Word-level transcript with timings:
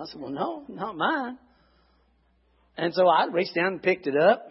I 0.00 0.06
said, 0.06 0.20
Well, 0.20 0.30
no, 0.30 0.64
not 0.68 0.96
mine. 0.96 1.38
And 2.76 2.94
so 2.94 3.06
I 3.06 3.26
reached 3.26 3.54
down 3.54 3.66
and 3.66 3.82
picked 3.82 4.06
it 4.06 4.16
up. 4.16 4.46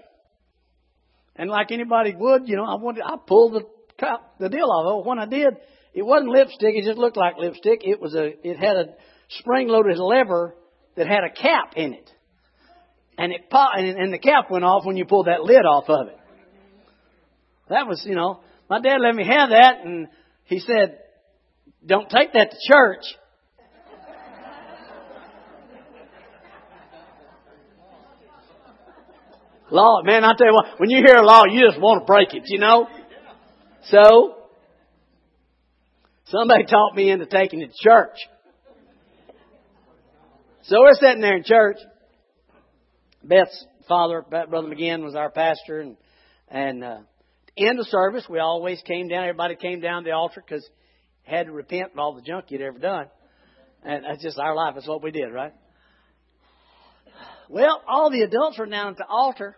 And 1.36 1.50
like 1.50 1.72
anybody 1.72 2.14
would, 2.16 2.48
you 2.48 2.56
know, 2.56 2.66
I 2.66 2.76
wanted, 2.76 3.02
I 3.04 3.16
pulled 3.26 3.54
the 3.54 3.64
cup, 4.00 4.36
the 4.40 4.50
deal 4.50 4.66
off. 4.66 5.06
When 5.06 5.18
I 5.18 5.26
did, 5.26 5.56
it 5.94 6.04
wasn't 6.04 6.30
lipstick. 6.30 6.76
It 6.76 6.86
just 6.86 7.00
looked 7.00 7.18
like 7.18 7.38
lipstick. 7.38 7.82
It 7.84 8.00
was 8.00 8.14
a, 8.14 8.26
it 8.48 8.58
had 8.58 8.76
a 8.76 8.86
spring-loaded 9.30 9.98
lever 9.98 10.56
that 10.96 11.08
had 11.08 11.24
a 11.24 11.30
cap 11.30 11.74
in 11.76 11.94
it, 11.94 12.12
and 13.18 13.32
it 13.32 13.50
popped, 13.50 13.78
and, 13.78 13.98
and 13.98 14.14
the 14.14 14.20
cap 14.20 14.52
went 14.52 14.66
off 14.66 14.86
when 14.86 14.98
you 14.98 15.06
pulled 15.06 15.28
that 15.28 15.42
lid 15.42 15.66
off 15.66 15.86
of 15.88 16.08
it. 16.10 16.18
That 17.70 17.88
was, 17.88 18.04
you 18.06 18.16
know, 18.16 18.42
my 18.70 18.82
dad 18.82 18.98
let 19.00 19.16
me 19.16 19.26
have 19.26 19.50
that, 19.50 19.86
and 19.86 20.08
he 20.46 20.60
said, 20.60 21.00
"Don't 21.86 22.10
take 22.10 22.34
that 22.34 22.52
to 22.52 22.58
church." 22.68 23.04
Law, 29.72 30.02
man, 30.04 30.24
I 30.24 30.34
tell 30.36 30.48
you 30.48 30.54
what, 30.54 30.80
when 30.80 30.90
you 30.90 30.98
hear 30.98 31.16
a 31.16 31.26
law, 31.26 31.44
you 31.50 31.68
just 31.68 31.80
want 31.80 32.02
to 32.02 32.06
break 32.06 32.34
it, 32.34 32.44
you 32.48 32.60
know? 32.60 32.88
So, 33.86 34.36
somebody 36.26 36.66
talked 36.66 36.96
me 36.96 37.12
into 37.12 37.26
taking 37.26 37.62
it 37.62 37.72
to 37.72 37.90
church. 37.90 38.18
So 40.64 40.78
we're 40.80 40.94
sitting 40.96 41.22
there 41.22 41.36
in 41.36 41.44
church. 41.44 41.78
Beth's 43.24 43.66
father, 43.88 44.22
Brother 44.22 44.68
McGinn, 44.68 45.04
was 45.04 45.16
our 45.16 45.32
pastor, 45.32 45.80
and 45.80 45.98
and 46.48 46.84
uh, 46.84 46.98
end 47.58 47.80
of 47.80 47.88
service, 47.88 48.26
we 48.30 48.40
always 48.40 48.82
came 48.86 49.08
down. 49.08 49.24
Everybody 49.24 49.56
came 49.56 49.82
down 49.82 50.04
the 50.04 50.12
altar 50.12 50.44
because 50.46 50.68
had 51.24 51.48
to 51.48 51.52
repent 51.52 51.94
of 51.94 52.00
all 52.00 52.14
the 52.14 52.22
junk 52.22 52.46
you'd 52.50 52.62
ever 52.62 52.80
done, 52.80 53.08
and 53.84 54.06
that's 54.06 54.22
just 54.22 54.40
our 54.40 54.56
life. 54.56 54.76
That's 54.76 54.88
what 54.88 55.04
we 55.04 55.12
did, 55.12 55.32
right? 55.32 55.54
Well, 57.50 57.82
all 57.88 58.12
the 58.12 58.22
adults 58.22 58.60
were 58.60 58.68
down 58.68 58.92
at 58.92 58.98
the 58.98 59.08
altar, 59.08 59.56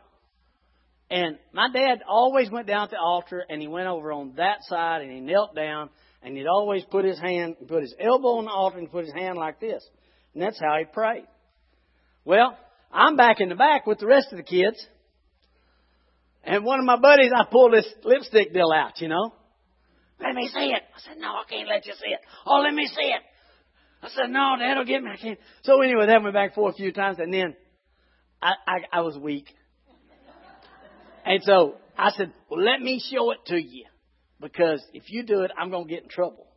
and 1.11 1.37
my 1.51 1.69
dad 1.69 2.01
always 2.07 2.49
went 2.49 2.67
down 2.67 2.87
to 2.87 2.91
the 2.95 2.99
altar, 2.99 3.43
and 3.49 3.61
he 3.61 3.67
went 3.67 3.87
over 3.87 4.13
on 4.13 4.33
that 4.37 4.63
side, 4.63 5.01
and 5.01 5.11
he 5.11 5.19
knelt 5.19 5.53
down, 5.53 5.89
and 6.23 6.37
he'd 6.37 6.47
always 6.47 6.85
put 6.85 7.03
his 7.03 7.19
hand, 7.19 7.57
put 7.67 7.81
his 7.81 7.93
elbow 7.99 8.37
on 8.37 8.45
the 8.45 8.51
altar, 8.51 8.77
and 8.77 8.89
put 8.89 9.03
his 9.03 9.13
hand 9.13 9.37
like 9.37 9.59
this, 9.59 9.85
and 10.33 10.41
that's 10.41 10.57
how 10.57 10.77
he 10.79 10.85
prayed. 10.85 11.27
Well, 12.23 12.57
I'm 12.93 13.17
back 13.17 13.41
in 13.41 13.49
the 13.49 13.55
back 13.55 13.85
with 13.85 13.99
the 13.99 14.07
rest 14.07 14.29
of 14.31 14.37
the 14.37 14.43
kids, 14.43 14.87
and 16.45 16.63
one 16.63 16.79
of 16.79 16.85
my 16.85 16.97
buddies, 16.97 17.31
I 17.35 17.43
pulled 17.43 17.73
this 17.73 17.93
lipstick 18.05 18.53
deal 18.53 18.71
out, 18.73 19.01
you 19.01 19.09
know. 19.09 19.33
Let 20.21 20.33
me 20.33 20.49
see 20.53 20.71
it. 20.71 20.81
I 20.95 20.99
said, 21.01 21.17
No, 21.19 21.27
I 21.27 21.43
can't 21.49 21.67
let 21.67 21.85
you 21.85 21.93
see 21.93 22.09
it. 22.09 22.19
Oh, 22.45 22.61
let 22.61 22.73
me 22.73 22.87
see 22.87 23.07
it. 23.07 23.21
I 24.01 24.09
said, 24.09 24.29
No, 24.29 24.55
Dad'll 24.57 24.85
get 24.85 25.03
me. 25.03 25.11
I 25.11 25.17
can't. 25.17 25.39
So 25.63 25.81
anyway, 25.81 26.05
that 26.07 26.23
went 26.23 26.33
back 26.33 26.55
forth 26.55 26.75
a 26.75 26.77
few 26.77 26.93
times, 26.93 27.17
and 27.19 27.33
then 27.33 27.55
I, 28.41 28.53
I, 28.65 28.99
I 28.99 29.01
was 29.01 29.17
weak. 29.17 29.47
And 31.25 31.41
so 31.43 31.75
I 31.97 32.11
said, 32.11 32.33
well, 32.49 32.63
let 32.63 32.81
me 32.81 33.01
show 33.11 33.31
it 33.31 33.39
to 33.47 33.61
you. 33.61 33.85
Because 34.39 34.83
if 34.93 35.03
you 35.09 35.23
do 35.23 35.41
it, 35.41 35.51
I'm 35.57 35.69
going 35.69 35.87
to 35.87 35.93
get 35.93 36.03
in 36.03 36.09
trouble. 36.09 36.47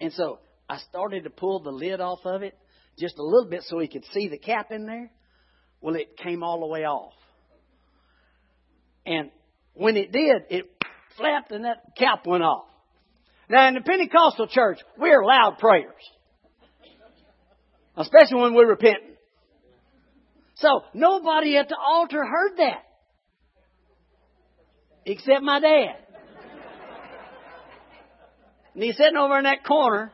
And 0.00 0.12
so 0.12 0.38
I 0.68 0.78
started 0.88 1.24
to 1.24 1.30
pull 1.30 1.60
the 1.60 1.70
lid 1.70 2.00
off 2.00 2.20
of 2.24 2.42
it 2.42 2.56
just 2.98 3.18
a 3.18 3.22
little 3.22 3.48
bit 3.48 3.62
so 3.64 3.78
he 3.78 3.88
could 3.88 4.04
see 4.12 4.28
the 4.28 4.38
cap 4.38 4.70
in 4.70 4.86
there. 4.86 5.10
Well, 5.80 5.94
it 5.96 6.16
came 6.16 6.42
all 6.42 6.60
the 6.60 6.66
way 6.66 6.84
off. 6.84 7.12
And 9.06 9.30
when 9.74 9.96
it 9.96 10.12
did, 10.12 10.42
it 10.50 10.64
flapped 11.16 11.52
and 11.52 11.64
that 11.64 11.96
cap 11.96 12.26
went 12.26 12.42
off. 12.42 12.66
Now, 13.50 13.68
in 13.68 13.74
the 13.74 13.80
Pentecostal 13.80 14.48
church, 14.48 14.78
we're 14.98 15.24
loud 15.24 15.58
prayers. 15.58 15.92
Especially 17.96 18.40
when 18.40 18.54
we're 18.54 18.68
repenting. 18.68 19.16
So, 20.56 20.82
nobody 20.92 21.56
at 21.56 21.68
the 21.68 21.76
altar 21.76 22.24
heard 22.24 22.56
that 22.58 22.87
except 25.08 25.42
my 25.42 25.60
dad. 25.60 25.96
And 28.74 28.82
he's 28.82 28.96
sitting 28.96 29.16
over 29.16 29.38
in 29.38 29.44
that 29.44 29.64
corner, 29.64 30.12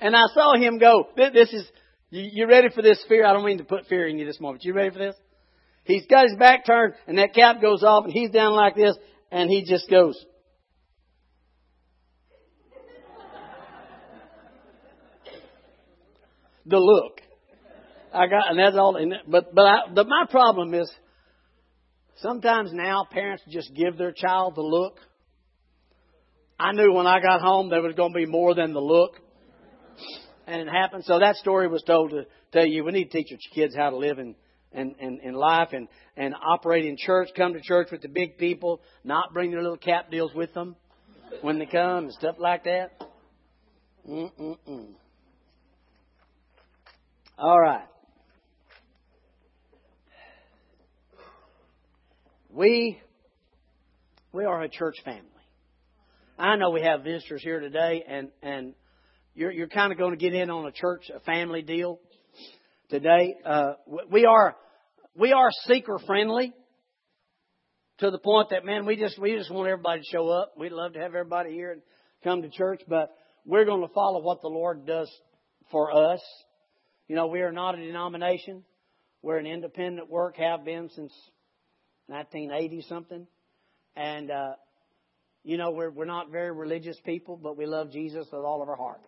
and 0.00 0.16
I 0.16 0.24
saw 0.34 0.56
him 0.56 0.78
go, 0.78 1.08
this 1.16 1.52
is, 1.52 1.64
you 2.10 2.48
ready 2.48 2.68
for 2.74 2.82
this 2.82 3.02
fear? 3.08 3.24
I 3.24 3.32
don't 3.32 3.44
mean 3.44 3.58
to 3.58 3.64
put 3.64 3.86
fear 3.86 4.08
in 4.08 4.18
you 4.18 4.26
this 4.26 4.40
moment. 4.40 4.64
You 4.64 4.72
ready 4.72 4.90
for 4.90 4.98
this? 4.98 5.14
He's 5.84 6.06
got 6.06 6.24
his 6.24 6.36
back 6.38 6.66
turned, 6.66 6.94
and 7.06 7.18
that 7.18 7.34
cap 7.34 7.60
goes 7.60 7.82
off, 7.82 8.04
and 8.04 8.12
he's 8.12 8.30
down 8.30 8.52
like 8.52 8.74
this, 8.74 8.96
and 9.30 9.48
he 9.48 9.64
just 9.64 9.88
goes. 9.88 10.16
The 16.66 16.78
look. 16.78 17.20
I 18.12 18.26
got, 18.26 18.50
and 18.50 18.58
that's 18.58 18.76
all. 18.76 18.98
But 19.26 19.54
but 19.54 19.62
I, 19.62 19.76
but 19.94 20.06
my 20.08 20.24
problem 20.30 20.74
is 20.74 20.90
Sometimes 22.22 22.70
now 22.72 23.06
parents 23.10 23.42
just 23.48 23.72
give 23.74 23.96
their 23.96 24.12
child 24.12 24.54
the 24.54 24.62
look. 24.62 24.98
I 26.58 26.72
knew 26.72 26.92
when 26.92 27.06
I 27.06 27.20
got 27.20 27.40
home 27.40 27.70
there 27.70 27.80
was 27.80 27.94
going 27.94 28.12
to 28.12 28.18
be 28.18 28.26
more 28.26 28.54
than 28.54 28.74
the 28.74 28.80
look. 28.80 29.12
And 30.46 30.60
it 30.60 30.68
happened. 30.68 31.04
So 31.04 31.18
that 31.18 31.36
story 31.36 31.68
was 31.68 31.82
told 31.82 32.10
to 32.10 32.24
tell 32.52 32.66
you 32.66 32.84
we 32.84 32.92
need 32.92 33.10
to 33.10 33.18
teach 33.18 33.30
your 33.30 33.38
kids 33.54 33.74
how 33.74 33.90
to 33.90 33.96
live 33.96 34.18
in, 34.18 34.34
in, 34.72 34.94
in, 35.00 35.20
in 35.22 35.34
life 35.34 35.68
and, 35.72 35.88
and 36.16 36.34
operate 36.34 36.84
in 36.84 36.96
church, 36.98 37.30
come 37.34 37.54
to 37.54 37.60
church 37.62 37.88
with 37.90 38.02
the 38.02 38.08
big 38.08 38.36
people, 38.36 38.82
not 39.02 39.32
bring 39.32 39.50
their 39.50 39.62
little 39.62 39.78
cap 39.78 40.10
deals 40.10 40.34
with 40.34 40.52
them 40.52 40.76
when 41.40 41.58
they 41.58 41.66
come 41.66 42.04
and 42.04 42.12
stuff 42.12 42.36
like 42.38 42.64
that. 42.64 42.90
Mm-mm-mm. 44.06 44.88
All 47.38 47.60
right. 47.60 47.89
We, 52.52 53.00
we 54.32 54.44
are 54.44 54.60
a 54.62 54.68
church 54.68 54.96
family. 55.04 55.22
I 56.36 56.56
know 56.56 56.70
we 56.70 56.82
have 56.82 57.04
visitors 57.04 57.42
here 57.44 57.60
today, 57.60 58.02
and, 58.08 58.30
and 58.42 58.74
you're, 59.36 59.52
you're 59.52 59.68
kind 59.68 59.92
of 59.92 59.98
going 59.98 60.10
to 60.10 60.16
get 60.16 60.34
in 60.34 60.50
on 60.50 60.66
a 60.66 60.72
church, 60.72 61.12
a 61.14 61.20
family 61.20 61.62
deal 61.62 62.00
today. 62.88 63.36
Uh, 63.44 63.74
we 64.10 64.24
are, 64.24 64.56
we 65.14 65.32
are 65.32 65.50
seeker 65.68 66.00
friendly 66.04 66.52
to 67.98 68.10
the 68.10 68.18
point 68.18 68.48
that, 68.50 68.64
man, 68.64 68.84
we 68.84 68.96
just, 68.96 69.16
we 69.16 69.36
just 69.36 69.52
want 69.52 69.68
everybody 69.68 70.00
to 70.00 70.06
show 70.10 70.28
up. 70.28 70.54
We'd 70.58 70.72
love 70.72 70.94
to 70.94 70.98
have 70.98 71.14
everybody 71.14 71.52
here 71.52 71.70
and 71.70 71.82
come 72.24 72.42
to 72.42 72.50
church, 72.50 72.82
but 72.88 73.14
we're 73.46 73.64
going 73.64 73.86
to 73.86 73.94
follow 73.94 74.22
what 74.22 74.42
the 74.42 74.48
Lord 74.48 74.86
does 74.86 75.08
for 75.70 75.92
us. 75.92 76.20
You 77.06 77.14
know, 77.14 77.28
we 77.28 77.42
are 77.42 77.52
not 77.52 77.78
a 77.78 77.86
denomination. 77.86 78.64
We're 79.22 79.38
an 79.38 79.46
independent 79.46 80.10
work, 80.10 80.36
have 80.38 80.64
been 80.64 80.90
since 80.96 81.12
1980 82.10 82.82
something. 82.88 83.26
And, 83.96 84.30
uh, 84.30 84.52
you 85.42 85.56
know, 85.56 85.70
we're, 85.70 85.90
we're 85.90 86.04
not 86.04 86.30
very 86.30 86.52
religious 86.52 86.96
people, 87.04 87.36
but 87.36 87.56
we 87.56 87.66
love 87.66 87.90
Jesus 87.90 88.26
with 88.30 88.42
all 88.42 88.62
of 88.62 88.68
our 88.68 88.76
heart. 88.76 89.00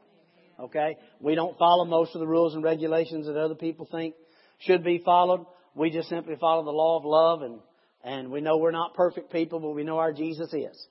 Okay? 0.58 0.96
We 1.20 1.34
don't 1.34 1.58
follow 1.58 1.84
most 1.84 2.14
of 2.14 2.20
the 2.20 2.26
rules 2.26 2.54
and 2.54 2.62
regulations 2.62 3.26
that 3.26 3.36
other 3.36 3.54
people 3.54 3.88
think 3.90 4.14
should 4.60 4.84
be 4.84 5.02
followed. 5.04 5.46
We 5.74 5.90
just 5.90 6.08
simply 6.08 6.36
follow 6.40 6.64
the 6.64 6.70
law 6.70 6.98
of 6.98 7.04
love 7.04 7.42
and, 7.42 7.60
and 8.04 8.30
we 8.30 8.40
know 8.40 8.58
we're 8.58 8.70
not 8.70 8.94
perfect 8.94 9.32
people, 9.32 9.60
but 9.60 9.70
we 9.70 9.84
know 9.84 9.98
our 9.98 10.12
Jesus 10.12 10.52
is. 10.52 10.86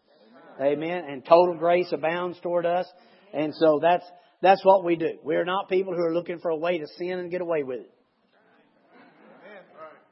Amen. 0.59 1.05
And 1.07 1.25
total 1.25 1.55
grace 1.57 1.91
abounds 1.91 2.39
toward 2.41 2.65
us. 2.65 2.85
And 3.33 3.53
so 3.55 3.79
that's, 3.81 4.03
that's 4.41 4.63
what 4.65 4.83
we 4.83 4.95
do. 4.95 5.17
We're 5.23 5.45
not 5.45 5.69
people 5.69 5.93
who 5.95 6.03
are 6.03 6.13
looking 6.13 6.39
for 6.39 6.51
a 6.51 6.57
way 6.57 6.79
to 6.79 6.87
sin 6.97 7.19
and 7.19 7.31
get 7.31 7.41
away 7.41 7.63
with 7.63 7.81
it. 7.81 7.91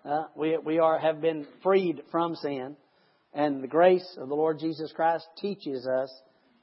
Uh, 0.05 0.23
we 0.35 0.57
we 0.57 0.79
are 0.79 0.97
have 0.97 1.19
been 1.19 1.45
freed 1.61 2.01
from 2.09 2.35
sin, 2.35 2.77
and 3.33 3.61
the 3.61 3.67
grace 3.67 4.17
of 4.17 4.29
the 4.29 4.35
Lord 4.35 4.57
Jesus 4.59 4.93
Christ 4.95 5.27
teaches 5.37 5.85
us 5.85 6.09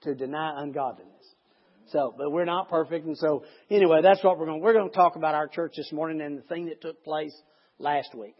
to 0.03 0.15
deny 0.15 0.55
ungodliness. 0.57 1.13
So, 1.89 2.15
but 2.17 2.33
we're 2.33 2.47
not 2.47 2.71
perfect, 2.71 3.07
and 3.07 3.17
so 3.17 3.45
anyway, 3.71 4.01
that's 4.03 4.25
what 4.25 4.39
we're 4.39 4.47
going. 4.47 4.63
We're 4.63 4.73
going 4.73 4.89
to 4.89 4.97
talk 4.97 5.17
about 5.17 5.35
our 5.35 5.49
church 5.49 5.75
this 5.77 5.93
morning 5.93 6.21
and 6.23 6.39
the 6.39 6.43
thing 6.43 6.67
that 6.67 6.81
took 6.81 7.05
place 7.05 7.35
last 7.79 8.15
week. 8.15 8.35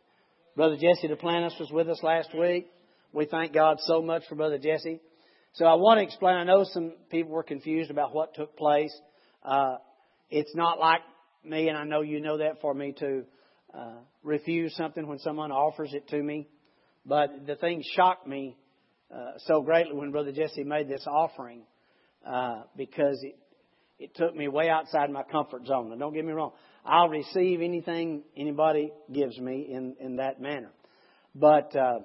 Brother 0.57 0.77
Jesse 0.77 1.09
Duplantis 1.09 1.61
was 1.61 1.71
with 1.71 1.89
us 1.89 2.03
last 2.03 2.31
week. 2.35 2.67
We 3.13 3.27
thank 3.27 3.53
God 3.53 3.77
so 3.81 4.01
much 4.01 4.23
for 4.29 4.35
Brother 4.35 4.59
Jesse. 4.59 5.01
So 5.53 5.67
I 5.67 5.75
want 5.75 5.99
to 5.99 6.05
explain. 6.05 6.37
I 6.37 6.45
know 6.45 6.65
some 6.65 6.95
people 7.11 7.33
were 7.33 7.43
confused 7.43 7.91
about 7.91 8.15
what 8.15 8.35
took 8.35 8.57
place. 8.57 8.99
Uh, 9.45 9.77
it's 10.31 10.55
not 10.57 10.79
like 10.79 11.03
me, 11.45 11.69
and 11.69 11.77
I 11.77 11.85
know 11.85 12.01
you 12.01 12.21
know 12.21 12.39
that 12.39 12.63
for 12.63 12.73
me 12.73 12.95
too 12.99 13.27
uh, 13.77 13.97
refuse 14.23 14.75
something 14.77 15.07
when 15.07 15.19
someone 15.19 15.53
offers 15.53 15.93
it 15.93 16.09
to 16.09 16.23
me. 16.23 16.49
But 17.05 17.47
the 17.47 17.57
thing 17.57 17.83
shocked 17.95 18.27
me 18.27 18.57
uh, 19.15 19.39
so 19.39 19.63
greatly 19.63 19.95
when 19.95 20.11
Brother 20.11 20.33
Jesse 20.33 20.65
made 20.65 20.89
this 20.89 21.07
offering 21.07 21.63
uh, 22.27 22.63
because 22.77 23.19
it, 23.23 23.39
it 23.99 24.15
took 24.15 24.35
me 24.35 24.49
way 24.49 24.69
outside 24.69 25.11
my 25.11 25.23
comfort 25.23 25.67
zone. 25.67 25.91
Now, 25.91 25.97
don't 25.97 26.15
get 26.15 26.25
me 26.25 26.33
wrong. 26.33 26.53
I'll 26.85 27.09
receive 27.09 27.61
anything 27.61 28.23
anybody 28.37 28.93
gives 29.13 29.39
me 29.39 29.69
in, 29.71 29.97
in 30.01 30.17
that 30.17 30.41
manner. 30.41 30.73
But 31.35 31.75
uh, 31.77 32.01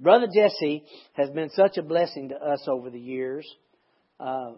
Brother 0.00 0.26
Jesse 0.34 0.84
has 1.12 1.30
been 1.30 1.50
such 1.50 1.76
a 1.76 1.82
blessing 1.82 2.30
to 2.30 2.36
us 2.36 2.66
over 2.66 2.90
the 2.90 2.98
years. 2.98 3.46
Uh, 4.18 4.52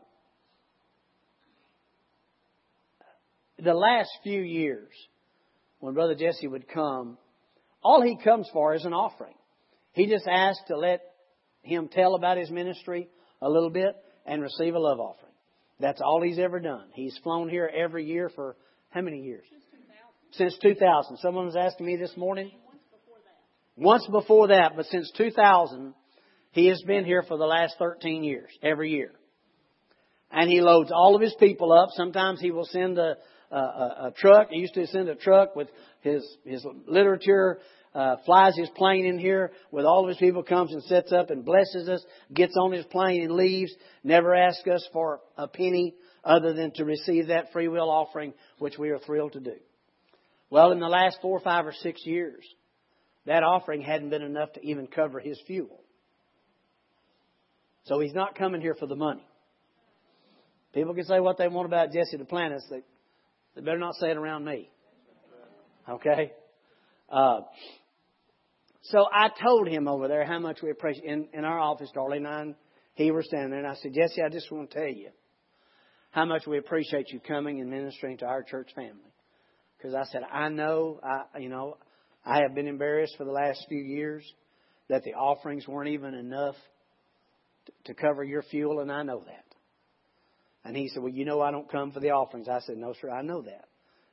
the 3.59 3.75
last 3.75 4.11
few 4.23 4.41
years, 4.41 4.88
when 5.84 5.92
Brother 5.92 6.14
Jesse 6.14 6.48
would 6.48 6.66
come, 6.66 7.19
all 7.82 8.00
he 8.00 8.16
comes 8.16 8.48
for 8.54 8.75
is 8.75 8.86
an 8.86 8.94
offering. 8.94 9.34
He 9.92 10.06
just 10.06 10.26
asks 10.26 10.62
to 10.69 10.78
let 10.78 11.02
him 11.60 11.88
tell 11.88 12.14
about 12.14 12.38
his 12.38 12.50
ministry 12.50 13.06
a 13.42 13.50
little 13.50 13.69
bit 13.69 13.94
and 14.25 14.40
receive 14.40 14.75
a 14.75 14.78
love 14.78 14.98
offering. 14.98 15.34
That's 15.78 16.00
all 16.00 16.22
he's 16.22 16.38
ever 16.38 16.58
done. 16.58 16.86
He's 16.94 17.14
flown 17.22 17.50
here 17.50 17.70
every 17.70 18.06
year 18.06 18.31
for 18.34 18.56
how 18.88 19.02
many 19.02 19.20
years? 19.25 19.44
Since 20.32 20.56
2000. 20.62 21.19
Someone 21.19 21.44
was 21.44 21.56
asking 21.56 21.84
me 21.84 21.96
this 21.96 22.16
morning. 22.16 22.50
Once 23.76 24.06
before 24.10 24.48
that, 24.48 24.76
but 24.76 24.87
since 24.87 25.12
2000, 25.19 25.92
he 26.52 26.69
has 26.69 26.80
been 26.87 27.04
here 27.04 27.25
for 27.28 27.37
the 27.37 27.44
last 27.44 27.75
13 27.78 28.25
years, 28.25 28.48
every 28.62 28.90
year. 28.90 29.12
And 30.30 30.48
he 30.48 30.62
loads 30.62 30.90
all 30.90 31.14
of 31.14 31.20
his 31.20 31.34
people 31.38 31.72
up. 31.72 31.90
Sometimes 31.92 32.40
he 32.40 32.52
will 32.52 32.64
send 32.64 32.96
a, 32.96 33.16
a, 33.50 33.56
a 33.56 34.14
truck. 34.17 34.49
He 34.50 34.61
used 34.61 34.75
to 34.75 34.87
send 34.87 35.08
a 35.08 35.14
truck 35.14 35.56
with 35.56 35.69
his, 36.00 36.25
his 36.44 36.64
literature, 36.87 37.58
uh, 37.94 38.17
flies 38.26 38.56
his 38.56 38.69
plane 38.76 39.06
in 39.06 39.19
here 39.19 39.52
with 39.70 39.85
all 39.85 40.02
of 40.02 40.08
his 40.08 40.19
people, 40.19 40.43
comes 40.43 40.73
and 40.73 40.82
sets 40.85 41.12
up 41.12 41.31
and 41.31 41.44
blesses 41.44 41.88
us, 41.88 42.05
gets 42.32 42.55
on 42.61 42.73
his 42.73 42.85
plane 42.87 43.23
and 43.23 43.32
leaves, 43.32 43.73
never 44.02 44.35
asks 44.35 44.67
us 44.67 44.87
for 44.93 45.20
a 45.37 45.46
penny 45.46 45.94
other 46.25 46.52
than 46.52 46.73
to 46.73 46.85
receive 46.85 47.29
that 47.29 47.52
free 47.52 47.69
will 47.69 47.91
offering, 47.91 48.32
which 48.58 48.79
we 48.79 48.91
are 48.91 48.99
thrilled 48.99 49.32
to 49.32 49.41
do. 49.41 49.56
Well, 50.50 50.73
in 50.73 50.81
the 50.81 50.88
last 50.88 51.19
four, 51.20 51.40
five, 51.40 51.67
or 51.67 51.73
six 51.73 52.05
years, 52.05 52.44
that 53.26 53.43
offering 53.43 53.82
hadn't 53.82 54.11
been 54.11 54.23
enough 54.23 54.52
to 54.55 54.64
even 54.64 54.87
cover 54.87 55.19
his 55.19 55.40
fuel. 55.47 55.81
So 57.85 58.00
he's 58.00 58.14
not 58.14 58.37
coming 58.37 58.61
here 58.61 58.75
for 58.75 58.87
the 58.87 58.97
money. 58.97 59.26
People 60.73 60.94
can 60.94 61.05
say 61.05 61.20
what 61.20 61.38
they 61.38 61.49
want 61.49 61.67
about 61.67 61.93
Jesse 61.93 62.17
the 62.17 62.25
They, 62.70 62.82
they 63.54 63.62
better 63.62 63.78
not 63.78 63.94
say 63.94 64.10
it 64.10 64.16
around 64.16 64.44
me. 64.44 64.70
Okay? 65.88 66.32
Uh, 67.10 67.40
so 68.82 69.06
I 69.12 69.28
told 69.42 69.68
him 69.68 69.88
over 69.88 70.08
there 70.08 70.24
how 70.24 70.38
much 70.38 70.60
we 70.62 70.70
appreciate 70.70 71.04
in, 71.04 71.28
in 71.32 71.44
our 71.44 71.58
office, 71.58 71.90
Darlene 71.94 72.18
and 72.18 72.26
I, 72.26 72.54
he 72.94 73.10
were 73.10 73.22
standing 73.22 73.50
there, 73.50 73.60
and 73.60 73.68
I 73.68 73.74
said, 73.74 73.92
Jesse, 73.94 74.22
I 74.22 74.28
just 74.28 74.50
want 74.50 74.70
to 74.70 74.78
tell 74.78 74.88
you 74.88 75.10
how 76.10 76.24
much 76.24 76.46
we 76.46 76.58
appreciate 76.58 77.10
you 77.10 77.20
coming 77.20 77.60
and 77.60 77.70
ministering 77.70 78.18
to 78.18 78.26
our 78.26 78.42
church 78.42 78.70
family. 78.74 79.12
Because 79.76 79.94
I 79.94 80.04
said, 80.12 80.22
I 80.32 80.48
know, 80.48 81.00
I, 81.02 81.38
you 81.38 81.48
know, 81.48 81.76
I 82.24 82.40
have 82.42 82.54
been 82.54 82.68
embarrassed 82.68 83.14
for 83.18 83.24
the 83.24 83.32
last 83.32 83.66
few 83.68 83.82
years 83.82 84.24
that 84.88 85.02
the 85.02 85.14
offerings 85.14 85.66
weren't 85.66 85.90
even 85.90 86.14
enough 86.14 86.54
to 87.86 87.94
cover 87.94 88.22
your 88.22 88.42
fuel, 88.42 88.80
and 88.80 88.92
I 88.92 89.02
know 89.02 89.24
that. 89.26 89.44
And 90.64 90.76
he 90.76 90.88
said, 90.88 91.02
Well, 91.02 91.12
you 91.12 91.25
know, 91.25 91.40
I 91.40 91.50
don't 91.50 91.70
come 91.70 91.93
for 91.93 92.00
the 92.00 92.11
offerings. 92.11 92.49
I 92.49 92.61
said, 92.61 92.76
No, 92.76 92.94
sir, 93.00 93.11
I 93.11 93.22
know 93.22 93.43
that. 93.43 93.66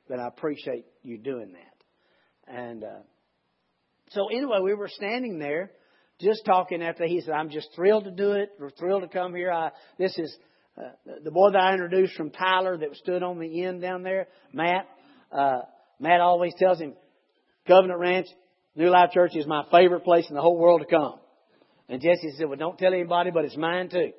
But 0.08 0.20
I 0.20 0.28
appreciate 0.28 0.84
you 1.02 1.18
doing 1.18 1.52
that. 1.52 2.54
And 2.54 2.84
uh, 2.84 3.00
so, 4.10 4.28
anyway, 4.28 4.58
we 4.62 4.74
were 4.74 4.88
standing 4.88 5.38
there 5.38 5.70
just 6.20 6.44
talking 6.44 6.82
after 6.82 7.06
he 7.06 7.20
said, 7.20 7.32
I'm 7.32 7.50
just 7.50 7.68
thrilled 7.74 8.04
to 8.04 8.10
do 8.10 8.32
it. 8.32 8.50
We're 8.58 8.70
thrilled 8.70 9.02
to 9.02 9.08
come 9.08 9.34
here. 9.34 9.50
I, 9.50 9.70
this 9.98 10.16
is 10.18 10.36
uh, 10.76 10.90
the 11.24 11.30
boy 11.30 11.50
that 11.52 11.60
I 11.60 11.72
introduced 11.72 12.14
from 12.14 12.30
Tyler 12.30 12.76
that 12.78 12.94
stood 12.96 13.22
on 13.22 13.38
the 13.38 13.64
end 13.64 13.80
down 13.80 14.02
there, 14.02 14.28
Matt. 14.52 14.88
Uh, 15.30 15.62
Matt 15.98 16.20
always 16.20 16.52
tells 16.58 16.78
him, 16.78 16.94
Covenant 17.66 18.00
Ranch, 18.00 18.26
New 18.74 18.90
Life 18.90 19.10
Church 19.12 19.36
is 19.36 19.46
my 19.46 19.64
favorite 19.70 20.04
place 20.04 20.26
in 20.28 20.34
the 20.34 20.42
whole 20.42 20.58
world 20.58 20.82
to 20.82 20.86
come. 20.86 21.18
And 21.88 22.00
Jesse 22.00 22.32
said, 22.36 22.48
Well, 22.48 22.58
don't 22.58 22.78
tell 22.78 22.92
anybody, 22.92 23.30
but 23.30 23.44
it's 23.44 23.56
mine 23.56 23.88
too. 23.88 24.12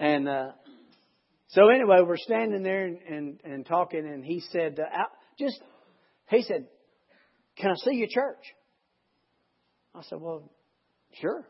And 0.00 0.28
uh, 0.28 0.52
so 1.52 1.68
anyway, 1.68 1.98
we're 2.00 2.16
standing 2.16 2.62
there 2.62 2.86
and, 2.86 2.98
and, 3.08 3.40
and 3.44 3.66
talking, 3.66 4.06
and 4.06 4.24
he 4.24 4.42
said, 4.50 4.80
uh, 4.80 5.04
just, 5.38 5.60
he 6.28 6.42
said, 6.42 6.66
Can 7.56 7.70
I 7.70 7.74
see 7.76 7.96
your 7.96 8.08
church? 8.10 8.42
I 9.94 10.02
said, 10.02 10.18
Well, 10.20 10.50
sure. 11.20 11.46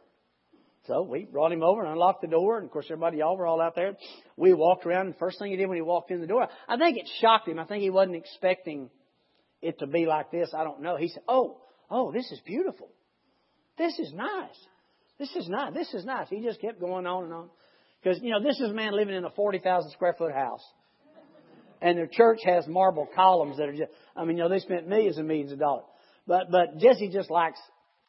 So 0.88 1.02
we 1.02 1.24
brought 1.24 1.52
him 1.52 1.62
over 1.62 1.82
and 1.82 1.92
unlocked 1.92 2.22
the 2.22 2.26
door, 2.26 2.58
and 2.58 2.66
of 2.66 2.72
course 2.72 2.86
everybody, 2.90 3.18
y'all 3.18 3.36
were 3.36 3.46
all 3.46 3.60
out 3.60 3.76
there. 3.76 3.96
We 4.36 4.52
walked 4.52 4.84
around, 4.84 5.06
and 5.06 5.16
first 5.16 5.38
thing 5.38 5.52
he 5.52 5.56
did 5.56 5.68
when 5.68 5.76
he 5.76 5.82
walked 5.82 6.10
in 6.10 6.20
the 6.20 6.26
door, 6.26 6.48
I 6.68 6.76
think 6.76 6.98
it 6.98 7.08
shocked 7.20 7.46
him. 7.46 7.60
I 7.60 7.64
think 7.64 7.82
he 7.82 7.90
wasn't 7.90 8.16
expecting 8.16 8.90
it 9.60 9.78
to 9.78 9.86
be 9.86 10.06
like 10.06 10.32
this. 10.32 10.52
I 10.52 10.64
don't 10.64 10.82
know. 10.82 10.96
He 10.96 11.06
said, 11.06 11.22
Oh, 11.28 11.60
oh, 11.88 12.10
this 12.10 12.28
is 12.32 12.40
beautiful. 12.44 12.88
This 13.78 13.96
is 14.00 14.12
nice. 14.12 14.58
This 15.20 15.30
is 15.36 15.48
nice. 15.48 15.72
This 15.72 15.94
is 15.94 16.04
nice. 16.04 16.28
He 16.28 16.40
just 16.42 16.60
kept 16.60 16.80
going 16.80 17.06
on 17.06 17.24
and 17.24 17.32
on. 17.32 17.50
Because, 18.02 18.20
you 18.22 18.30
know, 18.30 18.42
this 18.42 18.58
is 18.60 18.70
a 18.70 18.74
man 18.74 18.96
living 18.96 19.14
in 19.14 19.24
a 19.24 19.30
40,000 19.30 19.90
square 19.92 20.14
foot 20.16 20.32
house. 20.32 20.62
And 21.80 21.98
their 21.98 22.08
church 22.10 22.40
has 22.44 22.66
marble 22.66 23.08
columns 23.14 23.58
that 23.58 23.68
are 23.68 23.72
just, 23.74 23.90
I 24.16 24.24
mean, 24.24 24.36
you 24.36 24.44
know, 24.44 24.48
they 24.48 24.60
spent 24.60 24.88
millions 24.88 25.18
and 25.18 25.26
millions 25.26 25.52
of 25.52 25.58
dollars. 25.58 25.84
But, 26.26 26.50
but 26.50 26.78
Jesse 26.78 27.10
just 27.12 27.30
likes 27.30 27.58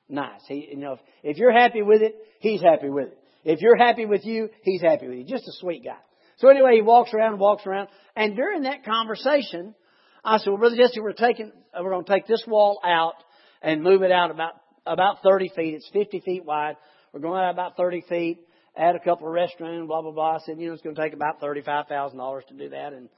nice. 0.08 0.42
He, 0.48 0.70
you 0.72 0.78
know, 0.78 0.94
if, 0.94 1.00
if 1.24 1.38
you're 1.38 1.52
happy 1.52 1.82
with 1.82 2.02
it, 2.02 2.16
he's 2.40 2.62
happy 2.62 2.90
with 2.90 3.08
it. 3.08 3.18
If 3.44 3.62
you're 3.62 3.78
happy 3.78 4.06
with 4.06 4.26
you, 4.26 4.50
he's 4.64 4.82
happy 4.82 5.08
with 5.08 5.18
you. 5.18 5.26
Just 5.26 5.48
a 5.48 5.54
sweet 5.60 5.84
guy. 5.84 5.98
So 6.38 6.50
anyway, 6.50 6.76
he 6.76 6.82
walks 6.82 7.14
around 7.14 7.34
and 7.34 7.40
walks 7.40 7.66
around. 7.66 7.90
And 8.16 8.36
during 8.36 8.64
that 8.64 8.86
conversation, 8.86 9.76
I 10.24 10.38
said, 10.38 10.50
well, 10.52 10.60
Brother 10.60 10.78
Jesse, 10.78 11.00
we're 11.00 11.14
taking, 11.14 11.52
we're 11.80 11.90
going 11.90 12.06
to 12.06 12.12
take 12.12 12.28
this 12.28 12.44
wall 12.48 12.80
out 12.84 13.16
and 13.62 13.82
move 13.84 14.04
it 14.04 14.12
out 14.12 14.32
about, 14.32 14.54
about 14.86 15.18
30 15.24 15.52
feet. 15.56 15.76
It's 15.76 15.90
50 15.94 16.22
feet 16.22 16.46
wide. 16.46 16.76
We're 17.12 17.20
going 17.20 17.40
out 17.40 17.52
about 17.52 17.78
30 17.78 18.04
feet, 18.08 18.40
add 18.76 18.96
a 18.96 19.00
couple 19.00 19.28
of 19.28 19.34
restrooms, 19.34 19.88
blah, 19.88 20.02
blah, 20.02 20.12
blah. 20.12 20.36
I 20.36 20.40
said, 20.46 20.60
you 20.60 20.68
know, 20.68 20.74
it's 20.74 20.82
going 20.82 20.96
to 20.96 21.02
take 21.02 21.14
about 21.14 21.42
$35,000 21.42 22.48
to 22.48 22.54
do 22.54 22.70
that. 22.70 22.94
And 22.94 23.10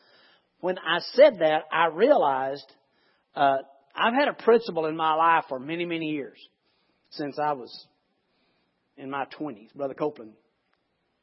when 0.60 0.78
I 0.78 1.00
said 1.14 1.40
that, 1.40 1.64
I 1.72 1.88
realized, 1.88 2.66
uh, 3.36 3.58
I've 3.96 4.14
had 4.14 4.28
a 4.28 4.34
principle 4.34 4.86
in 4.86 4.96
my 4.96 5.14
life 5.14 5.46
for 5.48 5.60
many, 5.60 5.86
many 5.86 6.08
years 6.08 6.38
since 7.12 7.38
I 7.40 7.54
was 7.54 7.88
in 8.98 9.10
my 9.10 9.26
20s. 9.40 9.74
Brother 9.74 9.94
Copeland 9.94 10.34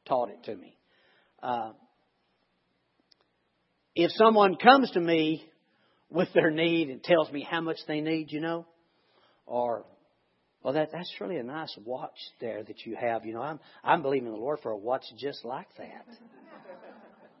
taught 0.07 0.29
it 0.29 0.43
to 0.45 0.55
me. 0.55 0.75
Uh, 1.41 1.73
if 3.95 4.11
someone 4.15 4.55
comes 4.55 4.89
to 4.91 4.99
me 4.99 5.43
with 6.09 6.29
their 6.33 6.49
need 6.49 6.89
and 6.89 7.03
tells 7.03 7.31
me 7.31 7.45
how 7.47 7.61
much 7.61 7.77
they 7.87 8.01
need, 8.01 8.31
you 8.31 8.41
know, 8.41 8.65
or 9.45 9.85
well, 10.63 10.73
that 10.73 10.91
that's 10.93 11.13
really 11.19 11.37
a 11.37 11.43
nice 11.43 11.77
watch 11.85 12.17
there 12.39 12.63
that 12.63 12.85
you 12.85 12.95
have. 12.95 13.25
You 13.25 13.33
know, 13.33 13.41
I'm 13.41 13.59
I'm 13.83 14.01
believing 14.01 14.31
the 14.31 14.37
Lord 14.37 14.59
for 14.63 14.71
a 14.71 14.77
watch 14.77 15.03
just 15.17 15.43
like 15.43 15.67
that. 15.77 16.05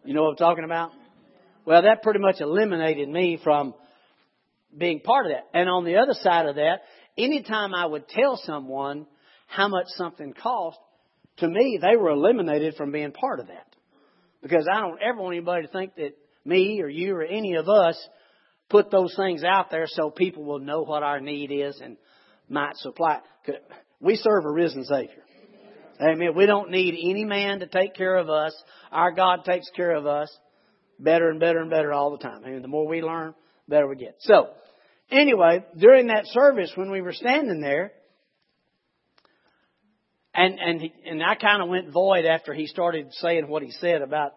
You 0.03 0.13
know 0.13 0.23
what 0.23 0.31
I'm 0.31 0.35
talking 0.35 0.65
about? 0.65 0.91
Well, 1.65 1.83
that 1.83 2.03
pretty 2.03 2.19
much 2.19 2.41
eliminated 2.41 3.07
me 3.07 3.39
from 3.41 3.73
being 4.77 4.99
part 4.99 5.27
of 5.27 5.31
that. 5.31 5.57
And 5.57 5.69
on 5.69 5.85
the 5.85 5.95
other 5.95 6.13
side 6.13 6.45
of 6.47 6.55
that, 6.55 6.81
anytime 7.17 7.73
I 7.73 7.85
would 7.85 8.09
tell 8.09 8.37
someone 8.43 9.07
how 9.47 9.69
much 9.69 9.85
something 9.95 10.33
cost, 10.33 10.77
to 11.37 11.47
me 11.47 11.79
they 11.81 11.95
were 11.95 12.09
eliminated 12.09 12.75
from 12.75 12.91
being 12.91 13.13
part 13.13 13.39
of 13.39 13.47
that. 13.47 13.67
Because 14.41 14.67
I 14.69 14.81
don't 14.81 14.99
ever 15.01 15.21
want 15.21 15.35
anybody 15.35 15.67
to 15.67 15.71
think 15.71 15.95
that 15.95 16.17
me 16.43 16.81
or 16.81 16.89
you 16.89 17.15
or 17.15 17.23
any 17.23 17.55
of 17.55 17.69
us 17.69 17.95
put 18.69 18.91
those 18.91 19.15
things 19.15 19.43
out 19.45 19.71
there 19.71 19.85
so 19.87 20.09
people 20.09 20.43
will 20.43 20.59
know 20.59 20.81
what 20.81 21.03
our 21.03 21.21
need 21.21 21.51
is 21.51 21.79
and 21.81 21.95
might 22.53 22.77
supply. 22.77 23.19
We 23.99 24.15
serve 24.15 24.45
a 24.45 24.51
risen 24.51 24.85
Savior. 24.85 25.23
Amen. 26.01 26.35
We 26.35 26.45
don't 26.45 26.71
need 26.71 26.95
any 27.09 27.25
man 27.25 27.59
to 27.59 27.67
take 27.67 27.95
care 27.95 28.15
of 28.15 28.29
us. 28.29 28.53
Our 28.91 29.11
God 29.11 29.45
takes 29.45 29.69
care 29.75 29.95
of 29.95 30.05
us 30.05 30.29
better 30.99 31.29
and 31.29 31.39
better 31.39 31.59
and 31.59 31.69
better 31.69 31.93
all 31.93 32.11
the 32.11 32.17
time. 32.17 32.43
I 32.45 32.49
mean, 32.49 32.61
the 32.61 32.67
more 32.67 32.87
we 32.87 33.01
learn, 33.01 33.33
the 33.67 33.75
better 33.75 33.87
we 33.87 33.95
get. 33.95 34.15
So, 34.19 34.49
anyway, 35.11 35.65
during 35.77 36.07
that 36.07 36.25
service 36.27 36.71
when 36.75 36.91
we 36.91 37.01
were 37.01 37.13
standing 37.13 37.61
there, 37.61 37.91
and 40.33 40.57
and 40.59 40.81
he, 40.81 40.93
and 41.05 41.21
I 41.23 41.35
kind 41.35 41.61
of 41.61 41.69
went 41.69 41.91
void 41.91 42.25
after 42.25 42.53
he 42.53 42.65
started 42.65 43.07
saying 43.11 43.47
what 43.47 43.61
he 43.61 43.71
said 43.71 44.01
about 44.01 44.31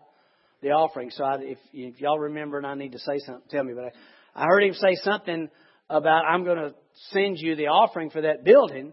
the 0.63 0.71
offering. 0.71 1.11
So 1.11 1.25
I, 1.25 1.37
if, 1.41 1.59
if 1.73 2.01
y'all 2.01 2.19
remember, 2.19 2.59
and 2.59 2.67
I 2.67 2.75
need 2.75 2.93
to 2.93 2.99
say 2.99 3.19
something, 3.19 3.49
tell 3.51 3.65
me. 3.65 3.73
But 3.75 3.87
I, 4.35 4.45
I 4.45 4.47
heard 4.47 4.63
him 4.63 4.75
say 4.75 4.95
something 5.03 5.49
about 5.89 6.25
I'm 6.27 6.45
going 6.45 6.59
to 6.59 6.75
send 7.11 7.39
you 7.39 7.57
the 7.57 7.69
offering 7.69 8.11
for 8.11 8.23
that 8.23 8.45
building. 8.45 8.93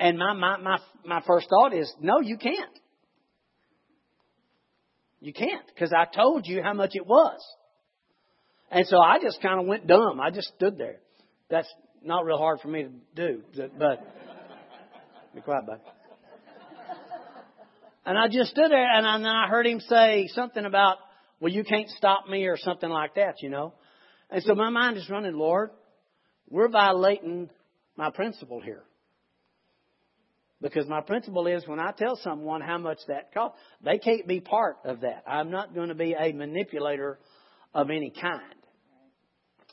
And 0.00 0.18
my, 0.18 0.32
my, 0.32 0.56
my, 0.58 0.78
my 1.04 1.22
first 1.26 1.48
thought 1.48 1.72
is, 1.72 1.92
no, 2.00 2.20
you 2.20 2.36
can't. 2.36 2.78
You 5.20 5.32
can't, 5.32 5.66
because 5.66 5.92
I 5.92 6.04
told 6.04 6.46
you 6.46 6.62
how 6.62 6.74
much 6.74 6.90
it 6.94 7.06
was. 7.06 7.40
And 8.70 8.86
so 8.86 8.98
I 8.98 9.18
just 9.22 9.40
kind 9.40 9.60
of 9.60 9.66
went 9.66 9.86
dumb. 9.86 10.20
I 10.20 10.30
just 10.30 10.48
stood 10.56 10.76
there. 10.76 10.96
That's 11.48 11.72
not 12.02 12.24
real 12.24 12.38
hard 12.38 12.60
for 12.60 12.68
me 12.68 12.82
to 12.82 12.90
do, 13.14 13.42
but 13.78 14.04
be 15.34 15.40
quiet, 15.40 15.66
bud. 15.66 15.80
And 18.06 18.18
I 18.18 18.28
just 18.28 18.50
stood 18.50 18.70
there, 18.70 18.86
and, 18.86 19.06
then 19.24 19.26
I 19.26 19.48
heard 19.48 19.66
him 19.66 19.80
say 19.80 20.28
something 20.34 20.64
about, 20.66 20.98
"Well, 21.40 21.50
you 21.50 21.64
can't 21.64 21.88
stop 21.88 22.28
me," 22.28 22.44
or 22.44 22.58
something 22.58 22.90
like 22.90 23.14
that, 23.14 23.40
you 23.40 23.48
know. 23.48 23.72
And 24.28 24.42
so 24.42 24.54
my 24.54 24.68
mind 24.68 24.98
is 24.98 25.08
running, 25.08 25.34
Lord, 25.34 25.70
we're 26.48 26.68
violating 26.68 27.50
my 27.96 28.10
principle 28.10 28.60
here. 28.60 28.82
Because 30.60 30.86
my 30.88 31.00
principle 31.00 31.46
is 31.46 31.66
when 31.66 31.78
I 31.78 31.92
tell 31.92 32.16
someone 32.16 32.60
how 32.60 32.78
much 32.78 32.98
that 33.08 33.34
costs, 33.34 33.58
they 33.84 33.98
can't 33.98 34.26
be 34.26 34.40
part 34.40 34.78
of 34.84 35.00
that. 35.00 35.22
I'm 35.26 35.50
not 35.50 35.74
going 35.74 35.88
to 35.88 35.94
be 35.94 36.14
a 36.18 36.32
manipulator 36.32 37.18
of 37.74 37.90
any 37.90 38.10
kind. 38.10 38.40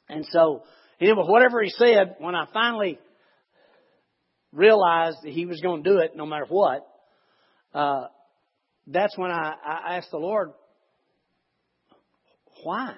And 0.10 0.26
so, 0.32 0.64
anyway, 1.00 1.24
whatever 1.26 1.62
he 1.62 1.70
said, 1.70 2.16
when 2.20 2.36
I 2.36 2.46
finally 2.52 3.00
realized 4.52 5.20
that 5.24 5.32
he 5.32 5.46
was 5.46 5.62
going 5.62 5.84
to 5.84 5.90
do 5.90 6.00
it 6.00 6.16
no 6.16 6.26
matter 6.26 6.48
what, 6.50 6.86
uh, 7.74 8.08
that's 8.88 9.18
when 9.18 9.32
I, 9.32 9.54
I 9.66 9.96
asked 9.98 10.12
the 10.12 10.18
Lord, 10.18 10.52
why? 12.64 12.96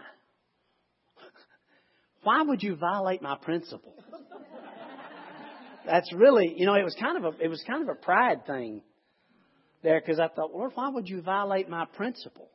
Why 2.24 2.42
would 2.42 2.64
you 2.64 2.76
violate 2.76 3.22
my 3.22 3.36
principle? 3.36 3.94
That's 5.86 6.12
really, 6.14 6.54
you 6.56 6.66
know, 6.66 6.76
it 6.76 6.84
was 6.84 6.96
kind 7.00 7.18
of 7.18 7.34
a, 7.36 7.44
it 7.44 7.50
was 7.50 7.62
kind 7.68 7.82
of 7.82 7.90
a 7.90 7.96
pride 7.96 8.46
thing 8.46 8.82
there 9.84 10.00
because 10.00 10.20
I 10.20 10.30
thought, 10.30 10.54
Lord, 10.54 10.72
why 10.76 10.90
would 10.90 11.10
you 11.10 11.22
violate 11.22 11.70
my 11.70 11.86
principle? 11.86 12.50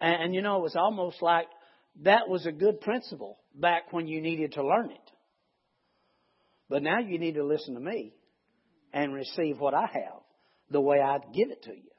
And, 0.00 0.22
and 0.24 0.34
you 0.34 0.40
know, 0.40 0.56
it 0.56 0.62
was 0.62 0.76
almost 0.76 1.20
like 1.20 1.46
that 2.02 2.28
was 2.28 2.46
a 2.46 2.52
good 2.52 2.80
principle 2.80 3.36
back 3.54 3.92
when 3.92 4.06
you 4.06 4.22
needed 4.22 4.52
to 4.52 4.66
learn 4.66 4.90
it. 4.90 5.10
But 6.70 6.82
now 6.82 7.00
you 7.00 7.18
need 7.18 7.34
to 7.34 7.44
listen 7.44 7.74
to 7.74 7.80
me 7.80 8.14
and 8.92 9.12
receive 9.12 9.60
what 9.60 9.74
I 9.74 9.82
have 9.92 10.22
the 10.70 10.80
way 10.80 11.00
I 11.00 11.18
give 11.34 11.50
it 11.50 11.62
to 11.64 11.70
you. 11.70 11.90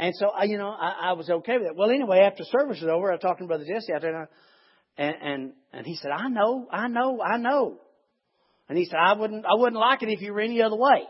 And 0.00 0.14
so, 0.16 0.30
you 0.44 0.58
know, 0.58 0.68
I, 0.68 1.10
I 1.10 1.12
was 1.12 1.28
okay 1.28 1.58
with 1.58 1.68
it. 1.68 1.76
Well, 1.76 1.90
anyway, 1.90 2.20
after 2.20 2.44
service 2.44 2.80
was 2.80 2.90
over, 2.90 3.12
I 3.12 3.16
talked 3.16 3.40
to 3.40 3.46
Brother 3.46 3.64
Jesse 3.64 3.92
out 3.92 4.02
there, 4.02 4.14
and, 4.14 4.24
I, 4.24 4.26
and 4.98 5.16
and 5.22 5.52
and 5.72 5.86
he 5.86 5.96
said, 5.96 6.10
"I 6.10 6.28
know, 6.28 6.68
I 6.70 6.88
know, 6.88 7.22
I 7.22 7.38
know." 7.38 7.80
And 8.68 8.76
he 8.76 8.84
said, 8.84 8.98
"I 8.98 9.14
wouldn't, 9.14 9.46
I 9.46 9.54
wouldn't 9.54 9.80
like 9.80 10.02
it 10.02 10.10
if 10.10 10.20
you 10.20 10.34
were 10.34 10.40
any 10.40 10.60
other 10.60 10.76
way." 10.76 11.04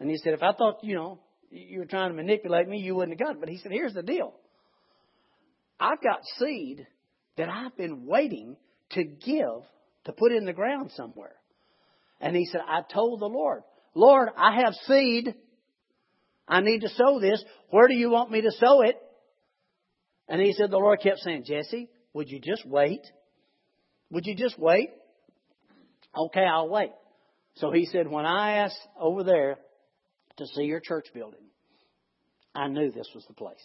And 0.00 0.08
he 0.08 0.16
said, 0.16 0.32
"If 0.32 0.42
I 0.42 0.52
thought, 0.52 0.82
you 0.82 0.94
know, 0.94 1.18
you 1.50 1.80
were 1.80 1.86
trying 1.86 2.10
to 2.10 2.16
manipulate 2.16 2.68
me, 2.68 2.78
you 2.78 2.94
wouldn't 2.94 3.18
have 3.18 3.26
got 3.26 3.36
it." 3.36 3.40
But 3.40 3.48
he 3.48 3.58
said, 3.58 3.72
"Here's 3.72 3.94
the 3.94 4.02
deal. 4.02 4.32
I've 5.78 6.02
got 6.02 6.20
seed 6.38 6.86
that 7.36 7.50
I've 7.50 7.76
been 7.76 8.06
waiting 8.06 8.56
to 8.90 9.04
give 9.04 9.62
to 10.04 10.12
put 10.12 10.32
in 10.32 10.46
the 10.46 10.52
ground 10.52 10.92
somewhere." 10.92 11.34
And 12.20 12.34
he 12.34 12.46
said, 12.46 12.62
"I 12.66 12.80
told 12.82 13.20
the 13.20 13.26
Lord, 13.26 13.62
Lord, 13.94 14.30
I 14.36 14.60
have 14.62 14.74
seed." 14.86 15.34
I 16.48 16.60
need 16.60 16.82
to 16.82 16.88
sow 16.90 17.18
this. 17.18 17.44
Where 17.70 17.88
do 17.88 17.94
you 17.94 18.08
want 18.08 18.30
me 18.30 18.42
to 18.42 18.52
sow 18.52 18.82
it? 18.82 18.96
And 20.28 20.40
he 20.40 20.52
said, 20.52 20.70
the 20.70 20.78
Lord 20.78 21.00
kept 21.00 21.18
saying, 21.18 21.44
Jesse, 21.44 21.88
would 22.16 22.30
you 22.30 22.40
just 22.40 22.64
wait? 22.64 23.02
Would 24.10 24.24
you 24.24 24.34
just 24.34 24.58
wait? 24.58 24.88
Okay, 26.16 26.44
I'll 26.44 26.68
wait. 26.68 26.92
So 27.56 27.70
he 27.70 27.84
said, 27.84 28.08
when 28.08 28.24
I 28.24 28.58
asked 28.58 28.80
over 28.98 29.22
there 29.22 29.58
to 30.38 30.46
see 30.46 30.62
your 30.62 30.80
church 30.80 31.08
building, 31.12 31.44
I 32.54 32.68
knew 32.68 32.90
this 32.90 33.10
was 33.14 33.22
the 33.28 33.34
place. 33.34 33.62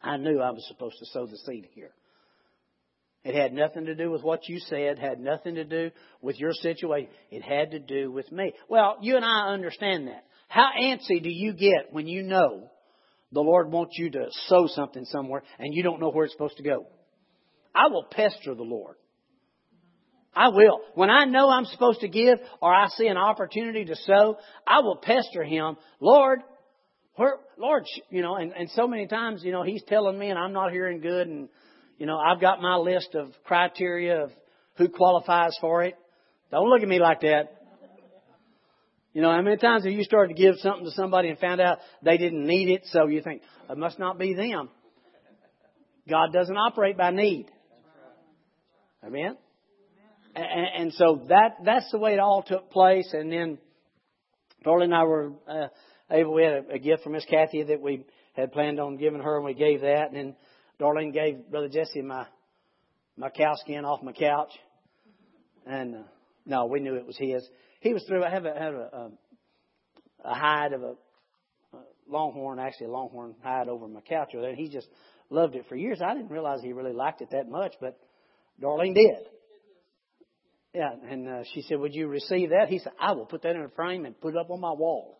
I 0.00 0.16
knew 0.16 0.38
I 0.40 0.50
was 0.52 0.64
supposed 0.68 0.96
to 1.00 1.06
sow 1.06 1.26
the 1.26 1.36
seed 1.38 1.66
here. 1.74 1.90
It 3.24 3.34
had 3.34 3.52
nothing 3.52 3.86
to 3.86 3.96
do 3.96 4.12
with 4.12 4.22
what 4.22 4.48
you 4.48 4.60
said, 4.60 5.00
had 5.00 5.18
nothing 5.18 5.56
to 5.56 5.64
do 5.64 5.90
with 6.22 6.38
your 6.38 6.52
situation. 6.52 7.10
It 7.32 7.42
had 7.42 7.72
to 7.72 7.80
do 7.80 8.12
with 8.12 8.30
me. 8.30 8.52
Well, 8.68 8.98
you 9.02 9.16
and 9.16 9.24
I 9.24 9.48
understand 9.48 10.06
that. 10.06 10.24
How 10.46 10.70
antsy 10.80 11.20
do 11.20 11.30
you 11.30 11.52
get 11.52 11.88
when 11.92 12.06
you 12.06 12.22
know 12.22 12.70
the 13.32 13.40
Lord 13.40 13.72
wants 13.72 13.98
you 13.98 14.08
to 14.10 14.26
sow 14.46 14.68
something 14.68 15.04
somewhere 15.06 15.42
and 15.58 15.74
you 15.74 15.82
don't 15.82 16.00
know 16.00 16.10
where 16.10 16.26
it's 16.26 16.34
supposed 16.34 16.58
to 16.58 16.62
go? 16.62 16.86
I 17.74 17.88
will 17.88 18.04
pester 18.04 18.54
the 18.54 18.62
Lord. 18.62 18.96
I 20.34 20.48
will. 20.48 20.80
When 20.94 21.10
I 21.10 21.24
know 21.24 21.50
I'm 21.50 21.64
supposed 21.64 22.00
to 22.00 22.08
give 22.08 22.38
or 22.62 22.72
I 22.72 22.88
see 22.96 23.08
an 23.08 23.16
opportunity 23.16 23.84
to 23.86 23.96
sow, 23.96 24.36
I 24.66 24.80
will 24.80 24.96
pester 24.96 25.42
Him. 25.42 25.76
Lord, 26.00 26.40
where, 27.16 27.38
Lord, 27.56 27.84
you 28.10 28.22
know, 28.22 28.36
and, 28.36 28.52
and 28.52 28.70
so 28.70 28.86
many 28.86 29.06
times, 29.06 29.42
you 29.42 29.50
know, 29.50 29.62
He's 29.62 29.82
telling 29.88 30.18
me 30.18 30.30
and 30.30 30.38
I'm 30.38 30.52
not 30.52 30.70
hearing 30.70 31.00
good 31.00 31.26
and, 31.26 31.48
you 31.98 32.06
know, 32.06 32.18
I've 32.18 32.40
got 32.40 32.62
my 32.62 32.76
list 32.76 33.14
of 33.14 33.32
criteria 33.44 34.24
of 34.24 34.30
who 34.76 34.88
qualifies 34.88 35.56
for 35.60 35.82
it. 35.82 35.96
Don't 36.52 36.68
look 36.70 36.82
at 36.82 36.88
me 36.88 37.00
like 37.00 37.22
that. 37.22 37.54
You 39.12 39.22
know, 39.22 39.32
how 39.32 39.42
many 39.42 39.56
times 39.56 39.84
have 39.84 39.92
you 39.92 40.04
started 40.04 40.36
to 40.36 40.40
give 40.40 40.54
something 40.58 40.84
to 40.84 40.92
somebody 40.92 41.28
and 41.28 41.38
found 41.38 41.60
out 41.60 41.78
they 42.04 42.18
didn't 42.18 42.46
need 42.46 42.68
it, 42.68 42.82
so 42.92 43.08
you 43.08 43.20
think, 43.20 43.42
it 43.68 43.76
must 43.76 43.98
not 43.98 44.18
be 44.18 44.34
them. 44.34 44.68
God 46.08 46.32
doesn't 46.32 46.56
operate 46.56 46.96
by 46.96 47.10
need. 47.10 47.50
Amen? 49.04 49.36
And, 50.34 50.66
and 50.76 50.92
so 50.94 51.26
that, 51.28 51.56
that's 51.64 51.90
the 51.90 51.98
way 51.98 52.12
it 52.14 52.18
all 52.18 52.42
took 52.42 52.70
place. 52.70 53.08
And 53.12 53.32
then 53.32 53.58
Darlene 54.64 54.84
and 54.84 54.94
I 54.94 55.04
were 55.04 55.32
uh, 55.48 55.68
able, 56.10 56.34
we 56.34 56.44
had 56.44 56.52
a, 56.52 56.74
a 56.74 56.78
gift 56.78 57.02
from 57.02 57.12
Miss 57.12 57.24
Kathy 57.24 57.62
that 57.64 57.80
we 57.80 58.04
had 58.34 58.52
planned 58.52 58.78
on 58.78 58.96
giving 58.96 59.20
her, 59.20 59.36
and 59.36 59.44
we 59.44 59.54
gave 59.54 59.80
that. 59.80 60.08
And 60.08 60.16
then 60.16 60.36
Darlene 60.80 61.12
gave 61.12 61.50
Brother 61.50 61.68
Jesse 61.68 62.02
my, 62.02 62.26
my 63.16 63.30
cow 63.30 63.54
skin 63.56 63.84
off 63.84 64.02
my 64.02 64.12
couch. 64.12 64.50
And, 65.66 65.96
uh, 65.96 66.02
no, 66.46 66.66
we 66.66 66.80
knew 66.80 66.94
it 66.94 67.06
was 67.06 67.16
his 67.18 67.42
he 67.80 67.92
was 67.92 68.04
through. 68.04 68.24
I 68.24 68.30
have 68.30 68.44
a, 68.44 68.54
have 68.54 68.74
a, 68.74 68.90
a, 68.92 69.10
a 70.24 70.34
hide 70.34 70.72
of 70.72 70.82
a, 70.82 70.94
a 71.74 71.80
longhorn, 72.08 72.58
actually 72.58 72.88
a 72.88 72.90
longhorn 72.90 73.34
hide 73.42 73.68
over 73.68 73.86
my 73.86 74.00
couch 74.00 74.30
over 74.34 74.42
there, 74.42 74.50
and 74.50 74.58
he 74.58 74.68
just 74.68 74.88
loved 75.30 75.54
it 75.54 75.66
for 75.68 75.76
years. 75.76 76.00
I 76.02 76.14
didn't 76.14 76.30
realize 76.30 76.60
he 76.62 76.72
really 76.72 76.92
liked 76.92 77.20
it 77.20 77.30
that 77.30 77.48
much, 77.48 77.74
but 77.80 77.98
Darlene 78.62 78.94
did. 78.94 79.28
Yeah, 80.74 80.90
and 81.08 81.28
uh, 81.28 81.42
she 81.54 81.62
said, 81.62 81.78
"Would 81.78 81.94
you 81.94 82.08
receive 82.08 82.50
that?" 82.50 82.68
He 82.68 82.78
said, 82.78 82.92
"I 83.00 83.12
will 83.12 83.26
put 83.26 83.42
that 83.42 83.56
in 83.56 83.62
a 83.62 83.68
frame 83.70 84.04
and 84.04 84.20
put 84.20 84.34
it 84.34 84.36
up 84.36 84.50
on 84.50 84.60
my 84.60 84.72
wall." 84.72 85.18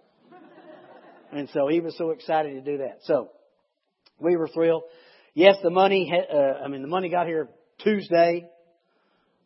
and 1.33 1.49
so 1.53 1.69
he 1.69 1.81
was 1.81 1.97
so 1.97 2.11
excited 2.11 2.53
to 2.53 2.61
do 2.61 2.79
that. 2.79 2.99
So 3.05 3.31
we 4.19 4.37
were 4.37 4.49
thrilled. 4.49 4.83
Yes, 5.35 5.57
the 5.63 5.71
money. 5.71 6.13
Uh, 6.13 6.65
I 6.65 6.69
mean, 6.69 6.83
the 6.83 6.89
money 6.89 7.09
got 7.09 7.27
here 7.27 7.49
Tuesday. 7.83 8.49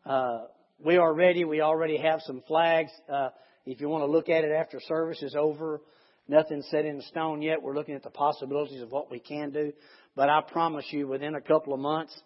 Uh, 0.05 0.43
we 0.85 0.97
are 0.97 1.15
ready. 1.15 1.45
We 1.45 1.61
already 1.61 1.99
have 1.99 2.21
some 2.23 2.43
flags. 2.49 2.91
Uh, 3.09 3.29
if 3.67 3.81
you 3.81 3.89
want 3.89 4.03
to 4.03 4.11
look 4.11 4.29
at 4.29 4.43
it 4.45 4.51
after 4.51 4.81
service 4.81 5.23
is 5.23 5.37
over, 5.39 5.81
nothing's 6.27 6.67
set 6.71 6.85
in 6.85 7.01
stone 7.03 7.43
yet. 7.43 7.63
We're 7.63 7.75
looking 7.75 7.95
at 7.95 8.03
the 8.03 8.11
possibilities 8.11 8.83
of 8.83 8.91
what 8.91 9.11
we 9.11 9.21
can 9.21 9.51
do. 9.51 9.73
But 10.17 10.29
I 10.29 10.41
promise 10.41 10.85
you, 10.91 11.07
within 11.07 11.37
a 11.37 11.41
couple 11.41 11.73
of 11.73 11.81
months, 11.81 12.19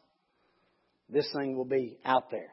this 1.09 1.29
thing 1.37 1.57
will 1.57 1.65
be 1.65 1.99
out 2.05 2.31
there. 2.31 2.51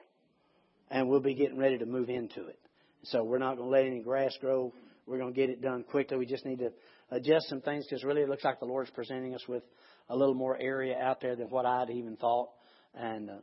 And 0.89 1.09
we'll 1.09 1.21
be 1.21 1.33
getting 1.33 1.57
ready 1.57 1.77
to 1.77 1.85
move 1.85 2.09
into 2.09 2.47
it. 2.47 2.59
So 3.03 3.23
we're 3.23 3.39
not 3.39 3.57
going 3.57 3.69
to 3.69 3.75
let 3.75 3.85
any 3.85 4.01
grass 4.01 4.35
grow. 4.39 4.73
We're 5.05 5.17
going 5.17 5.33
to 5.33 5.39
get 5.39 5.49
it 5.49 5.61
done 5.61 5.83
quickly. 5.83 6.17
We 6.17 6.25
just 6.25 6.45
need 6.45 6.59
to 6.59 6.71
adjust 7.11 7.49
some 7.49 7.61
things 7.61 7.85
because 7.85 8.03
really 8.03 8.21
it 8.21 8.29
looks 8.29 8.43
like 8.43 8.59
the 8.59 8.65
Lord's 8.65 8.91
presenting 8.91 9.35
us 9.35 9.45
with 9.47 9.63
a 10.09 10.15
little 10.15 10.35
more 10.35 10.57
area 10.57 10.97
out 10.97 11.19
there 11.21 11.35
than 11.35 11.47
what 11.47 11.65
I'd 11.65 11.89
even 11.89 12.15
thought. 12.15 12.49
And, 12.93 13.29
uh, 13.29 13.33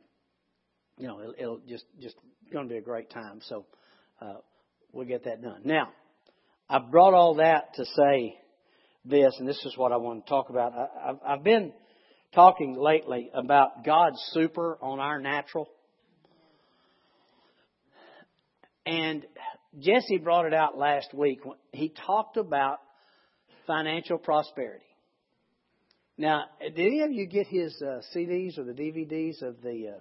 you 0.97 1.09
know, 1.09 1.21
it'll, 1.21 1.35
it'll 1.39 1.61
just, 1.69 1.85
just 2.01 2.15
going 2.53 2.69
to 2.69 2.73
be 2.73 2.79
a 2.79 2.83
great 2.83 3.11
time. 3.11 3.41
So 3.43 3.67
uh, 4.21 4.35
we'll 4.93 5.07
get 5.07 5.25
that 5.25 5.43
done. 5.43 5.63
Now, 5.65 5.89
I 6.69 6.79
brought 6.79 7.15
all 7.15 7.35
that 7.37 7.75
to 7.75 7.85
say 7.85 8.37
this, 9.05 9.35
and 9.39 9.49
this 9.49 9.63
is 9.65 9.77
what 9.77 9.93
I 9.93 9.97
want 9.97 10.25
to 10.25 10.31
talk 10.31 10.51
about. 10.51 10.73
I, 10.73 11.11
I've, 11.11 11.17
I've 11.27 11.45
been 11.45 11.73
talking 12.35 12.75
lately 12.75 13.31
about 13.35 13.85
God's 13.85 14.19
super 14.33 14.79
on 14.81 15.01
our 15.01 15.21
natural. 15.21 15.69
And 18.87 19.25
Jesse 19.79 20.19
brought 20.19 20.47
it 20.47 20.55
out 20.55 20.77
last 20.77 21.13
week. 21.15 21.41
He 21.73 21.93
talked 22.07 22.37
about 22.37 22.79
financial 23.67 24.19
prosperity. 24.19 24.85
Now, 26.17 26.45
did 26.61 26.79
any 26.79 27.01
of 27.01 27.13
you 27.13 27.27
get 27.27 27.47
his 27.47 27.81
uh, 27.81 28.01
CDs 28.15 28.59
or 28.59 28.65
the 28.65 28.73
DVDs 28.73 29.43
of 29.43 29.63
the 29.63 29.95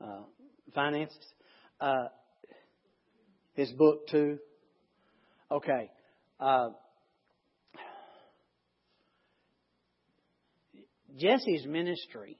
uh, 0.00 0.04
uh, 0.04 0.22
finances? 0.74 1.18
uh, 1.80 2.08
his 3.54 3.70
book 3.72 4.06
too? 4.08 4.38
Okay. 5.50 5.90
Jesse's 11.18 11.66
ministry, 11.66 12.38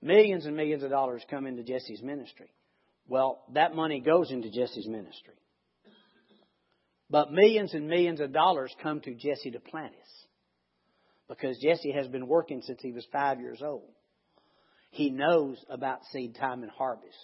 millions 0.00 0.46
and 0.46 0.56
millions 0.56 0.82
of 0.82 0.90
dollars 0.90 1.22
come 1.30 1.46
into 1.46 1.62
Jesse's 1.62 2.02
ministry. 2.02 2.50
Well, 3.08 3.42
that 3.54 3.74
money 3.74 4.00
goes 4.00 4.30
into 4.30 4.50
Jesse's 4.50 4.86
ministry. 4.86 5.34
But 7.10 7.30
millions 7.30 7.74
and 7.74 7.88
millions 7.88 8.20
of 8.20 8.32
dollars 8.32 8.74
come 8.82 9.00
to 9.00 9.14
Jesse 9.14 9.50
Duplantis 9.50 9.92
because 11.28 11.58
Jesse 11.58 11.92
has 11.92 12.08
been 12.08 12.26
working 12.26 12.62
since 12.62 12.80
he 12.80 12.92
was 12.92 13.06
five 13.12 13.38
years 13.38 13.60
old. 13.62 13.90
He 14.90 15.10
knows 15.10 15.58
about 15.68 16.00
seed 16.10 16.36
time 16.36 16.62
and 16.62 16.70
harvest. 16.70 17.16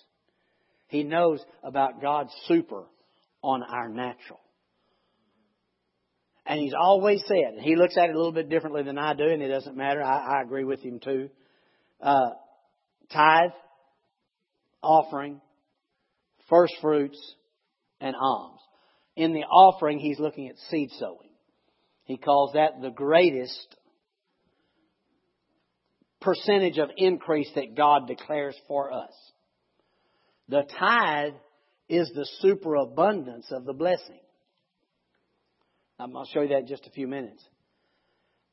He 0.88 1.04
knows 1.04 1.42
about 1.62 2.02
God's 2.02 2.32
super 2.46 2.84
on 3.42 3.62
our 3.62 3.88
natural. 3.88 4.40
And 6.48 6.58
he's 6.58 6.72
always 6.72 7.22
said, 7.26 7.60
he 7.60 7.76
looks 7.76 7.98
at 7.98 8.08
it 8.08 8.14
a 8.14 8.16
little 8.16 8.32
bit 8.32 8.48
differently 8.48 8.82
than 8.82 8.96
I 8.96 9.12
do, 9.12 9.28
and 9.28 9.42
it 9.42 9.48
doesn't 9.48 9.76
matter. 9.76 10.02
I, 10.02 10.38
I 10.38 10.42
agree 10.42 10.64
with 10.64 10.80
him 10.80 10.98
too. 10.98 11.28
Uh, 12.00 12.30
tithe, 13.12 13.50
offering, 14.82 15.42
first 16.48 16.72
fruits, 16.80 17.20
and 18.00 18.16
alms. 18.18 18.60
In 19.14 19.34
the 19.34 19.42
offering, 19.42 19.98
he's 19.98 20.18
looking 20.18 20.48
at 20.48 20.56
seed 20.70 20.90
sowing. 20.98 21.28
He 22.04 22.16
calls 22.16 22.54
that 22.54 22.80
the 22.80 22.90
greatest 22.90 23.76
percentage 26.22 26.78
of 26.78 26.88
increase 26.96 27.50
that 27.56 27.76
God 27.76 28.08
declares 28.08 28.56
for 28.66 28.90
us. 28.90 29.12
The 30.48 30.62
tithe 30.78 31.34
is 31.90 32.10
the 32.14 32.26
superabundance 32.40 33.48
of 33.50 33.66
the 33.66 33.74
blessing. 33.74 34.20
To 35.98 36.24
show 36.32 36.42
you 36.42 36.48
that 36.48 36.60
in 36.60 36.66
just 36.66 36.86
a 36.86 36.90
few 36.90 37.08
minutes. 37.08 37.42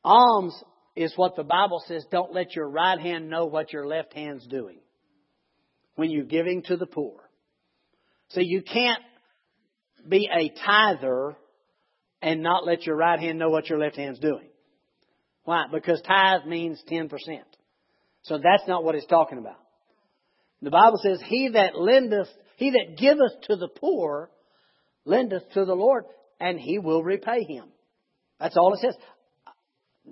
Alms 0.03 0.55
is 0.95 1.13
what 1.15 1.35
the 1.35 1.43
Bible 1.43 1.83
says 1.87 2.05
don't 2.11 2.33
let 2.33 2.55
your 2.55 2.67
right 2.67 2.99
hand 2.99 3.29
know 3.29 3.45
what 3.45 3.71
your 3.71 3.85
left 3.85 4.13
hand's 4.13 4.45
doing 4.47 4.79
when 5.95 6.09
you're 6.09 6.25
giving 6.25 6.63
to 6.63 6.77
the 6.77 6.85
poor. 6.85 7.19
So 8.29 8.39
you 8.41 8.61
can't 8.61 9.01
be 10.07 10.29
a 10.33 10.51
tither 10.65 11.35
and 12.21 12.41
not 12.41 12.65
let 12.65 12.85
your 12.85 12.95
right 12.95 13.19
hand 13.19 13.37
know 13.37 13.49
what 13.49 13.69
your 13.69 13.79
left 13.79 13.97
hand's 13.97 14.19
doing. 14.19 14.49
Why? 15.43 15.65
Because 15.71 16.01
tithe 16.01 16.45
means 16.47 16.81
10%. 16.89 17.09
So 18.23 18.39
that's 18.39 18.67
not 18.67 18.83
what 18.83 18.95
it's 18.95 19.05
talking 19.05 19.37
about. 19.37 19.59
The 20.61 20.71
Bible 20.71 20.97
says, 21.03 21.21
He 21.25 21.49
that 21.49 21.77
lendeth, 21.77 22.29
he 22.57 22.71
that 22.71 22.97
giveth 22.97 23.41
to 23.43 23.55
the 23.55 23.67
poor, 23.67 24.31
lendeth 25.05 25.43
to 25.53 25.65
the 25.65 25.75
Lord, 25.75 26.05
and 26.39 26.59
he 26.59 26.79
will 26.79 27.03
repay 27.03 27.43
him. 27.43 27.65
That's 28.39 28.57
all 28.57 28.73
it 28.73 28.79
says. 28.79 28.95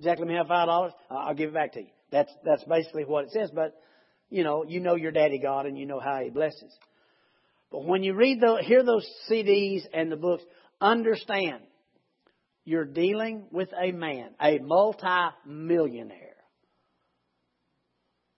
Jack, 0.02 0.20
let 0.20 0.28
me 0.28 0.36
have 0.36 0.48
five 0.48 0.68
dollars. 0.68 0.94
I'll 1.10 1.36
give 1.36 1.50
it 1.50 1.54
back 1.54 1.74
to 1.74 1.82
you. 1.82 1.90
That's 2.12 2.32
that's 2.44 2.64
basically 2.64 3.06
what 3.06 3.26
it 3.26 3.32
says. 3.32 3.52
But 3.54 3.76
you 4.30 4.44
know, 4.44 4.64
you 4.68 4.80
know 4.80 4.96
your 4.96 5.12
daddy 5.12 5.40
God, 5.40 5.66
and 5.66 5.78
you 5.78 5.86
know 5.86 6.00
how 6.00 6.20
He 6.24 6.30
blesses. 6.30 6.76
But 7.72 7.86
when 7.86 8.04
you 8.04 8.14
read 8.14 8.40
the, 8.40 8.62
hear 8.64 8.84
those 8.84 9.08
CDs 9.30 9.82
and 9.94 10.12
the 10.12 10.16
books, 10.16 10.44
understand 10.80 11.62
you're 12.66 12.86
dealing 12.86 13.48
with 13.52 13.70
a 13.74 13.92
man, 13.92 14.30
a 14.40 14.60
multi-millionaire, 14.60 16.36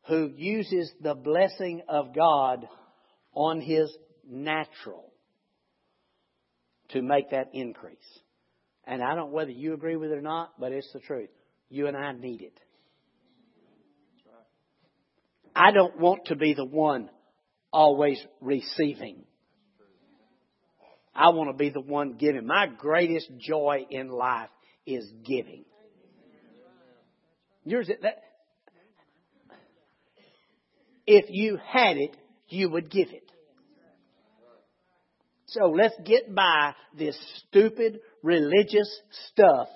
who 0.07 0.31
uses 0.35 0.91
the 1.01 1.15
blessing 1.15 1.81
of 1.89 2.15
God 2.15 2.65
on 3.33 3.59
his 3.59 3.93
natural 4.27 5.11
to 6.89 7.01
make 7.01 7.31
that 7.31 7.49
increase. 7.53 7.97
And 8.85 9.01
I 9.01 9.15
don't 9.15 9.29
know 9.29 9.35
whether 9.35 9.51
you 9.51 9.73
agree 9.73 9.95
with 9.95 10.11
it 10.11 10.17
or 10.17 10.21
not, 10.21 10.53
but 10.59 10.71
it's 10.71 10.91
the 10.93 10.99
truth. 10.99 11.29
You 11.69 11.87
and 11.87 11.97
I 11.97 12.11
need 12.11 12.41
it. 12.41 12.59
I 15.55 15.71
don't 15.71 15.99
want 15.99 16.25
to 16.25 16.35
be 16.35 16.53
the 16.53 16.65
one 16.65 17.09
always 17.71 18.21
receiving. 18.41 19.23
I 21.15 21.29
want 21.29 21.49
to 21.49 21.57
be 21.57 21.69
the 21.69 21.81
one 21.81 22.13
giving. 22.13 22.45
My 22.45 22.67
greatest 22.67 23.29
joy 23.39 23.85
in 23.89 24.09
life 24.09 24.49
is 24.85 25.09
giving. 25.25 25.63
Yours, 27.63 27.89
that, 28.01 28.21
if 31.07 31.25
you 31.29 31.57
had 31.65 31.97
it, 31.97 32.15
you 32.49 32.69
would 32.69 32.91
give 32.91 33.09
it. 33.09 33.31
So 35.57 35.67
let's 35.67 35.95
get 36.03 36.35
by 36.35 36.73
this 36.97 37.17
stupid 37.47 37.99
religious 38.21 38.89
stuff 39.31 39.69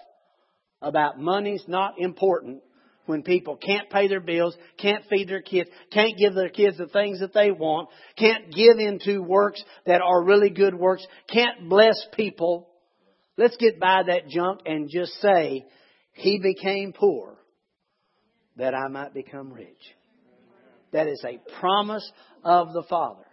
about 0.82 1.20
money's 1.20 1.64
not 1.68 2.00
important 2.00 2.62
when 3.06 3.24
people 3.24 3.56
can't 3.56 3.90
pay 3.90 4.08
their 4.08 4.20
bills, 4.20 4.56
can't 4.78 5.06
feed 5.10 5.30
their 5.30 5.42
kids, 5.42 5.70
can't 5.92 6.18
give 6.18 6.36
their 6.36 6.50
kids 6.50 6.78
the 6.78 6.88
things 6.88 7.22
that 7.22 7.34
they 7.34 7.52
want, 7.52 7.90
can't 8.18 8.52
give 8.52 8.78
into 8.78 9.24
works 9.24 9.64
that 9.86 10.02
are 10.02 10.24
really 10.24 10.50
good 10.50 10.76
works, 10.76 11.06
can't 11.32 11.70
bless 11.70 11.96
people. 12.14 12.68
Let's 13.38 13.58
get 13.58 13.80
by 13.80 14.04
that 14.08 14.28
junk 14.28 14.62
and 14.66 14.90
just 14.90 15.14
say, 15.22 15.66
He 16.12 16.40
became 16.40 16.92
poor 16.92 17.38
that 18.58 18.76
I 18.76 18.90
might 18.90 19.14
become 19.14 19.54
rich. 19.54 19.96
That 20.92 21.08
is 21.08 21.24
a 21.26 21.40
promise 21.60 22.12
of 22.44 22.74
the 22.74 22.84
Father. 22.90 23.24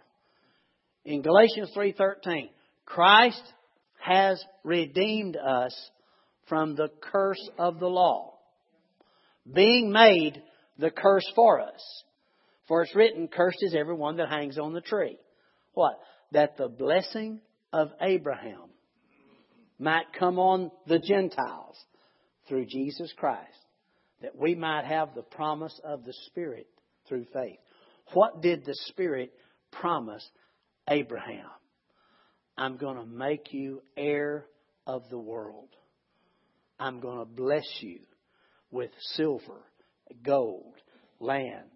In 1.07 1.21
Galatians 1.21 1.71
3:13, 1.73 2.49
Christ 2.85 3.53
has 3.99 4.43
redeemed 4.65 5.37
us 5.37 5.91
from 6.47 6.75
the 6.75 6.89
curse 6.99 7.49
of 7.57 7.79
the 7.79 7.89
law 7.89 8.37
being 9.51 9.89
made 9.89 10.43
the 10.77 10.91
curse 10.91 11.25
for 11.33 11.61
us. 11.61 12.03
For 12.67 12.81
it's 12.81 12.93
written, 12.93 13.29
Cursed 13.29 13.63
is 13.63 13.73
everyone 13.73 14.17
that 14.17 14.27
hangs 14.27 14.59
on 14.59 14.73
the 14.73 14.81
tree. 14.81 15.17
What? 15.73 15.97
That 16.33 16.57
the 16.57 16.67
blessing 16.67 17.39
of 17.71 17.93
Abraham 18.01 18.69
might 19.79 20.11
come 20.11 20.37
on 20.37 20.71
the 20.87 20.99
Gentiles 20.99 21.77
through 22.49 22.65
Jesus 22.65 23.13
Christ, 23.13 23.65
that 24.21 24.35
we 24.35 24.55
might 24.55 24.83
have 24.83 25.15
the 25.15 25.23
promise 25.23 25.79
of 25.85 26.03
the 26.03 26.13
Spirit 26.25 26.67
through 27.07 27.27
faith. 27.33 27.59
What 28.13 28.41
did 28.41 28.65
the 28.65 28.75
Spirit 28.87 29.31
promise 29.71 30.29
Abraham? 30.89 31.49
I'm 32.57 32.77
going 32.77 32.97
to 32.97 33.05
make 33.05 33.53
you 33.53 33.81
heir 33.95 34.45
of 34.85 35.03
the 35.09 35.19
world. 35.19 35.69
I'm 36.79 36.99
going 36.99 37.19
to 37.19 37.25
bless 37.25 37.67
you 37.81 37.99
with 38.71 38.91
silver, 39.15 39.61
gold, 40.23 40.73
land, 41.19 41.69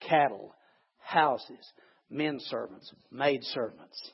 cattle, 0.00 0.54
houses, 0.98 1.72
men 2.10 2.38
servants, 2.40 2.92
maid 3.10 3.42
servants. 3.44 4.12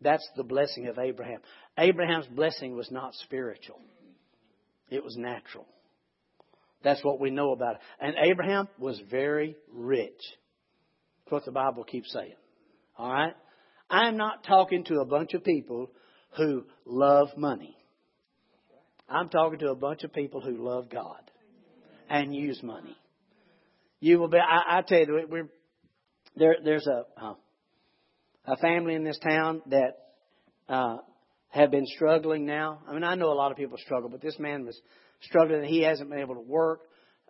That's 0.00 0.26
the 0.36 0.44
blessing 0.44 0.88
of 0.88 0.98
Abraham. 0.98 1.40
Abraham's 1.78 2.26
blessing 2.26 2.74
was 2.74 2.90
not 2.90 3.14
spiritual. 3.14 3.80
It 4.90 5.02
was 5.02 5.16
natural. 5.16 5.66
That's 6.82 7.02
what 7.04 7.20
we 7.20 7.30
know 7.30 7.52
about 7.52 7.76
it. 7.76 7.80
And 8.00 8.14
Abraham 8.20 8.68
was 8.78 9.00
very 9.10 9.56
rich. 9.72 10.20
That's 11.24 11.32
what 11.32 11.44
the 11.44 11.52
Bible 11.52 11.84
keeps 11.84 12.12
saying. 12.12 12.34
All 12.98 13.12
right? 13.12 13.34
I'm 13.92 14.16
not 14.16 14.44
talking 14.44 14.84
to 14.84 15.00
a 15.00 15.04
bunch 15.04 15.34
of 15.34 15.44
people 15.44 15.90
who 16.36 16.64
love 16.86 17.28
money. 17.36 17.76
I'm 19.06 19.28
talking 19.28 19.58
to 19.58 19.70
a 19.70 19.76
bunch 19.76 20.02
of 20.02 20.14
people 20.14 20.40
who 20.40 20.56
love 20.56 20.88
God 20.88 21.20
and 22.08 22.34
use 22.34 22.62
money. 22.62 22.96
You 24.00 24.18
will 24.18 24.28
be. 24.28 24.38
I, 24.38 24.78
I 24.78 24.82
tell 24.82 25.00
you, 25.00 25.26
we're 25.28 25.48
there. 26.36 26.56
There's 26.64 26.86
a 26.86 27.04
uh, 27.22 27.34
a 28.46 28.56
family 28.56 28.94
in 28.94 29.04
this 29.04 29.18
town 29.18 29.60
that 29.66 29.98
uh, 30.70 30.96
have 31.50 31.70
been 31.70 31.86
struggling 31.86 32.46
now. 32.46 32.80
I 32.88 32.94
mean, 32.94 33.04
I 33.04 33.14
know 33.14 33.30
a 33.30 33.34
lot 33.34 33.50
of 33.50 33.58
people 33.58 33.76
struggle, 33.76 34.08
but 34.08 34.22
this 34.22 34.38
man 34.38 34.64
was 34.64 34.80
struggling. 35.20 35.64
He 35.64 35.82
hasn't 35.82 36.08
been 36.08 36.18
able 36.18 36.36
to 36.36 36.40
work. 36.40 36.80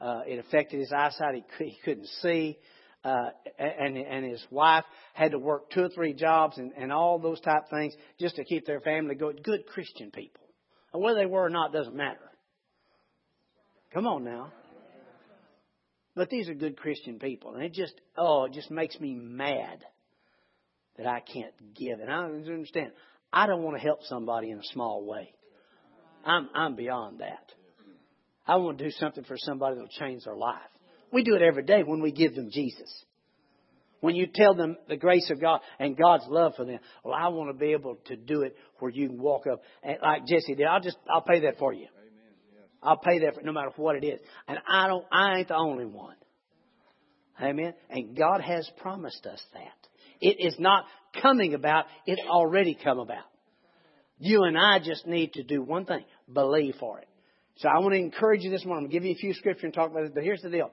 Uh, 0.00 0.20
it 0.26 0.38
affected 0.38 0.78
his 0.78 0.92
eyesight. 0.92 1.44
He, 1.58 1.64
he 1.64 1.78
couldn't 1.84 2.06
see. 2.22 2.56
Uh, 3.04 3.30
and 3.58 3.96
and 3.96 4.24
his 4.24 4.44
wife 4.50 4.84
had 5.12 5.32
to 5.32 5.38
work 5.38 5.70
two 5.70 5.82
or 5.82 5.88
three 5.88 6.12
jobs 6.14 6.58
and, 6.58 6.72
and 6.76 6.92
all 6.92 7.18
those 7.18 7.40
type 7.40 7.64
things 7.68 7.92
just 8.20 8.36
to 8.36 8.44
keep 8.44 8.64
their 8.64 8.80
family 8.80 9.16
going. 9.16 9.38
Good 9.42 9.66
Christian 9.66 10.10
people, 10.12 10.44
and 10.92 11.02
whether 11.02 11.18
they 11.18 11.26
were 11.26 11.44
or 11.44 11.50
not 11.50 11.72
doesn't 11.72 11.96
matter. 11.96 12.30
Come 13.92 14.06
on 14.06 14.24
now. 14.24 14.52
But 16.14 16.28
these 16.28 16.48
are 16.48 16.54
good 16.54 16.76
Christian 16.76 17.18
people. 17.18 17.54
And 17.54 17.62
it 17.62 17.72
just, 17.72 17.94
oh, 18.16 18.44
it 18.44 18.52
just 18.52 18.70
makes 18.70 18.98
me 19.00 19.14
mad 19.14 19.78
that 20.98 21.06
I 21.06 21.20
can't 21.20 21.54
give. 21.74 22.00
And 22.00 22.10
I 22.10 22.24
understand. 22.24 22.92
I 23.32 23.46
don't 23.46 23.62
want 23.62 23.76
to 23.76 23.82
help 23.82 24.02
somebody 24.04 24.50
in 24.50 24.58
a 24.58 24.64
small 24.72 25.06
way. 25.06 25.32
I'm, 26.24 26.48
I'm 26.54 26.76
beyond 26.76 27.20
that. 27.20 27.52
I 28.46 28.56
want 28.56 28.78
to 28.78 28.84
do 28.84 28.90
something 28.90 29.24
for 29.24 29.36
somebody 29.38 29.76
that'll 29.76 29.88
change 29.88 30.24
their 30.24 30.36
life. 30.36 30.60
We 31.12 31.22
do 31.22 31.34
it 31.34 31.42
every 31.42 31.62
day 31.62 31.82
when 31.82 32.00
we 32.00 32.10
give 32.10 32.34
them 32.34 32.50
Jesus. 32.50 32.90
When 34.00 34.16
you 34.16 34.26
tell 34.26 34.54
them 34.54 34.76
the 34.88 34.96
grace 34.96 35.30
of 35.30 35.40
God 35.40 35.60
and 35.78 35.96
God's 35.96 36.24
love 36.28 36.54
for 36.56 36.64
them, 36.64 36.80
well, 37.04 37.14
I 37.14 37.28
want 37.28 37.50
to 37.50 37.58
be 37.58 37.72
able 37.72 37.98
to 38.06 38.16
do 38.16 38.42
it 38.42 38.56
where 38.80 38.90
you 38.90 39.08
can 39.08 39.20
walk 39.20 39.46
up 39.46 39.62
and 39.84 39.98
like 40.02 40.26
Jesse 40.26 40.56
did. 40.56 40.66
I'll 40.66 40.80
just, 40.80 40.96
I'll 41.08 41.22
pay 41.22 41.40
that 41.40 41.58
for 41.58 41.72
you. 41.72 41.86
I'll 42.82 42.96
pay 42.96 43.20
that 43.20 43.36
for 43.36 43.42
no 43.42 43.52
matter 43.52 43.70
what 43.76 43.94
it 43.94 44.04
is. 44.04 44.18
And 44.48 44.58
I 44.68 44.88
don't, 44.88 45.04
I 45.12 45.38
ain't 45.38 45.48
the 45.48 45.56
only 45.56 45.86
one. 45.86 46.16
Amen. 47.40 47.74
And 47.90 48.16
God 48.16 48.40
has 48.40 48.68
promised 48.78 49.24
us 49.24 49.40
that. 49.54 49.88
It 50.20 50.44
is 50.44 50.56
not 50.58 50.84
coming 51.20 51.54
about, 51.54 51.84
it's 52.06 52.22
already 52.28 52.76
come 52.82 52.98
about. 52.98 53.24
You 54.18 54.44
and 54.44 54.56
I 54.58 54.78
just 54.78 55.06
need 55.06 55.34
to 55.34 55.42
do 55.44 55.62
one 55.62 55.84
thing 55.84 56.04
believe 56.32 56.74
for 56.80 56.98
it. 56.98 57.08
So 57.56 57.68
I 57.68 57.78
want 57.80 57.92
to 57.92 57.98
encourage 57.98 58.42
you 58.42 58.50
this 58.50 58.64
morning. 58.64 58.86
I'm 58.86 58.90
going 58.90 58.90
to 58.90 58.96
give 58.98 59.04
you 59.04 59.12
a 59.12 59.18
few 59.18 59.34
scripture 59.34 59.66
and 59.66 59.74
talk 59.74 59.90
about 59.90 60.02
this, 60.02 60.12
but 60.14 60.24
here's 60.24 60.42
the 60.42 60.50
deal. 60.50 60.70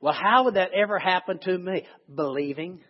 Well, 0.00 0.14
how 0.14 0.44
would 0.44 0.54
that 0.54 0.72
ever 0.72 0.98
happen 0.98 1.38
to 1.40 1.58
me? 1.58 1.86
Believing. 2.12 2.80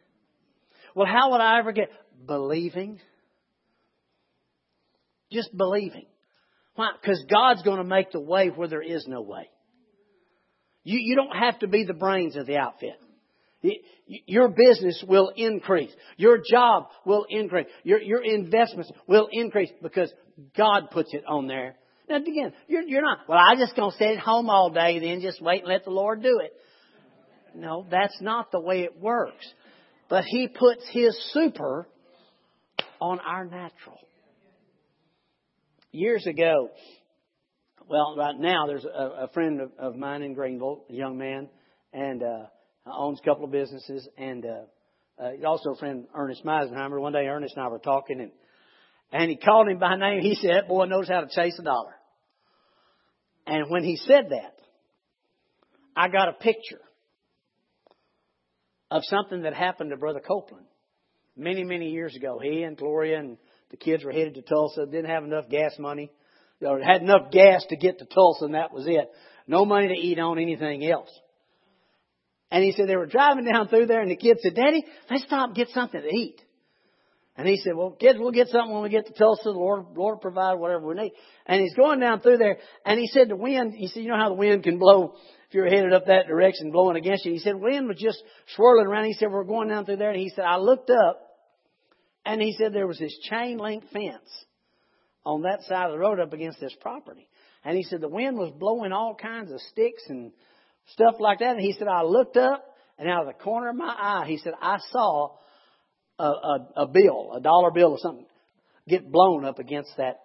Well, 0.94 1.07
how 1.07 1.33
would 1.33 1.40
I 1.40 1.59
ever 1.59 1.73
get 1.73 1.90
believing? 2.27 3.01
Just 5.33 5.57
believing. 5.57 6.07
Why? 6.75 6.90
Because 7.01 7.25
God's 7.31 7.62
going 7.62 7.79
to 7.79 7.85
make 7.85 8.12
the 8.12 8.20
way 8.20 8.49
where 8.49 8.68
there 8.68 8.83
is 8.83 9.07
no 9.09 9.23
way. 9.23 9.49
You, 10.85 10.99
you 11.01 11.16
don't 11.16 11.37
have 11.37 11.59
to 11.61 11.68
be 11.68 11.85
the 11.85 11.94
brains 11.94 12.37
of 12.37 12.46
the 12.46 12.57
outfit. 12.57 12.99
Your 14.07 14.49
business 14.49 15.05
will 15.07 15.31
increase. 15.37 15.92
Your 16.16 16.38
job 16.38 16.87
will 17.05 17.27
increase. 17.29 17.66
Your, 17.85 18.01
your 18.01 18.25
investments 18.25 18.90
will 19.07 19.29
increase 19.31 19.70
because 19.83 20.11
God 20.57 20.90
puts 20.90 21.12
it 21.12 21.25
on 21.29 21.46
there. 21.46 21.77
Now 22.09 22.16
again, 22.16 22.55
you're, 22.66 22.83
you're 22.83 23.03
not, 23.03 23.29
well, 23.29 23.38
I'm 23.38 23.59
just 23.59 23.77
going 23.77 23.90
to 23.90 23.96
sit 23.99 24.16
at 24.16 24.18
home 24.18 24.49
all 24.49 24.70
day 24.70 24.96
and 24.96 25.05
then 25.05 25.20
just 25.20 25.42
wait 25.42 25.61
and 25.61 25.68
let 25.68 25.85
the 25.85 25.90
Lord 25.90 26.23
do 26.23 26.40
it. 26.42 26.55
No, 27.55 27.87
that's 27.91 28.21
not 28.21 28.51
the 28.53 28.61
way 28.61 28.83
it 28.83 28.99
works. 28.99 29.47
But 30.09 30.25
He 30.25 30.49
puts 30.49 30.83
His 30.93 31.17
super 31.33 31.89
on 33.01 33.21
our 33.21 33.45
natural. 33.45 33.99
Years 35.93 36.27
ago, 36.27 36.71
well, 37.89 38.15
right 38.17 38.39
now 38.39 38.67
there's 38.67 38.85
a, 38.85 39.25
a 39.25 39.29
friend 39.35 39.61
of, 39.61 39.73
of 39.79 39.97
mine 39.97 40.23
in 40.23 40.35
Greenville, 40.35 40.85
a 40.89 40.93
young 40.93 41.19
man, 41.19 41.49
and 41.93 42.23
uh, 42.23 42.47
owns 42.87 43.19
a 43.21 43.29
couple 43.29 43.45
of 43.45 43.51
businesses, 43.51 44.09
and 44.17 44.45
uh, 44.45 45.23
uh, 45.23 45.47
also 45.47 45.71
a 45.71 45.77
friend 45.77 46.07
Ernest 46.15 46.45
Meisenheimer. 46.45 47.01
One 47.01 47.13
day 47.13 47.27
Ernest 47.27 47.57
and 47.57 47.65
I 47.65 47.69
were 47.69 47.79
talking, 47.79 48.21
and 48.21 48.31
and 49.13 49.29
he 49.29 49.37
called 49.37 49.69
him 49.69 49.79
by 49.79 49.97
name. 49.97 50.21
He 50.21 50.37
said, 50.37 50.51
"That 50.53 50.69
boy 50.69 50.85
knows 50.85 51.09
how 51.09 51.23
to 51.23 51.29
chase 51.29 51.59
a 51.59 51.63
dollar." 51.65 51.95
And 53.47 53.69
when 53.69 53.83
he 53.83 53.97
said 53.97 54.29
that, 54.31 54.55
I 55.97 56.09
got 56.09 56.29
a 56.29 56.33
picture 56.35 56.81
of 58.90 59.03
something 59.05 59.42
that 59.42 59.55
happened 59.55 59.90
to 59.90 59.96
Brother 59.96 60.20
Copeland 60.20 60.66
many, 61.37 61.64
many 61.64 61.90
years 61.90 62.14
ago. 62.16 62.38
He 62.42 62.62
and 62.62 62.76
Gloria 62.76 63.18
and 63.18 63.37
the 63.70 63.76
kids 63.76 64.05
were 64.05 64.12
headed 64.12 64.35
to 64.35 64.42
Tulsa, 64.42 64.87
didn't 64.87 65.11
have 65.11 65.24
enough 65.24 65.48
gas 65.48 65.72
money, 65.79 66.11
or 66.61 66.81
had 66.81 67.03
enough 67.03 67.31
gas 67.31 67.64
to 67.70 67.76
get 67.76 67.98
to 67.98 68.05
Tulsa, 68.05 68.46
and 68.46 68.55
that 68.55 68.72
was 68.72 68.87
it. 68.87 69.11
No 69.46 69.64
money 69.64 69.88
to 69.88 69.94
eat 69.94 70.18
on 70.18 70.38
anything 70.38 70.85
else. 70.87 71.11
And 72.50 72.64
he 72.64 72.72
said 72.72 72.88
they 72.88 72.96
were 72.96 73.07
driving 73.07 73.44
down 73.44 73.68
through 73.68 73.87
there, 73.87 74.00
and 74.00 74.11
the 74.11 74.16
kids 74.16 74.40
said, 74.42 74.57
Daddy, 74.57 74.85
let's 75.09 75.24
stop 75.24 75.48
and 75.48 75.57
get 75.57 75.68
something 75.68 76.00
to 76.00 76.09
eat. 76.09 76.42
And 77.37 77.46
he 77.48 77.57
said, 77.59 77.74
Well, 77.76 77.92
kids, 77.92 78.18
we'll 78.18 78.33
get 78.33 78.48
something 78.48 78.72
when 78.72 78.83
we 78.83 78.90
get 78.90 79.07
to 79.07 79.12
Tulsa. 79.12 79.44
The 79.44 79.50
Lord, 79.53 79.87
Lord 79.94 80.14
will 80.14 80.20
provide 80.20 80.55
whatever 80.55 80.87
we 80.87 80.94
need. 80.94 81.12
And 81.46 81.62
he's 81.62 81.74
going 81.74 82.00
down 82.00 82.20
through 82.20 82.38
there, 82.38 82.59
and 82.85 82.98
he 82.98 83.07
said 83.07 83.29
the 83.29 83.37
wind, 83.37 83.72
he 83.74 83.87
said, 83.87 84.03
You 84.03 84.11
know 84.11 84.18
how 84.18 84.29
the 84.29 84.35
wind 84.35 84.64
can 84.64 84.79
blow 84.79 85.14
if 85.51 85.55
you're 85.55 85.69
headed 85.69 85.93
up 85.93 86.07
that 86.07 86.29
direction, 86.29 86.71
blowing 86.71 86.97
against 86.97 87.25
you. 87.25 87.33
He 87.33 87.41
said, 87.41 87.57
wind 87.57 87.89
was 87.89 87.99
just 87.99 88.23
swirling 88.55 88.87
around. 88.87 89.07
He 89.07 89.15
said, 89.15 89.33
we're 89.33 89.43
going 89.43 89.67
down 89.67 89.85
through 89.85 89.97
there. 89.97 90.13
And 90.13 90.21
he 90.21 90.29
said, 90.29 90.45
I 90.45 90.59
looked 90.59 90.91
up, 90.91 91.21
and 92.25 92.41
he 92.41 92.55
said 92.57 92.73
there 92.73 92.87
was 92.87 93.01
this 93.01 93.19
chain 93.29 93.59
link 93.59 93.83
fence 93.93 94.31
on 95.27 95.43
that 95.43 95.63
side 95.63 95.87
of 95.87 95.91
the 95.91 95.99
road 95.99 96.21
up 96.21 96.33
against 96.33 96.61
this 96.61 96.73
property. 96.81 97.27
And 97.65 97.77
he 97.77 97.83
said 97.83 98.01
the 98.01 98.09
wind 98.09 98.39
was 98.39 98.53
blowing 98.61 98.93
all 98.93 99.17
kinds 99.21 99.51
of 99.51 99.61
sticks 99.73 100.05
and 100.09 100.31
stuff 100.93 101.17
like 101.19 101.41
that. 101.41 101.57
And 101.57 101.61
he 101.61 101.73
said, 101.73 101.89
I 101.89 102.05
looked 102.05 102.37
up, 102.37 102.65
and 102.97 103.09
out 103.09 103.23
of 103.23 103.27
the 103.27 103.43
corner 103.43 103.71
of 103.71 103.77
my 103.77 103.93
eye, 103.93 104.27
he 104.29 104.39
said, 104.39 104.53
I 104.63 104.79
saw 104.93 105.31
a, 106.17 106.25
a, 106.25 106.69
a 106.77 106.87
bill, 106.87 107.33
a 107.35 107.41
dollar 107.41 107.73
bill 107.73 107.91
or 107.91 107.99
something, 107.99 108.27
get 108.87 109.11
blown 109.11 109.45
up 109.45 109.59
against 109.59 109.97
that 109.97 110.21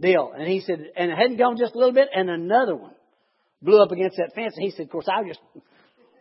bill. 0.00 0.32
And 0.36 0.48
he 0.48 0.58
said, 0.58 0.80
and 0.96 1.12
it 1.12 1.16
hadn't 1.16 1.36
gone 1.36 1.56
just 1.56 1.76
a 1.76 1.78
little 1.78 1.94
bit, 1.94 2.08
and 2.12 2.28
another 2.28 2.74
one 2.74 2.94
blew 3.64 3.82
up 3.82 3.90
against 3.90 4.16
that 4.18 4.34
fence. 4.34 4.54
And 4.56 4.64
he 4.64 4.70
said, 4.70 4.84
of 4.84 4.90
course, 4.90 5.08
I 5.08 5.26
just 5.26 5.40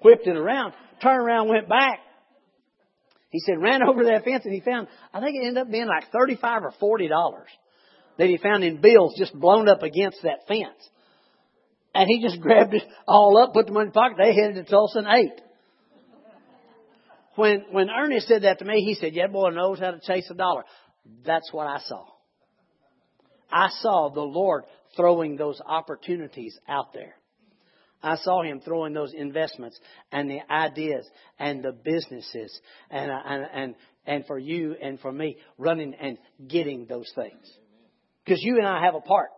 whipped 0.01 0.27
it 0.27 0.35
around, 0.35 0.73
turned 1.01 1.21
around, 1.21 1.49
went 1.49 1.69
back. 1.69 1.99
He 3.29 3.39
said, 3.39 3.55
ran 3.59 3.81
over 3.81 4.03
that 4.05 4.23
fence 4.23 4.45
and 4.45 4.53
he 4.53 4.61
found, 4.61 4.87
I 5.13 5.19
think 5.19 5.35
it 5.35 5.47
ended 5.47 5.61
up 5.63 5.71
being 5.71 5.87
like 5.87 6.11
35 6.11 6.63
or 6.63 6.73
40 6.79 7.07
dollars 7.07 7.49
that 8.17 8.27
he 8.27 8.37
found 8.37 8.63
in 8.63 8.79
bills 8.79 9.15
just 9.17 9.33
blown 9.33 9.67
up 9.67 9.81
against 9.81 10.19
that 10.23 10.47
fence. 10.47 10.77
And 11.95 12.07
he 12.07 12.21
just 12.21 12.41
grabbed 12.41 12.75
it 12.75 12.83
all 13.07 13.37
up, 13.37 13.53
put 13.53 13.65
them 13.65 13.77
in 13.77 13.87
his 13.87 13.93
pocket. 13.93 14.17
They 14.19 14.35
headed 14.35 14.63
to 14.63 14.69
Tulsa 14.69 14.99
and 14.99 15.07
ate. 15.07 15.41
When, 17.35 17.65
when 17.71 17.89
Ernest 17.89 18.27
said 18.27 18.43
that 18.43 18.59
to 18.59 18.65
me, 18.65 18.83
he 18.85 18.93
said, 18.93 19.15
yeah, 19.15 19.25
boy 19.25 19.49
knows 19.49 19.79
how 19.79 19.91
to 19.91 19.99
chase 19.99 20.29
a 20.29 20.35
dollar. 20.35 20.63
That's 21.25 21.51
what 21.51 21.65
I 21.65 21.79
saw. 21.79 22.05
I 23.51 23.69
saw 23.81 24.09
the 24.09 24.21
Lord 24.21 24.65
throwing 24.95 25.35
those 25.35 25.59
opportunities 25.65 26.57
out 26.67 26.93
there. 26.93 27.15
I 28.03 28.17
saw 28.17 28.43
him 28.43 28.59
throwing 28.59 28.93
those 28.93 29.13
investments 29.13 29.79
and 30.11 30.29
the 30.29 30.39
ideas 30.51 31.07
and 31.39 31.63
the 31.63 31.71
businesses 31.71 32.59
and, 32.91 33.09
uh, 33.09 33.19
and, 33.25 33.45
and, 33.53 33.75
and 34.05 34.25
for 34.25 34.37
you 34.37 34.75
and 34.81 34.99
for 34.99 35.11
me 35.11 35.37
running 35.57 35.95
and 35.99 36.17
getting 36.47 36.85
those 36.85 37.09
things. 37.15 37.49
Because 38.23 38.43
you 38.43 38.57
and 38.57 38.67
I 38.67 38.83
have 38.83 38.95
a 38.95 39.01
part. 39.01 39.29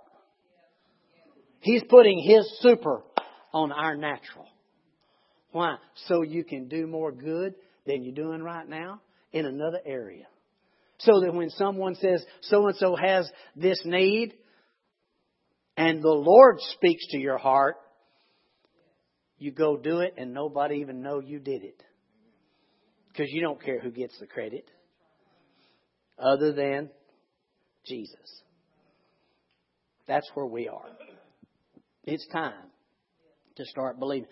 He's 1.60 1.84
putting 1.88 2.20
his 2.20 2.60
super 2.62 3.04
on 3.54 3.72
our 3.72 3.96
natural. 3.96 4.48
Why? 5.52 5.78
So 6.08 6.24
you 6.24 6.44
can 6.44 6.68
do 6.68 6.88
more 6.88 7.12
good 7.12 7.54
than 7.86 8.04
you're 8.04 8.16
doing 8.16 8.42
right 8.42 8.68
now 8.68 9.00
in 9.32 9.46
another 9.46 9.80
area. 9.86 10.26
So 11.00 11.22
that 11.22 11.34
when 11.34 11.50
someone 11.52 11.96
says 11.96 12.26
so 12.42 12.68
and 12.68 12.76
so 12.78 12.96
has 12.96 13.30
this 13.56 13.80
need 13.86 14.34
and 15.78 16.02
the 16.02 16.10
Lord 16.10 16.58
speaks 16.74 17.06
to 17.10 17.18
your 17.18 17.38
heart, 17.38 17.76
you 19.38 19.52
go 19.52 19.78
do 19.78 20.00
it 20.00 20.16
and 20.18 20.34
nobody 20.34 20.76
even 20.76 21.02
know 21.02 21.20
you 21.20 21.40
did 21.40 21.64
it. 21.64 21.82
Because 23.12 23.28
you 23.30 23.42
don't 23.42 23.64
care 23.64 23.80
who 23.80 23.92
gets 23.92 24.18
the 24.20 24.28
credit 24.28 24.70
other 26.18 26.54
than 26.54 26.90
Jesus. 27.86 28.42
That's 30.08 30.30
where 30.34 30.46
we 30.46 30.68
are. 30.68 30.90
It's 32.04 32.28
time 32.28 32.72
to 33.56 33.66
start 33.66 34.00
believing. 34.00 34.28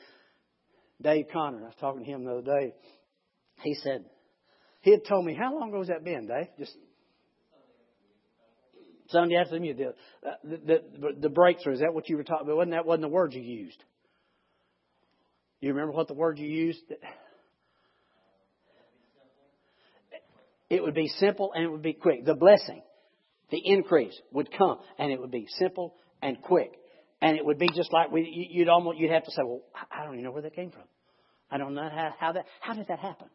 Dave 1.02 1.26
Connor, 1.32 1.60
I 1.60 1.66
was 1.66 1.74
talking 1.80 2.04
to 2.04 2.10
him 2.10 2.26
the 2.26 2.32
other 2.32 2.42
day. 2.42 2.74
He 3.62 3.74
said, 3.76 4.06
he 4.82 4.92
had 4.92 5.06
told 5.08 5.26
me, 5.26 5.34
how 5.34 5.58
long 5.58 5.70
ago 5.70 5.80
has 5.80 5.88
that 5.88 6.04
been, 6.04 6.28
Dave? 6.28 6.48
Just 6.60 6.76
Sunday 9.10 9.36
afternoon. 9.36 9.78
The, 9.78 9.86
uh, 10.28 10.34
the, 10.44 10.58
the, 11.00 11.08
the 11.22 11.30
breakthrough, 11.30 11.74
is 11.74 11.80
that 11.80 11.94
what 11.94 12.10
you 12.10 12.18
were 12.18 12.24
talking 12.24 12.48
about? 12.48 12.58
Wasn't 12.58 12.72
that 12.72 12.86
wasn't 12.86 13.04
the 13.04 13.10
word 13.10 13.34
you 13.34 13.42
used? 13.42 13.82
You 15.64 15.70
remember 15.70 15.94
what 15.94 16.10
the 16.10 16.14
word 16.14 16.40
you 16.40 16.46
used? 16.46 16.84
It 20.70 20.84
would 20.84 20.94
be 20.94 21.08
simple 21.08 21.54
and 21.54 21.64
it 21.64 21.72
would 21.72 21.82
be 21.82 21.94
quick. 21.94 22.26
The 22.26 22.36
blessing, 22.36 22.82
the 23.50 23.62
increase 23.64 24.14
would 24.34 24.50
come 24.52 24.80
and 25.00 25.10
it 25.10 25.22
would 25.22 25.32
be 25.32 25.48
simple 25.58 25.96
and 26.22 26.42
quick. 26.42 26.74
And 27.22 27.38
it 27.38 27.46
would 27.46 27.60
be 27.60 27.70
just 27.74 27.94
like 27.94 28.12
we, 28.12 28.50
you'd 28.52 28.68
almost, 28.68 28.98
you'd 28.98 29.12
have 29.12 29.24
to 29.24 29.32
say, 29.32 29.42
well, 29.42 29.62
I 29.90 30.04
don't 30.04 30.16
even 30.16 30.26
know 30.26 30.32
where 30.32 30.42
that 30.42 30.54
came 30.54 30.70
from. 30.70 30.84
I 31.50 31.58
don't 31.58 31.76
know 31.76 31.90
how, 31.90 32.14
how 32.20 32.32
that, 32.34 32.44
how 32.60 32.74
did 32.74 32.90
that 32.90 33.00
happen? 33.00 33.28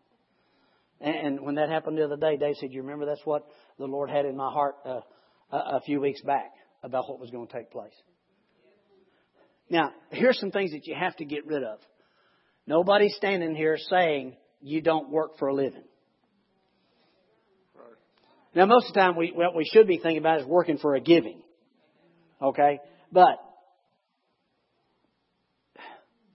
And, 1.00 1.40
when 1.40 1.54
that 1.54 1.70
happened 1.70 1.96
the 1.96 2.04
other 2.04 2.18
day, 2.18 2.36
Dave 2.36 2.56
said, 2.56 2.74
you 2.74 2.82
remember 2.82 3.06
that's 3.06 3.24
what 3.24 3.46
the 3.78 3.86
Lord 3.86 4.10
had 4.10 4.26
in 4.26 4.36
my 4.36 4.52
heart 4.52 4.74
uh, 4.84 5.00
a, 5.50 5.56
a 5.56 5.80
few 5.86 5.98
weeks 5.98 6.20
back 6.20 6.50
about 6.82 7.08
what 7.08 7.20
was 7.20 7.30
going 7.30 7.46
to 7.46 7.52
take 7.54 7.70
place. 7.70 7.94
Now, 9.70 9.92
here's 10.10 10.38
some 10.38 10.50
things 10.50 10.72
that 10.72 10.86
you 10.86 10.94
have 10.94 11.16
to 11.16 11.24
get 11.24 11.46
rid 11.46 11.62
of. 11.62 11.78
Nobody's 12.68 13.14
standing 13.16 13.54
here 13.54 13.78
saying 13.78 14.36
you 14.60 14.82
don't 14.82 15.08
work 15.08 15.38
for 15.38 15.48
a 15.48 15.54
living. 15.54 15.84
Now, 18.54 18.66
most 18.66 18.88
of 18.88 18.94
the 18.94 19.00
time, 19.00 19.16
we, 19.16 19.32
what 19.34 19.56
we 19.56 19.64
should 19.64 19.86
be 19.86 19.96
thinking 19.96 20.18
about 20.18 20.40
is 20.40 20.46
working 20.46 20.76
for 20.76 20.94
a 20.94 21.00
giving. 21.00 21.40
Okay? 22.42 22.80
But 23.10 23.38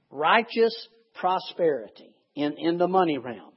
righteous 0.09 0.75
prosperity 1.13 2.15
in, 2.33 2.55
in 2.57 2.79
the 2.79 2.87
money 2.87 3.19
realm 3.19 3.53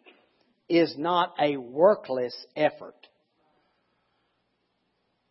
is 0.68 0.94
not 0.98 1.32
a 1.40 1.56
workless 1.56 2.34
effort. 2.54 3.06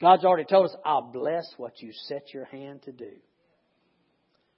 God's 0.01 0.25
already 0.25 0.45
told 0.45 0.65
us, 0.65 0.75
I'll 0.83 1.11
bless 1.13 1.45
what 1.57 1.79
you 1.79 1.91
set 2.07 2.33
your 2.33 2.45
hand 2.45 2.81
to 2.85 2.91
do. 2.91 3.11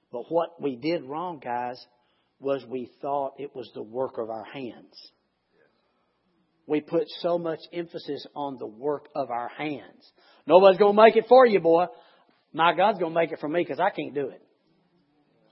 But 0.09 0.31
what 0.31 0.61
we 0.61 0.77
did 0.77 1.03
wrong, 1.03 1.41
guys, 1.43 1.85
was 2.39 2.63
we 2.67 2.89
thought 3.01 3.33
it 3.39 3.55
was 3.55 3.69
the 3.73 3.83
work 3.83 4.17
of 4.17 4.29
our 4.29 4.45
hands. 4.45 5.11
We 6.67 6.81
put 6.81 7.07
so 7.21 7.37
much 7.37 7.59
emphasis 7.71 8.25
on 8.35 8.57
the 8.59 8.67
work 8.67 9.07
of 9.15 9.31
our 9.31 9.49
hands. 9.49 10.11
Nobody's 10.45 10.77
going 10.77 10.95
to 10.95 11.01
make 11.01 11.15
it 11.15 11.25
for 11.29 11.45
you, 11.45 11.59
boy. 11.59 11.85
My 12.53 12.75
God's 12.75 12.99
going 12.99 13.13
to 13.13 13.19
make 13.19 13.31
it 13.31 13.39
for 13.39 13.47
me 13.47 13.61
because 13.61 13.79
I 13.79 13.89
can't 13.89 14.13
do 14.13 14.29
it. 14.29 14.41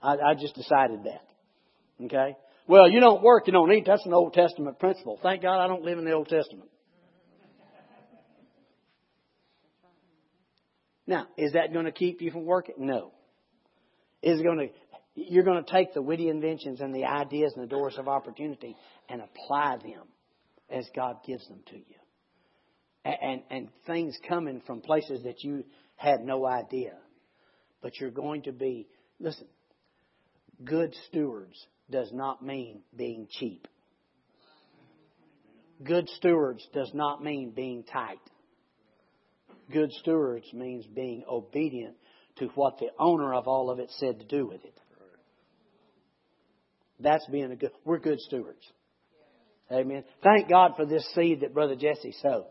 I, 0.02 0.12
I 0.12 0.34
just 0.38 0.54
decided 0.54 1.04
that. 1.04 2.04
Okay? 2.04 2.36
Well, 2.68 2.88
you 2.88 3.00
don't 3.00 3.22
work, 3.22 3.46
you 3.46 3.52
don't 3.52 3.72
eat. 3.72 3.84
That's 3.86 4.04
an 4.04 4.12
Old 4.12 4.34
Testament 4.34 4.78
principle. 4.78 5.18
Thank 5.22 5.42
God 5.42 5.62
I 5.62 5.68
don't 5.68 5.82
live 5.82 5.98
in 5.98 6.04
the 6.04 6.12
Old 6.12 6.28
Testament. 6.28 6.68
Now, 11.06 11.26
is 11.38 11.52
that 11.52 11.72
going 11.72 11.84
to 11.84 11.92
keep 11.92 12.20
you 12.20 12.32
from 12.32 12.44
working? 12.44 12.74
No. 12.78 13.12
Is 14.22 14.40
it 14.40 14.42
going 14.42 14.58
to 14.58 14.68
you're 15.16 15.44
going 15.44 15.64
to 15.64 15.72
take 15.72 15.94
the 15.94 16.02
witty 16.02 16.28
inventions 16.28 16.80
and 16.80 16.94
the 16.94 17.04
ideas 17.04 17.52
and 17.56 17.64
the 17.64 17.68
doors 17.68 17.96
of 17.98 18.06
opportunity 18.06 18.76
and 19.08 19.22
apply 19.22 19.78
them 19.78 20.06
as 20.70 20.86
God 20.94 21.16
gives 21.26 21.46
them 21.48 21.60
to 21.70 21.76
you. 21.76 21.84
And, 23.04 23.42
and, 23.50 23.68
things 23.86 24.18
coming 24.28 24.60
from 24.66 24.80
places 24.80 25.22
that 25.22 25.44
you 25.44 25.64
had 25.94 26.20
no 26.22 26.44
idea. 26.44 26.94
But 27.80 28.00
you're 28.00 28.10
going 28.10 28.42
to 28.42 28.52
be, 28.52 28.88
listen, 29.20 29.46
good 30.64 30.92
stewards 31.06 31.54
does 31.88 32.10
not 32.12 32.44
mean 32.44 32.82
being 32.96 33.28
cheap. 33.30 33.68
Good 35.84 36.08
stewards 36.16 36.66
does 36.74 36.90
not 36.94 37.22
mean 37.22 37.52
being 37.54 37.84
tight. 37.84 38.18
Good 39.72 39.92
stewards 39.92 40.52
means 40.52 40.84
being 40.86 41.22
obedient 41.30 41.94
to 42.38 42.46
what 42.56 42.78
the 42.78 42.88
owner 42.98 43.34
of 43.34 43.46
all 43.46 43.70
of 43.70 43.78
it 43.78 43.90
said 43.98 44.18
to 44.18 44.26
do 44.26 44.46
with 44.46 44.64
it. 44.64 44.80
That's 47.00 47.26
being 47.26 47.50
a 47.52 47.56
good, 47.56 47.72
we're 47.84 47.98
good 47.98 48.20
stewards. 48.20 48.64
Amen. 49.70 50.04
Thank 50.22 50.48
God 50.48 50.72
for 50.76 50.86
this 50.86 51.06
seed 51.14 51.40
that 51.40 51.52
Brother 51.52 51.74
Jesse 51.76 52.14
sowed. 52.22 52.46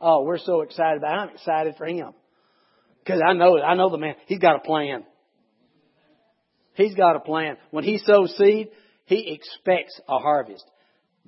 Oh, 0.00 0.22
we're 0.24 0.38
so 0.38 0.62
excited 0.62 0.98
about 0.98 1.12
it. 1.12 1.20
I'm 1.20 1.34
excited 1.34 1.74
for 1.76 1.86
him. 1.86 2.12
Because 3.02 3.22
I 3.26 3.32
know, 3.34 3.60
I 3.60 3.74
know 3.74 3.90
the 3.90 3.98
man. 3.98 4.14
He's 4.26 4.38
got 4.38 4.56
a 4.56 4.60
plan. 4.60 5.04
He's 6.74 6.94
got 6.94 7.16
a 7.16 7.20
plan. 7.20 7.56
When 7.70 7.84
he 7.84 7.98
sows 7.98 8.34
seed, 8.36 8.68
he 9.06 9.32
expects 9.32 10.00
a 10.08 10.18
harvest. 10.18 10.64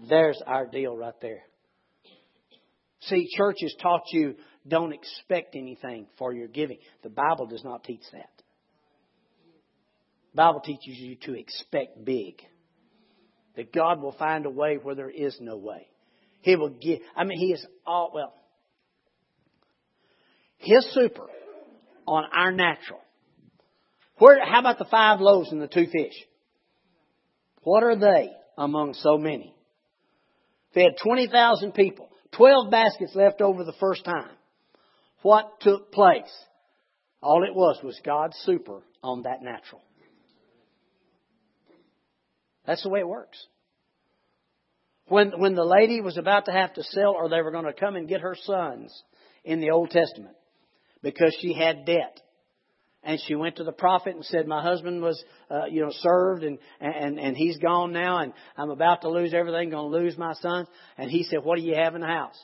There's 0.09 0.40
our 0.46 0.66
deal 0.66 0.96
right 0.96 1.18
there. 1.22 1.42
See, 3.03 3.29
churches 3.37 3.75
taught 3.81 4.03
you 4.12 4.35
don't 4.66 4.92
expect 4.92 5.55
anything 5.55 6.07
for 6.18 6.33
your 6.33 6.49
giving. 6.49 6.79
The 7.03 7.11
Bible 7.11 7.46
does 7.46 7.62
not 7.62 7.85
teach 7.85 8.03
that. 8.12 8.36
Bible 10.37 10.61
teaches 10.61 10.96
you 10.99 11.16
to 11.22 11.35
expect 11.35 12.05
big. 12.05 12.42
That 13.57 13.72
God 13.72 14.03
will 14.03 14.12
find 14.12 14.44
a 14.44 14.51
way 14.51 14.77
where 14.77 14.94
there 14.94 15.11
is 15.11 15.37
no 15.40 15.57
way. 15.57 15.88
He 16.42 16.57
will 16.57 16.68
give. 16.68 17.01
I 17.16 17.25
mean, 17.25 17.38
He 17.38 17.53
is 17.53 17.66
all, 17.87 18.12
well, 18.14 18.35
His 20.59 20.87
super 20.92 21.27
on 22.07 22.25
our 22.33 22.53
natural. 22.53 23.01
Where, 24.18 24.44
how 24.44 24.61
about 24.61 24.79
the 24.79 24.85
five 24.85 25.20
loaves 25.20 25.51
and 25.53 25.61
the 25.61 25.68
two 25.68 25.87
fish? 25.87 26.14
What 27.62 27.83
are 27.83 27.96
they 27.96 28.31
among 28.57 28.94
so 28.94 29.18
many? 29.18 29.55
They 30.75 30.83
had 30.83 30.99
20,000 31.03 31.72
people, 31.72 32.09
12 32.37 32.70
baskets 32.70 33.14
left 33.14 33.40
over 33.40 33.64
the 33.64 33.75
first 33.81 34.05
time. 34.05 34.31
What 35.22 35.61
took 35.61 35.90
place? 35.90 36.33
All 37.22 37.42
it 37.44 37.55
was 37.55 37.81
was 37.83 37.99
God's 38.05 38.37
super 38.44 38.83
on 39.03 39.22
that 39.22 39.42
natural. 39.42 39.83
That's 42.66 42.83
the 42.83 42.88
way 42.88 43.00
it 43.00 43.09
works. 43.09 43.38
When, 45.09 45.33
when 45.38 45.55
the 45.55 45.64
lady 45.64 46.00
was 46.00 46.18
about 46.18 46.46
to 46.46 46.52
have 46.52 46.74
to 46.74 46.83
sell 46.83 47.14
or 47.14 47.29
they 47.29 47.40
were 47.40 47.52
going 47.52 47.64
to 47.64 47.72
come 47.72 47.94
and 47.94 48.09
get 48.09 48.22
her 48.22 48.37
sons 48.42 48.92
in 49.44 49.61
the 49.61 49.70
Old 49.70 49.90
Testament 49.90 50.35
because 51.02 51.37
she 51.40 51.52
had 51.52 51.87
debt. 51.87 52.20
And 53.05 53.20
she 53.24 53.37
went 53.37 53.57
to 53.57 53.64
the 53.64 53.70
prophet 53.70 54.16
and 54.16 54.24
said, 54.24 54.48
my 54.48 54.61
husband 54.61 55.00
was, 55.00 55.22
uh, 55.48 55.66
you 55.66 55.81
know, 55.81 55.92
served 55.92 56.42
and, 56.42 56.59
and, 56.81 57.20
and 57.20 57.37
he's 57.37 57.57
gone 57.59 57.92
now 57.92 58.18
and 58.18 58.33
I'm 58.57 58.70
about 58.70 59.02
to 59.02 59.09
lose 59.09 59.33
everything, 59.33 59.70
going 59.70 59.92
to 59.92 59.96
lose 59.96 60.18
my 60.18 60.33
sons. 60.35 60.66
And 60.98 61.09
he 61.09 61.22
said, 61.22 61.44
what 61.44 61.57
do 61.57 61.62
you 61.62 61.76
have 61.76 61.94
in 61.94 62.00
the 62.00 62.09
house? 62.09 62.37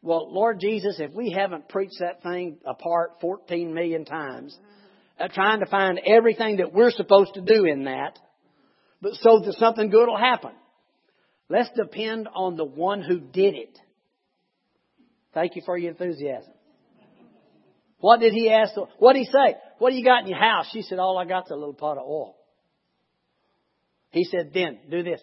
Well, 0.00 0.32
Lord 0.32 0.60
Jesus, 0.60 1.00
if 1.00 1.12
we 1.12 1.32
haven't 1.32 1.68
preached 1.68 1.96
that 1.98 2.22
thing 2.22 2.58
apart 2.64 3.14
14 3.20 3.74
million 3.74 4.04
times, 4.04 4.56
uh, 5.18 5.26
trying 5.26 5.58
to 5.58 5.66
find 5.66 6.00
everything 6.06 6.58
that 6.58 6.72
we're 6.72 6.92
supposed 6.92 7.34
to 7.34 7.40
do 7.40 7.64
in 7.64 7.84
that, 7.84 8.16
but 9.00 9.14
so 9.14 9.40
that 9.44 9.54
something 9.54 9.90
good 9.90 10.06
will 10.06 10.18
happen. 10.18 10.52
Let's 11.48 11.70
depend 11.76 12.28
on 12.34 12.56
the 12.56 12.64
one 12.64 13.02
who 13.02 13.20
did 13.20 13.54
it. 13.54 13.78
Thank 15.34 15.56
you 15.56 15.62
for 15.64 15.78
your 15.78 15.90
enthusiasm. 15.90 16.52
What 18.00 18.20
did 18.20 18.32
he 18.32 18.50
ask? 18.50 18.74
What 18.98 19.14
did 19.14 19.20
he 19.20 19.24
say? 19.26 19.56
What 19.78 19.90
do 19.90 19.96
you 19.96 20.04
got 20.04 20.22
in 20.22 20.28
your 20.28 20.38
house? 20.38 20.68
She 20.72 20.82
said, 20.82 20.98
all 20.98 21.18
I 21.18 21.24
got's 21.24 21.50
a 21.50 21.54
little 21.54 21.74
pot 21.74 21.98
of 21.98 22.06
oil. 22.06 22.36
He 24.10 24.24
said, 24.24 24.52
then 24.54 24.78
do 24.90 25.02
this. 25.02 25.20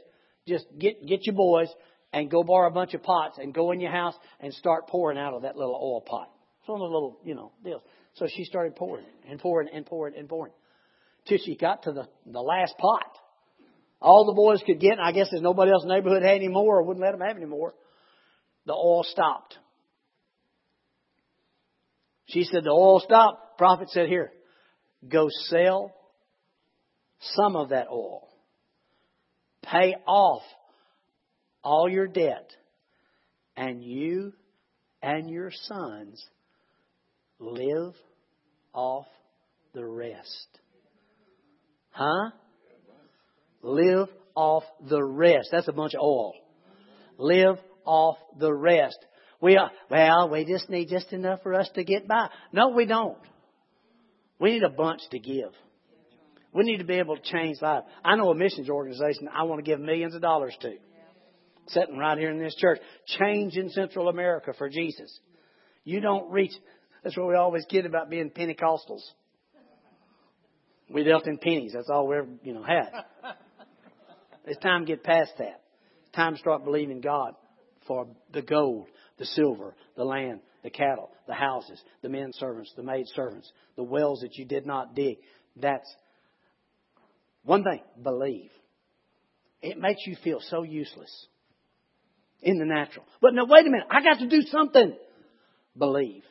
Just 0.47 0.65
get, 0.77 1.05
get 1.05 1.25
your 1.25 1.35
boys 1.35 1.69
and 2.13 2.29
go 2.29 2.43
borrow 2.43 2.69
a 2.69 2.73
bunch 2.73 2.93
of 2.93 3.03
pots 3.03 3.38
and 3.38 3.53
go 3.53 3.71
in 3.71 3.79
your 3.79 3.91
house 3.91 4.15
and 4.39 4.53
start 4.53 4.88
pouring 4.88 5.17
out 5.17 5.33
of 5.33 5.41
that 5.41 5.57
little 5.57 5.73
oil 5.73 6.01
pot. 6.01 6.29
It's 6.59 6.69
one 6.69 6.81
of 6.81 6.89
the 6.89 6.93
little, 6.93 7.19
you 7.23 7.35
know, 7.35 7.51
deals. 7.63 7.81
So 8.15 8.27
she 8.27 8.45
started 8.45 8.75
pouring 8.75 9.05
and 9.29 9.39
pouring 9.39 9.69
and 9.73 9.85
pouring 9.85 10.15
and 10.17 10.29
pouring 10.29 10.53
till 11.27 11.39
she 11.43 11.55
got 11.55 11.83
to 11.83 11.91
the, 11.91 12.07
the 12.25 12.41
last 12.41 12.75
pot. 12.77 13.17
All 14.06 14.26
the 14.28 14.34
boys 14.34 14.62
could 14.63 14.80
get, 14.80 14.91
and 14.91 15.02
I 15.02 15.12
guess 15.12 15.30
there's 15.32 15.41
nobody 15.41 15.72
else 15.72 15.82
in 15.82 15.89
the 15.89 15.96
neighborhood 15.96 16.22
had 16.22 16.36
any 16.36 16.48
more 16.48 16.78
or 16.78 16.84
wouldn't 16.84 17.04
let 17.04 17.13
them 17.13 17.28
have 17.28 17.38
any 17.38 17.48
more. 17.48 17.74
The 18.68 18.74
oil 18.74 19.04
stopped. 19.04 19.58
She 22.28 22.44
said, 22.44 22.63
the 22.63 22.70
oil 22.70 23.00
stopped. 23.00 23.58
Prophet 23.58 23.89
said, 23.89 24.08
here, 24.08 24.32
go 25.10 25.28
sell 25.48 25.91
some 27.34 27.56
of 27.56 27.70
that 27.70 27.88
oil. 27.91 28.30
Pay 29.63 29.96
off 30.06 30.44
all 31.63 31.89
your 31.89 32.08
debt. 32.08 32.52
And 33.58 33.84
you 33.84 34.34
and 35.02 35.32
your 35.32 35.50
sons 35.52 36.24
live 37.39 37.96
off 38.72 39.08
the 39.74 39.84
rest. 39.84 40.60
Huh? 41.89 42.30
Live 43.65 44.10
off 44.36 44.63
the 44.88 45.04
rest. 45.04 45.49
That's 45.51 45.67
a 45.67 45.73
bunch 45.73 45.95
of 45.95 46.01
oil. 46.01 46.34
Live 47.17 47.58
off 47.84 48.17
the 48.38 48.54
rest. 48.54 48.97
We 49.41 49.58
are, 49.58 49.71
well, 49.89 50.30
we 50.30 50.45
just 50.45 50.69
need 50.69 50.88
just 50.88 51.12
enough 51.12 51.41
for 51.41 51.56
us 51.56 51.67
to 51.73 51.84
get 51.84 52.08
by. 52.08 52.30
No, 52.54 52.69
we 52.69 52.86
don't. 52.86 53.17
We 54.39 54.51
need 54.51 54.63
a 54.63 54.69
bunch 54.69 55.01
to 55.10 55.19
give. 55.19 55.51
We 56.54 56.63
need 56.63 56.78
to 56.78 56.84
be 56.84 56.99
able 56.99 57.17
to 57.17 57.23
change 57.23 57.58
lives. 57.60 57.88
I 58.04 58.15
know 58.15 58.30
a 58.30 58.36
missions 58.36 58.69
organization 58.69 59.30
I 59.34 59.43
want 59.43 59.65
to 59.65 59.69
give 59.69 59.80
millions 59.80 60.13
of 60.13 60.21
dollars 60.21 60.56
to. 60.62 60.75
Sitting 61.67 61.97
right 61.97 62.19
here 62.19 62.30
in 62.30 62.38
this 62.38 62.56
church. 62.56 62.80
Change 63.19 63.58
in 63.58 63.71
Central 63.71 64.10
America 64.10 64.54
for 64.56 64.69
Jesus. 64.69 65.19
You 65.84 66.01
don't 66.01 66.32
reach, 66.32 66.54
that's 67.04 67.17
what 67.17 67.28
we 67.28 67.36
always 67.36 67.65
kid 67.67 67.88
about 67.88 68.12
being 68.12 68.30
Pentecostals. 68.30 69.01
We 70.88 71.04
dealt 71.04 71.25
in 71.25 71.39
pennies. 71.39 71.71
That's 71.73 71.89
all 71.89 72.08
we 72.08 72.17
ever, 72.17 72.28
you 72.43 72.54
know, 72.54 72.63
had. 72.63 72.91
It's 74.45 74.62
time 74.62 74.81
to 74.81 74.88
get 74.88 75.03
past 75.03 75.31
that. 75.39 75.62
It's 76.01 76.15
time 76.15 76.34
to 76.34 76.39
start 76.39 76.63
believing 76.63 77.01
God 77.01 77.34
for 77.88 78.08
the 78.31 78.41
gold, 78.41 78.88
the 79.17 79.25
silver, 79.25 79.75
the 79.95 80.03
land, 80.03 80.39
the 80.63 80.69
cattle, 80.69 81.10
the 81.27 81.34
houses, 81.34 81.81
the 82.01 82.10
men 82.10 82.31
servants, 82.34 82.71
the 82.75 82.84
maid 82.84 83.05
servants, 83.15 83.51
the 83.75 83.84
wells 83.84 84.21
that 84.21 84.36
you 84.36 84.45
did 84.45 84.65
not 84.65 84.95
dig. 84.95 85.17
That's 85.55 85.88
one 87.43 87.63
thing, 87.63 87.81
believe. 88.01 88.51
It 89.62 89.77
makes 89.77 90.01
you 90.05 90.15
feel 90.23 90.39
so 90.41 90.63
useless 90.63 91.27
in 92.41 92.58
the 92.58 92.65
natural. 92.65 93.05
But 93.21 93.34
now, 93.34 93.45
wait 93.47 93.65
a 93.65 93.69
minute, 93.69 93.88
I 93.89 94.01
got 94.01 94.19
to 94.19 94.27
do 94.27 94.41
something. 94.43 94.95
Believe. 95.77 96.23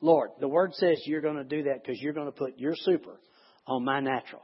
Lord, 0.00 0.30
the 0.40 0.48
word 0.48 0.74
says 0.74 1.00
you're 1.06 1.20
going 1.20 1.36
to 1.36 1.44
do 1.44 1.64
that 1.64 1.82
because 1.82 2.00
you're 2.00 2.12
going 2.12 2.26
to 2.26 2.32
put 2.32 2.58
your 2.58 2.74
super 2.76 3.18
on 3.66 3.84
my 3.84 4.00
natural. 4.00 4.42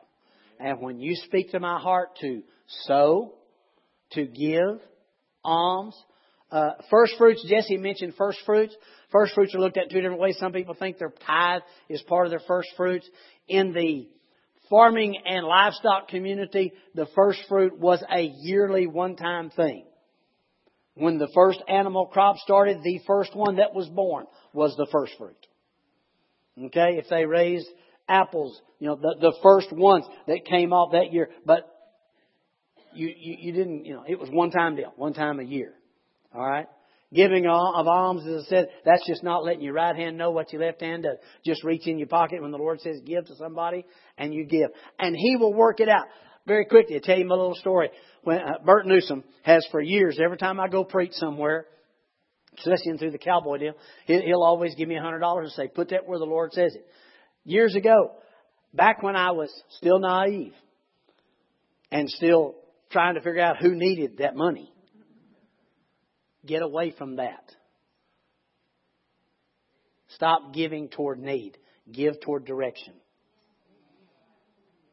And 0.59 0.81
when 0.81 1.01
you 1.01 1.17
speak 1.17 1.51
to 1.51 1.61
my 1.61 1.79
heart 1.79 2.17
to 2.21 2.43
sow, 2.87 3.35
to 4.13 4.25
give, 4.27 4.81
alms, 5.45 5.97
uh, 6.51 6.71
first 6.91 7.15
fruits, 7.19 7.45
Jesse 7.49 7.77
mentioned 7.77 8.15
first 8.17 8.39
fruits. 8.47 8.75
First 9.11 9.35
fruits 9.35 9.55
are 9.55 9.61
looked 9.61 9.77
at 9.77 9.91
two 9.91 10.01
different 10.01 10.21
ways. 10.21 10.37
Some 10.39 10.53
people 10.53 10.75
think 10.75 10.99
their 10.99 11.13
tithe 11.27 11.63
is 11.89 12.03
part 12.03 12.27
of 12.27 12.31
their 12.31 12.43
first 12.47 12.69
fruits. 12.77 13.09
In 13.49 13.73
the 13.73 14.09
farming 14.71 15.17
and 15.27 15.45
livestock 15.47 16.09
community, 16.09 16.73
the 16.95 17.07
first 17.15 17.41
fruit 17.49 17.79
was 17.79 18.03
a 18.09 18.23
yearly 18.23 18.87
one-time 18.87 19.51
thing. 19.51 19.85
When 20.95 21.19
the 21.19 21.29
first 21.35 21.61
animal 21.69 22.07
crop 22.07 22.37
started, 22.39 22.83
the 22.83 23.01
first 23.07 23.35
one 23.35 23.57
that 23.57 23.75
was 23.75 23.89
born 23.89 24.27
was 24.53 24.77
the 24.77 24.87
first 24.93 25.13
fruit. 25.19 25.47
Okay, 26.67 26.99
if 26.99 27.09
they 27.11 27.25
raised 27.25 27.67
apples, 28.09 28.61
you 28.79 28.89
know, 28.89 28.97
the, 28.97 29.17
the 29.21 29.35
first 29.43 29.73
ones 29.73 30.05
that 30.27 30.45
came 30.45 30.73
off 30.73 30.93
that 30.93 31.13
year, 31.13 31.31
but 31.45 31.71
you, 32.95 33.09
you, 33.09 33.37
you 33.41 33.53
didn't, 33.53 33.85
you 33.85 33.95
know, 33.95 34.05
it 34.07 34.19
was 34.19 34.29
one 34.31 34.51
time 34.51 34.77
deal, 34.77 34.93
one 34.97 35.15
time 35.15 35.41
a 35.41 35.45
year. 35.45 35.73
All 36.35 36.47
right? 36.47 36.67
Giving 37.13 37.47
of 37.47 37.87
alms, 37.87 38.27
as 38.27 38.47
I 38.47 38.49
said, 38.49 38.69
that's 38.85 39.07
just 39.07 39.23
not 39.23 39.45
letting 39.45 39.63
your 39.63 39.75
right 39.75 39.95
hand 39.95 40.19
know 40.19 40.33
what 40.33 40.53
your 40.53 40.63
left 40.63 40.81
hand 40.81 41.05
does. 41.05 41.17
Just 41.47 41.63
reach 41.63 41.87
in 41.87 41.99
your 41.99 42.09
pocket 42.09 42.43
when 42.43 42.51
the 42.51 42.59
Lord 42.59 42.81
says 42.81 43.01
give 43.05 43.27
to 43.27 43.37
somebody, 43.37 43.85
and 44.19 44.35
you 44.35 44.45
give. 44.45 44.71
And 44.99 45.15
He 45.17 45.37
will 45.37 45.55
work 45.55 45.79
it 45.79 45.89
out. 45.89 46.07
Very 46.47 46.65
quickly, 46.65 46.97
I'll 46.97 47.03
tell 47.03 47.17
you 47.17 47.27
a 47.27 47.29
little 47.29 47.55
story. 47.55 47.91
When 48.25 48.39
uh, 48.39 48.59
Bert 48.65 48.87
Newsom 48.87 49.23
has 49.43 49.65
for 49.71 49.81
years, 49.81 50.19
every 50.23 50.39
time 50.39 50.59
I 50.59 50.67
go 50.67 50.83
preach 50.83 51.13
somewhere, 51.13 51.67
especially 52.59 52.99
through 52.99 53.13
the 53.13 53.19
cowboy 53.19 53.59
deal, 53.59 53.75
he'll 54.07 54.43
always 54.43 54.75
give 54.75 54.89
me 54.89 54.97
a 54.97 55.03
hundred 55.03 55.21
dollars 55.21 55.53
and 55.57 55.67
say, 55.67 55.73
put 55.73 55.91
that 55.91 56.07
where 56.07 56.19
the 56.19 56.25
Lord 56.25 56.53
says 56.53 56.75
it. 56.75 56.87
Years 57.45 57.75
ago, 57.75 58.13
back 58.73 59.03
when 59.03 59.17
I 59.17 59.33
was 59.33 59.53
still 59.77 59.99
naive 59.99 60.55
and 61.91 62.09
still 62.09 62.55
trying 62.91 63.15
to 63.15 63.21
figure 63.21 63.43
out 63.43 63.59
who 63.59 63.75
needed 63.75 64.19
that 64.19 64.35
money, 64.35 64.75
Get 66.47 66.63
away 66.63 66.93
from 66.97 67.17
that. 67.17 67.53
Stop 70.09 70.53
giving 70.53 70.89
toward 70.89 71.19
need. 71.19 71.57
Give 71.91 72.21
toward 72.21 72.45
direction. 72.45 72.93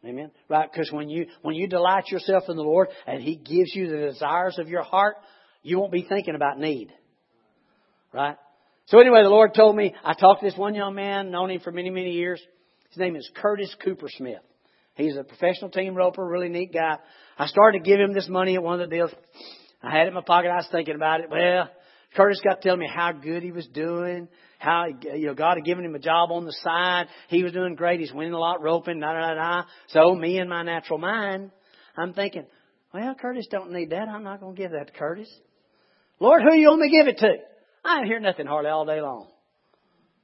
Amen. 0.05 0.31
Right? 0.49 0.71
Because 0.71 0.91
when 0.91 1.09
you 1.09 1.27
when 1.41 1.55
you 1.55 1.67
delight 1.67 2.05
yourself 2.09 2.43
in 2.47 2.55
the 2.55 2.63
Lord 2.63 2.87
and 3.05 3.21
He 3.21 3.35
gives 3.35 3.75
you 3.75 3.89
the 3.89 4.07
desires 4.07 4.57
of 4.57 4.67
your 4.67 4.81
heart, 4.81 5.15
you 5.61 5.77
won't 5.77 5.91
be 5.91 6.05
thinking 6.07 6.35
about 6.35 6.57
need. 6.57 6.91
Right? 8.13 8.37
So 8.91 8.99
anyway, 8.99 9.23
the 9.23 9.29
Lord 9.29 9.53
told 9.53 9.77
me 9.77 9.95
I 10.03 10.13
talked 10.13 10.41
to 10.41 10.47
this 10.47 10.57
one 10.57 10.75
young 10.75 10.95
man, 10.95 11.31
known 11.31 11.49
him 11.49 11.61
for 11.61 11.71
many 11.71 11.89
many 11.89 12.11
years. 12.11 12.41
His 12.89 12.97
name 12.97 13.15
is 13.15 13.31
Curtis 13.35 13.73
Cooper 13.81 14.09
Smith. 14.09 14.41
He's 14.95 15.15
a 15.15 15.23
professional 15.23 15.71
team 15.71 15.95
roper, 15.95 16.25
really 16.27 16.49
neat 16.49 16.73
guy. 16.73 16.97
I 17.37 17.45
started 17.45 17.85
to 17.85 17.89
give 17.89 18.01
him 18.01 18.11
this 18.11 18.27
money 18.27 18.55
at 18.55 18.61
one 18.61 18.81
of 18.81 18.89
the 18.89 18.93
deals. 18.93 19.11
I 19.81 19.91
had 19.91 20.07
it 20.07 20.09
in 20.09 20.13
my 20.13 20.19
pocket. 20.19 20.49
I 20.49 20.57
was 20.57 20.67
thinking 20.73 20.95
about 20.95 21.21
it. 21.21 21.29
Well, 21.29 21.69
Curtis 22.17 22.41
got 22.43 22.61
to 22.61 22.67
tell 22.67 22.75
me 22.75 22.85
how 22.93 23.13
good 23.13 23.43
he 23.43 23.53
was 23.53 23.65
doing, 23.67 24.27
how 24.59 24.87
you 24.87 25.27
know 25.27 25.35
God 25.35 25.55
had 25.55 25.63
given 25.63 25.85
him 25.85 25.95
a 25.95 25.99
job 25.99 26.29
on 26.29 26.43
the 26.43 26.55
side. 26.61 27.07
He 27.29 27.43
was 27.43 27.53
doing 27.53 27.75
great. 27.75 28.01
He's 28.01 28.11
winning 28.11 28.33
a 28.33 28.39
lot 28.39 28.61
roping. 28.61 28.99
Da 28.99 29.13
da 29.13 29.33
da. 29.35 29.63
So 29.87 30.13
me 30.15 30.37
and 30.37 30.49
my 30.49 30.63
natural 30.63 30.99
mind, 30.99 31.51
I'm 31.97 32.13
thinking, 32.13 32.45
well, 32.93 33.15
Curtis 33.15 33.47
don't 33.49 33.71
need 33.71 33.91
that. 33.91 34.09
I'm 34.09 34.25
not 34.25 34.41
going 34.41 34.53
to 34.53 34.61
give 34.61 34.71
that 34.71 34.87
to 34.87 34.93
Curtis. 34.99 35.33
Lord, 36.19 36.41
who 36.41 36.53
you 36.57 36.67
want 36.67 36.81
me 36.81 36.89
to 36.89 36.97
give 36.97 37.07
it 37.07 37.17
to? 37.19 37.50
I 37.83 37.95
didn't 37.95 38.07
hear 38.07 38.19
nothing 38.19 38.45
hardly 38.45 38.69
all 38.69 38.85
day 38.85 39.01
long. 39.01 39.27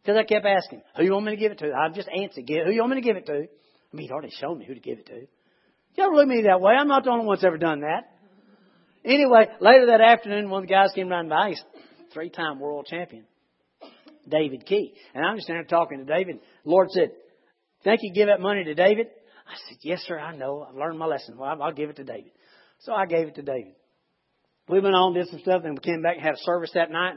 Because 0.02 0.18
I 0.20 0.24
kept 0.24 0.46
asking, 0.46 0.82
who 0.96 1.04
you 1.04 1.12
want 1.12 1.26
me 1.26 1.32
to 1.32 1.38
give 1.38 1.52
it 1.52 1.60
to? 1.60 1.74
I've 1.74 1.96
just 1.96 2.08
answered, 2.08 2.46
who 2.48 2.72
you 2.72 2.82
want 2.82 2.96
me 2.96 3.02
to 3.02 3.08
give 3.08 3.18
it 3.18 3.26
to? 3.26 3.34
I 3.34 3.96
mean, 3.96 4.08
he'd 4.08 4.12
already 4.12 4.32
shown 4.40 4.60
me 4.60 4.66
who 4.66 4.74
to 4.74 4.80
give 4.80 5.00
it 5.00 5.06
to. 5.08 5.28
You 5.96 6.04
ever 6.04 6.16
look 6.16 6.24
at 6.24 6.30
me 6.30 6.44
that 6.44 6.62
way? 6.62 6.74
I'm 6.74 6.88
not 6.88 7.04
the 7.04 7.10
only 7.10 7.26
one 7.26 7.36
that's 7.36 7.46
ever 7.46 7.58
done 7.58 7.82
that. 7.82 8.12
Anyway, 9.04 9.48
later 9.60 9.88
that 9.88 10.02
afternoon, 10.02 10.50
one 10.50 10.64
of 10.64 10.70
the 10.70 10.74
guys 10.74 10.92
came 10.94 11.10
running 11.10 11.30
by. 11.30 11.50
He's 11.50 11.64
three-time 12.14 12.60
world 12.60 12.86
champion, 12.86 13.26
David 14.28 14.66
Key. 14.66 14.94
And 15.14 15.26
I'm 15.26 15.36
just 15.36 15.46
standing 15.46 15.66
there 15.68 15.80
talking 15.80 16.00
to 16.00 16.06
David. 16.06 16.40
The 16.64 16.70
Lord 16.70 16.90
said, 16.92 17.12
think 17.84 18.00
you 18.04 18.14
give 18.14 18.28
that 18.28 18.42
money 18.42 18.64
to 18.64 18.74
David? 18.74 19.08
I 19.48 19.56
said, 19.68 19.78
yes, 19.82 20.02
sir, 20.06 20.20
I 20.20 20.36
know. 20.36 20.66
I've 20.70 20.76
learned 20.76 21.00
my 21.00 21.06
lesson. 21.06 21.38
Well, 21.38 21.62
I'll 21.62 21.74
give 21.74 21.90
it 21.90 21.96
to 21.98 22.04
David. 22.04 22.32
So 22.80 22.94
I 22.94 23.06
gave 23.06 23.28
it 23.28 23.36
to 23.36 23.42
David. 23.42 23.74
We 24.68 24.82
went 24.82 24.96
on, 24.96 25.14
did 25.14 25.28
some 25.30 25.40
stuff, 25.40 25.62
and 25.64 25.74
we 25.74 25.80
came 25.80 26.02
back 26.02 26.18
and 26.18 26.26
had 26.26 26.34
a 26.34 26.44
service 26.44 26.72
that 26.74 26.92
night. 26.92 27.16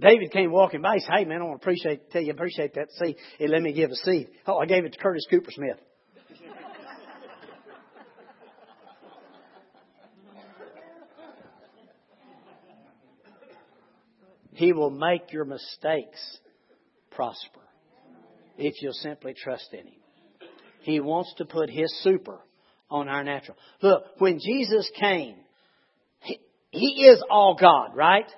David 0.00 0.30
came 0.30 0.50
walking 0.50 0.82
by. 0.82 0.94
He 0.94 1.00
said, 1.00 1.14
"Hey 1.18 1.24
man, 1.24 1.40
I 1.40 1.44
want 1.44 1.60
to 1.60 1.64
appreciate 1.64 2.10
tell 2.10 2.22
you 2.22 2.32
appreciate 2.32 2.74
that 2.74 2.90
seed. 2.92 3.16
Let 3.40 3.62
me 3.62 3.72
give 3.72 3.90
a 3.90 3.96
seed. 3.96 4.28
Oh, 4.46 4.58
I 4.58 4.66
gave 4.66 4.84
it 4.84 4.92
to 4.92 4.98
Curtis 4.98 5.26
Cooper 5.30 5.50
Smith. 5.50 5.78
he 14.56 14.72
will 14.72 14.90
make 14.90 15.32
your 15.32 15.44
mistakes 15.44 16.38
prosper 17.10 17.60
if 18.56 18.80
you'll 18.80 18.94
simply 18.94 19.34
trust 19.34 19.68
in 19.72 19.86
Him. 19.86 20.00
He 20.80 21.00
wants 21.00 21.34
to 21.38 21.44
put 21.44 21.68
His 21.68 21.94
super 22.02 22.40
on 22.90 23.08
our 23.08 23.22
natural. 23.22 23.56
Look, 23.82 24.04
when 24.18 24.38
Jesus 24.38 24.90
came, 24.98 25.36
He, 26.20 26.40
he 26.70 27.06
is 27.06 27.22
all 27.30 27.56
God, 27.60 27.94
right? 27.94 28.30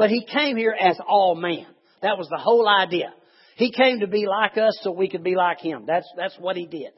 But 0.00 0.08
he 0.08 0.24
came 0.24 0.56
here 0.56 0.74
as 0.80 0.96
all 1.06 1.34
man. 1.34 1.66
That 2.00 2.16
was 2.16 2.26
the 2.30 2.38
whole 2.38 2.66
idea. 2.66 3.12
He 3.56 3.70
came 3.70 4.00
to 4.00 4.06
be 4.06 4.24
like 4.26 4.56
us 4.56 4.80
so 4.80 4.92
we 4.92 5.10
could 5.10 5.22
be 5.22 5.34
like 5.34 5.60
him. 5.60 5.84
That's, 5.86 6.10
that's 6.16 6.34
what 6.38 6.56
he 6.56 6.64
did. 6.64 6.92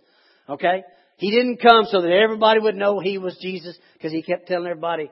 Okay? 0.48 0.84
He 1.16 1.32
didn't 1.32 1.60
come 1.60 1.86
so 1.86 2.00
that 2.00 2.12
everybody 2.12 2.60
would 2.60 2.76
know 2.76 3.00
he 3.00 3.18
was 3.18 3.36
Jesus 3.42 3.76
because 3.94 4.12
he 4.12 4.22
kept 4.22 4.46
telling 4.46 4.68
everybody, 4.68 5.10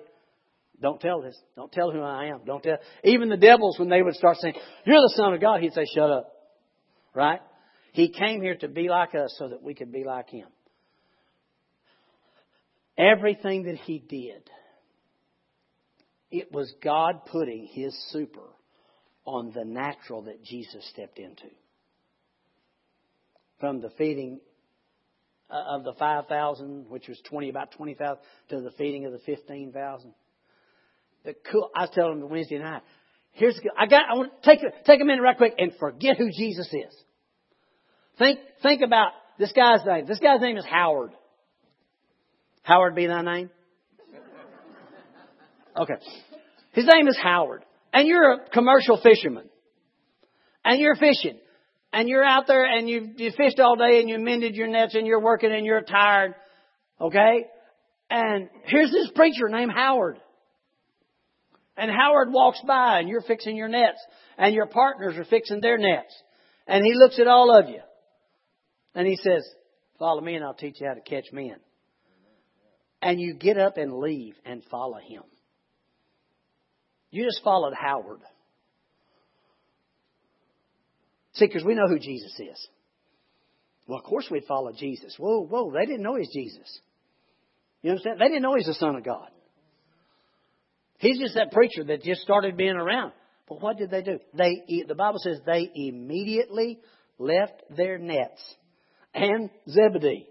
don't 0.81 1.01
tell 1.01 1.21
this. 1.21 1.37
Don't 1.57 1.73
tell 1.73 1.91
who 1.91 2.01
I 2.01 2.27
am. 2.27 2.43
Don't 2.47 2.63
tell. 2.63 2.79
Even 3.03 3.29
the 3.29 3.37
devils, 3.37 3.77
when 3.77 3.89
they 3.89 4.03
would 4.03 4.15
start 4.15 4.37
saying, 4.37 4.55
you're 4.85 4.95
the 4.95 5.13
son 5.17 5.35
of 5.35 5.41
God, 5.41 5.61
he'd 5.61 5.73
say, 5.73 5.85
shut 5.93 6.13
up. 6.13 6.33
Right? 7.13 7.41
He 7.91 8.11
came 8.11 8.41
here 8.41 8.55
to 8.59 8.69
be 8.69 8.89
like 8.89 9.17
us 9.17 9.35
so 9.37 9.49
that 9.49 9.65
we 9.65 9.75
could 9.75 9.91
be 9.91 10.05
like 10.05 10.31
him. 10.31 10.47
Everything 12.97 13.65
that 13.65 13.79
he 13.79 13.99
did 13.99 14.49
it 16.31 16.53
was 16.53 16.73
God 16.83 17.27
putting 17.27 17.67
His 17.67 17.97
super 18.11 18.49
on 19.25 19.53
the 19.55 19.65
natural 19.65 20.23
that 20.23 20.43
Jesus 20.43 20.89
stepped 20.93 21.19
into. 21.19 21.49
From 23.59 23.81
the 23.81 23.91
feeding 23.99 24.41
uh, 25.51 25.77
of 25.77 25.85
the 25.85 25.93
5,000, 25.95 26.87
which 26.89 27.09
was 27.09 27.21
20, 27.29 27.49
about 27.49 27.73
20,000, 27.73 28.17
to 28.51 28.61
the 28.61 28.71
feeding 28.79 29.05
of 29.07 29.13
the 29.13 29.19
15,000. 29.19 30.15
The 31.25 31.35
cool, 31.51 31.71
I 31.75 31.83
was 31.83 31.91
telling 31.95 32.21
them 32.21 32.31
Wednesday 32.31 32.59
night, 32.59 32.83
here's, 33.33 33.61
I 33.77 33.87
got, 33.87 34.03
I 34.11 34.15
want 34.17 34.33
to 34.43 34.51
take, 34.51 34.61
take 34.85 35.01
a 35.01 35.05
minute 35.05 35.23
right 35.23 35.37
quick 35.37 35.55
and 35.59 35.73
forget 35.79 36.17
who 36.17 36.31
Jesus 36.31 36.69
is. 36.73 36.95
Think, 38.19 38.39
think 38.63 38.83
about 38.83 39.13
this 39.39 39.53
guy's 39.53 39.85
name. 39.85 40.07
This 40.07 40.19
guy's 40.19 40.41
name 40.41 40.57
is 40.57 40.65
Howard. 40.65 41.13
Howard 42.63 42.95
be 42.95 43.07
thy 43.07 43.23
name? 43.23 43.51
Okay. 45.77 45.95
His 46.73 46.87
name 46.93 47.09
is 47.09 47.19
Howard. 47.23 47.65
And 47.93 48.07
you're 48.07 48.35
a 48.35 48.51
commercial 48.51 49.01
fisherman. 49.03 49.49
And 50.65 50.81
you're 50.81 50.95
fishing. 50.95 51.39
And 51.93 52.09
you're 52.09 52.25
out 52.25 52.47
there 52.47 52.65
and 52.65 52.89
you, 52.89 53.13
you 53.17 53.33
fished 53.37 53.59
all 53.59 53.77
day 53.77 54.01
and 54.01 54.09
you 54.09 54.19
mended 54.19 54.55
your 54.55 54.69
nets 54.69 54.95
and 54.95 55.07
you're 55.07 55.21
working 55.21 55.53
and 55.53 55.67
you're 55.67 55.83
tired. 55.83 56.35
Okay? 57.01 57.47
And 58.09 58.49
here's 58.65 58.93
this 58.93 59.11
preacher 59.15 59.49
named 59.49 59.73
Howard. 59.75 60.19
And 61.77 61.91
Howard 61.91 62.31
walks 62.31 62.61
by 62.67 63.01
and 63.01 63.09
you're 63.09 63.23
fixing 63.23 63.57
your 63.57 63.69
nets. 63.69 63.99
And 64.39 64.55
your 64.55 64.67
partners 64.67 65.17
are 65.17 65.25
fixing 65.25 65.61
their 65.61 65.79
nets. 65.79 66.15
And 66.67 66.85
he 66.85 66.95
looks 66.95 67.19
at 67.19 67.27
all 67.27 67.59
of 67.59 67.69
you. 67.69 67.81
And 68.95 69.07
he 69.07 69.17
says, 69.17 69.43
Follow 69.99 70.21
me 70.21 70.35
and 70.35 70.45
I'll 70.45 70.55
teach 70.55 70.81
you 70.81 70.87
how 70.87 70.95
to 70.95 71.01
catch 71.01 71.27
men. 71.33 71.57
And 73.03 73.21
you 73.21 73.35
get 73.35 73.59
up 73.59 73.77
and 73.77 73.99
leave 73.99 74.35
and 74.45 74.63
follow 74.71 74.99
him. 74.99 75.23
You 77.11 77.25
just 77.25 77.43
followed 77.43 77.75
Howard. 77.75 78.21
See, 81.35 81.47
because 81.47 81.65
we 81.65 81.75
know 81.75 81.89
who 81.89 81.99
Jesus 81.99 82.33
is. 82.39 82.69
Well, 83.87 83.99
of 83.99 84.05
course 84.05 84.29
we'd 84.31 84.45
follow 84.45 84.73
Jesus. 84.73 85.17
Whoa, 85.19 85.45
whoa, 85.45 85.73
they 85.73 85.87
didn't 85.87 86.03
know 86.03 86.17
he's 86.17 86.33
Jesus. 86.33 86.81
You 87.83 87.91
understand? 87.91 88.21
They 88.21 88.29
didn't 88.29 88.43
know 88.43 88.55
he's 88.55 88.67
the 88.67 88.75
Son 88.75 88.95
of 88.95 89.05
God. 89.05 89.29
He's 90.99 91.19
just 91.19 91.35
that 91.35 91.51
preacher 91.51 91.83
that 91.85 92.03
just 92.03 92.21
started 92.21 92.57
being 92.57 92.77
around. 92.77 93.13
But 93.49 93.63
what 93.63 93.79
did 93.79 93.91
they 93.91 94.03
do? 94.03 94.19
They, 94.35 94.85
the 94.87 94.95
Bible 94.95 95.19
says 95.19 95.41
they 95.45 95.69
immediately 95.75 96.79
left 97.19 97.63
their 97.75 97.99
nets 97.99 98.41
and 99.15 99.51
Zebedee, 99.69 100.29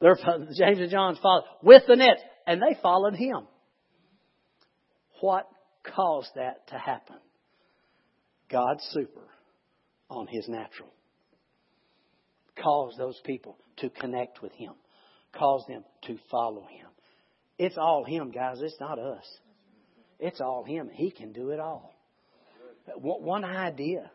their 0.00 0.16
James 0.16 0.80
and 0.80 0.90
John's 0.90 1.18
father, 1.22 1.46
with 1.62 1.84
the 1.86 1.96
nets, 1.96 2.20
and 2.46 2.60
they 2.60 2.76
followed 2.82 3.14
him. 3.14 3.46
What 5.20 5.48
caused 5.84 6.30
that 6.36 6.66
to 6.68 6.78
happen? 6.78 7.16
God's 8.50 8.86
super 8.90 9.28
on 10.10 10.26
his 10.28 10.48
natural. 10.48 10.92
Caused 12.62 12.98
those 12.98 13.20
people 13.24 13.56
to 13.78 13.90
connect 13.90 14.42
with 14.42 14.52
him. 14.52 14.72
Caused 15.36 15.68
them 15.68 15.84
to 16.06 16.18
follow 16.30 16.62
him. 16.62 16.86
It's 17.58 17.76
all 17.76 18.04
him, 18.04 18.30
guys. 18.30 18.58
It's 18.60 18.78
not 18.80 18.98
us. 18.98 19.24
It's 20.20 20.40
all 20.40 20.64
him. 20.64 20.90
He 20.92 21.10
can 21.10 21.32
do 21.32 21.50
it 21.50 21.60
all. 21.60 21.92
One 22.96 23.44
idea. 23.44 24.10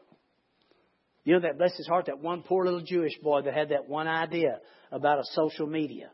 You 1.23 1.33
know 1.33 1.41
that 1.41 1.57
bless 1.57 1.75
his 1.75 1.87
heart, 1.87 2.05
that 2.05 2.19
one 2.19 2.43
poor 2.43 2.65
little 2.65 2.81
Jewish 2.81 3.17
boy 3.21 3.41
that 3.41 3.53
had 3.53 3.69
that 3.69 3.87
one 3.89 4.07
idea 4.07 4.59
about 4.91 5.19
a 5.19 5.23
social 5.33 5.67
media. 5.67 6.11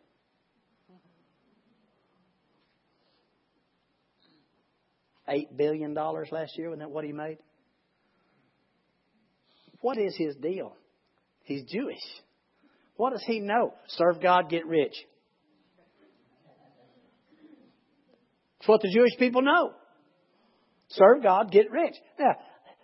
$8 5.30 5.58
billion 5.58 5.94
last 5.94 6.58
year. 6.58 6.70
Wasn't 6.70 6.82
that 6.82 6.92
what 6.92 7.06
he 7.06 7.12
made? 7.12 7.38
What 9.82 9.98
is 9.98 10.16
his 10.18 10.36
deal? 10.36 10.76
He's 11.44 11.64
Jewish. 11.64 12.02
What 12.96 13.12
does 13.12 13.24
he 13.26 13.40
know? 13.40 13.74
Serve 13.88 14.22
God, 14.22 14.50
get 14.50 14.66
rich. 14.66 14.96
It's 18.60 18.68
what 18.68 18.82
the 18.82 18.92
Jewish 18.92 19.16
people 19.20 19.44
know. 19.44 19.74
Serve 20.90 21.22
God, 21.22 21.52
get 21.52 21.70
rich. 21.72 21.94
Now, 22.20 22.36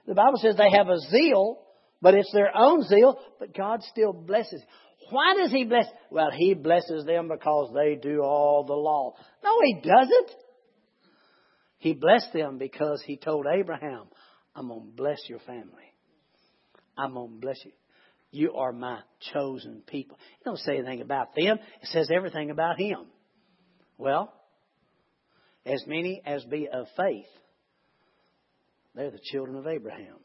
the 0.05 0.13
Bible 0.13 0.37
says 0.37 0.55
they 0.55 0.69
have 0.77 0.89
a 0.89 0.99
zeal, 0.99 1.59
but 2.01 2.13
it's 2.13 2.31
their 2.33 2.51
own 2.55 2.83
zeal, 2.83 3.19
but 3.39 3.55
God 3.55 3.81
still 3.89 4.13
blesses. 4.13 4.61
Why 5.09 5.35
does 5.37 5.51
He 5.51 5.63
bless? 5.63 5.85
Well, 6.09 6.29
He 6.35 6.53
blesses 6.53 7.05
them 7.05 7.29
because 7.29 7.73
they 7.73 7.95
do 7.95 8.21
all 8.21 8.63
the 8.63 8.73
law. 8.73 9.15
No, 9.43 9.57
He 9.63 9.81
doesn't. 9.81 10.37
He 11.81 11.93
blessed 11.93 12.31
them 12.31 12.59
because 12.59 13.01
he 13.03 13.17
told 13.17 13.47
Abraham, 13.51 14.03
I'm 14.55 14.67
going 14.67 14.91
to 14.91 14.95
bless 14.95 15.17
your 15.27 15.39
family. 15.39 15.95
I'm 16.95 17.15
going 17.15 17.31
to 17.31 17.39
bless 17.39 17.57
you. 17.65 17.71
You 18.29 18.53
are 18.53 18.71
my 18.71 18.99
chosen 19.33 19.81
people. 19.87 20.15
It 20.39 20.45
don't 20.45 20.59
say 20.59 20.77
anything 20.77 21.01
about 21.01 21.33
them. 21.35 21.57
It 21.81 21.87
says 21.87 22.11
everything 22.15 22.51
about 22.51 22.79
him. 22.79 23.07
Well, 23.97 24.31
as 25.65 25.83
many 25.87 26.21
as 26.23 26.43
be 26.45 26.69
of 26.71 26.85
faith, 26.95 27.25
they're 28.93 29.09
the 29.09 29.19
children 29.31 29.57
of 29.57 29.65
Abraham. 29.65 30.17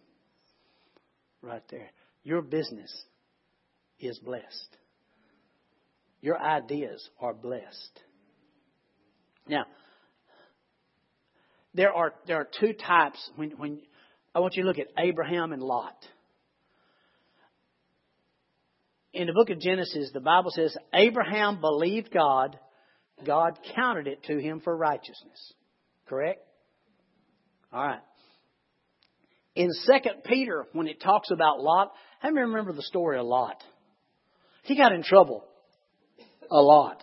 Right 1.41 1.65
there. 1.71 1.89
Your 2.23 2.43
business 2.43 2.93
is 3.99 4.19
blessed. 4.19 4.77
Your 6.21 6.39
ideas 6.39 7.09
are 7.19 7.33
blessed. 7.33 8.01
Now, 9.49 9.65
there 11.77 11.93
are, 11.93 12.15
there 12.27 12.37
are 12.37 12.49
two 12.61 12.73
types 12.73 13.31
when, 13.37 13.51
when 13.53 13.81
I 14.35 14.41
want 14.41 14.57
you 14.57 14.63
to 14.63 14.69
look 14.69 14.79
at 14.79 14.89
Abraham 14.99 15.53
and 15.53 15.63
Lot. 15.63 15.97
in 19.17 19.27
the 19.27 19.33
book 19.33 19.51
of 19.51 19.59
Genesis, 19.59 20.11
the 20.13 20.21
Bible 20.21 20.51
says 20.51 20.77
Abraham 20.95 21.61
believed 21.61 22.13
God, 22.13 22.59
God 23.25 23.59
counted 23.75 24.07
it 24.07 24.23
to 24.25 24.39
him 24.39 24.61
for 24.61 24.77
righteousness. 24.77 25.55
Correct? 26.07 26.41
All 27.73 27.85
right. 27.85 28.01
In 29.55 29.71
Second 29.73 30.23
Peter, 30.25 30.67
when 30.73 30.87
it 30.87 31.01
talks 31.01 31.31
about 31.31 31.61
Lot, 31.61 31.93
how 32.21 32.31
many 32.31 32.47
remember 32.47 32.73
the 32.73 32.83
story 32.83 33.19
of 33.19 33.27
Lot? 33.27 33.63
He 34.65 34.77
got 34.77 34.93
in 34.93 35.03
trouble 35.03 35.45
a 36.51 36.61
lot. 36.61 37.03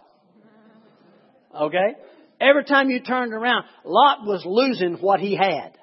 Okay? 1.59 1.95
Every 2.43 2.65
time 2.65 2.89
you 2.89 2.99
turned 2.99 3.33
around, 3.33 3.65
Lot 3.85 4.25
was 4.25 4.43
losing 4.45 4.95
what 4.95 5.21
he 5.21 5.35
had. 5.35 5.77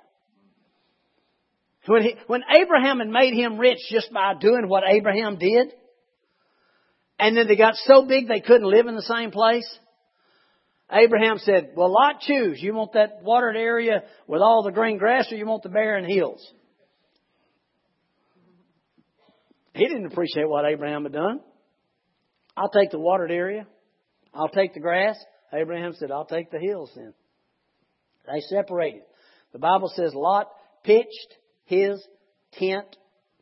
When, 1.87 2.03
he, 2.03 2.15
when 2.27 2.43
Abraham 2.55 2.99
had 2.99 3.09
made 3.09 3.33
him 3.33 3.59
rich 3.59 3.79
just 3.91 4.13
by 4.13 4.35
doing 4.39 4.69
what 4.69 4.85
Abraham 4.87 5.39
did, 5.39 5.73
and 7.19 7.37
then 7.37 7.49
they 7.49 7.57
got 7.57 7.75
so 7.77 8.07
big 8.07 8.29
they 8.29 8.41
couldn't 8.41 8.71
live 8.71 8.87
in 8.87 8.95
the 8.95 9.03
same 9.03 9.31
place, 9.31 9.67
Abraham 10.93 11.39
said, 11.39 11.71
Well, 11.75 11.91
Lot, 11.91 12.21
choose. 12.21 12.59
You 12.61 12.75
want 12.75 12.93
that 12.93 13.23
watered 13.23 13.57
area 13.57 14.03
with 14.27 14.43
all 14.43 14.63
the 14.63 14.73
green 14.73 14.99
grass, 14.99 15.33
or 15.33 15.37
you 15.37 15.47
want 15.47 15.63
the 15.63 15.71
barren 15.71 16.05
hills? 16.05 16.47
He 19.75 19.87
didn't 19.87 20.07
appreciate 20.07 20.49
what 20.49 20.67
Abraham 20.67 21.05
had 21.05 21.13
done. 21.13 21.41
I'll 22.55 22.71
take 22.71 22.91
the 22.91 22.99
watered 22.99 23.31
area. 23.31 23.67
I'll 24.35 24.49
take 24.49 24.75
the 24.75 24.81
grass. 24.81 25.17
Abraham 25.53 25.95
said, 25.95 26.11
I'll 26.11 26.25
take 26.25 26.51
the 26.51 26.59
hills 26.59 26.91
then. 26.95 27.13
They 28.27 28.41
separated. 28.41 29.03
The 29.53 29.59
Bible 29.59 29.93
says 29.95 30.15
Lot 30.15 30.49
pitched 30.85 31.35
his 31.65 32.03
tent 32.53 32.97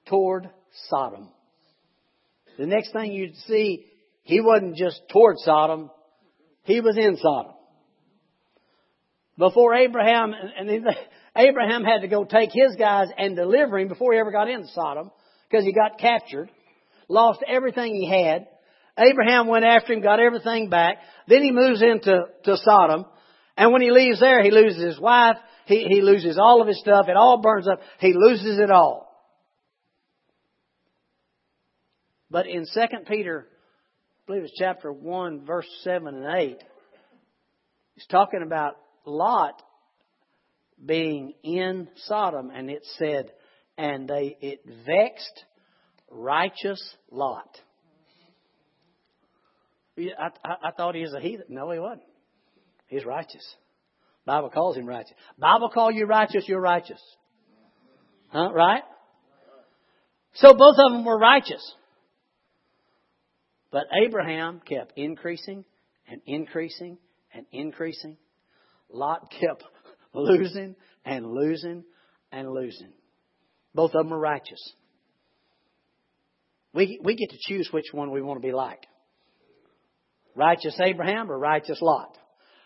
toward 0.07 0.49
Sodom. 0.89 1.29
The 2.59 2.67
next 2.67 2.93
thing 2.93 3.13
you'd 3.13 3.37
see, 3.47 3.87
he 4.23 4.41
wasn't 4.41 4.77
just 4.77 5.01
toward 5.13 5.37
Sodom, 5.39 5.91
he 6.65 6.81
was 6.81 6.97
in 6.97 7.17
Sodom. 7.17 7.53
Before 9.39 9.75
Abraham, 9.75 10.35
and 10.35 10.69
Abraham 11.37 11.85
had 11.85 12.01
to 12.01 12.09
go 12.09 12.25
take 12.25 12.51
his 12.53 12.75
guys 12.77 13.09
and 13.17 13.37
deliver 13.37 13.79
him 13.79 13.89
before 13.89 14.13
he 14.13 14.19
ever 14.19 14.33
got 14.33 14.51
into 14.51 14.67
Sodom, 14.69 15.11
because 15.49 15.65
he 15.65 15.73
got 15.73 15.99
captured, 15.99 16.51
lost 17.09 17.41
everything 17.47 17.95
he 17.95 18.11
had. 18.11 18.49
Abraham 18.99 19.47
went 19.47 19.65
after 19.65 19.93
him, 19.93 20.03
got 20.03 20.21
everything 20.21 20.69
back. 20.69 20.99
Then 21.27 21.43
he 21.43 21.53
moves 21.53 21.83
into 21.83 22.25
to 22.45 22.57
Sodom. 22.57 23.07
And 23.57 23.73
when 23.73 23.83
he 23.83 23.91
leaves 23.91 24.21
there, 24.21 24.43
he 24.43 24.51
loses 24.51 24.83
his 24.83 25.01
wife. 25.01 25.37
He, 25.67 25.85
he 25.89 26.01
loses 26.01 26.39
all 26.39 26.61
of 26.61 26.69
his 26.69 26.81
stuff. 26.81 27.07
It 27.09 27.17
all 27.17 27.41
burns 27.41 27.69
up. 27.69 27.81
He 28.01 28.13
loses 28.15 28.59
it 28.59 28.71
all. 28.71 29.09
But 32.31 32.47
in 32.47 32.67
2 32.73 32.81
Peter, 33.07 33.47
I 33.51 34.21
believe 34.27 34.43
it's 34.45 34.59
chapter 34.59 34.93
1, 34.93 35.47
verse 35.47 35.67
7 35.83 36.07
and 36.07 36.37
8, 36.37 36.63
he's 37.95 38.07
talking 38.07 38.43
about 38.45 38.77
Lot 39.07 39.63
being 40.85 41.35
in 41.43 41.89
Sodom, 42.05 42.51
and 42.55 42.71
it 42.71 42.87
said, 42.99 43.33
and 43.77 44.09
they 44.09 44.37
it 44.41 44.61
vexed 44.87 45.45
righteous 46.11 46.81
Lot. 47.11 47.49
I, 49.99 50.31
I, 50.45 50.69
I 50.69 50.71
thought 50.73 50.95
he 50.95 51.03
was 51.03 51.15
a 51.15 51.21
heathen. 51.21 51.47
No, 51.49 51.71
he 51.71 51.79
wasn't. 51.79 52.03
He's 52.87 53.05
righteous. 53.05 53.45
Bible 54.25 54.51
calls 54.51 54.77
him 54.77 54.87
righteous. 54.87 55.15
Bible 55.39 55.71
call 55.71 55.91
you 55.91 56.07
righteous, 56.07 56.45
you're 56.47 56.61
righteous. 56.61 57.01
Huh? 58.29 58.51
Right? 58.53 58.83
So 60.35 60.53
both 60.53 60.77
of 60.79 60.93
them 60.93 61.05
were 61.05 61.19
righteous. 61.19 61.75
But 63.71 63.85
Abraham 64.05 64.61
kept 64.65 64.93
increasing 64.97 65.65
and 66.07 66.21
increasing 66.27 66.99
and 67.35 67.47
increasing. 67.53 68.17
Lot 68.91 69.31
kept 69.31 69.65
losing 70.15 70.77
and 71.05 71.27
losing 71.27 71.85
and 72.33 72.51
losing. 72.51 72.93
Both 73.75 73.95
of 73.95 74.05
them 74.05 74.13
are 74.13 74.19
righteous. 74.19 74.73
We, 76.73 77.01
we 77.03 77.17
get 77.17 77.31
to 77.31 77.39
choose 77.41 77.69
which 77.73 77.87
one 77.93 78.11
we 78.11 78.23
want 78.23 78.41
to 78.41 78.47
be 78.47 78.53
like. 78.53 78.87
Righteous 80.39 80.79
Abraham 80.81 81.31
or 81.33 81.39
righteous 81.39 81.79
Lot? 81.83 82.17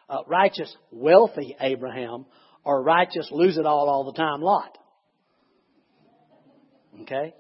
Uh, 0.09 0.19
righteous, 0.27 0.77
wealthy 0.91 1.57
Abraham 1.59 2.27
or 2.65 2.83
righteous, 2.83 3.29
lose 3.33 3.57
it 3.57 3.65
all 3.65 3.89
all 3.89 4.05
the 4.05 4.13
time 4.13 4.43
Lot? 4.43 4.77
Okay? 7.01 7.35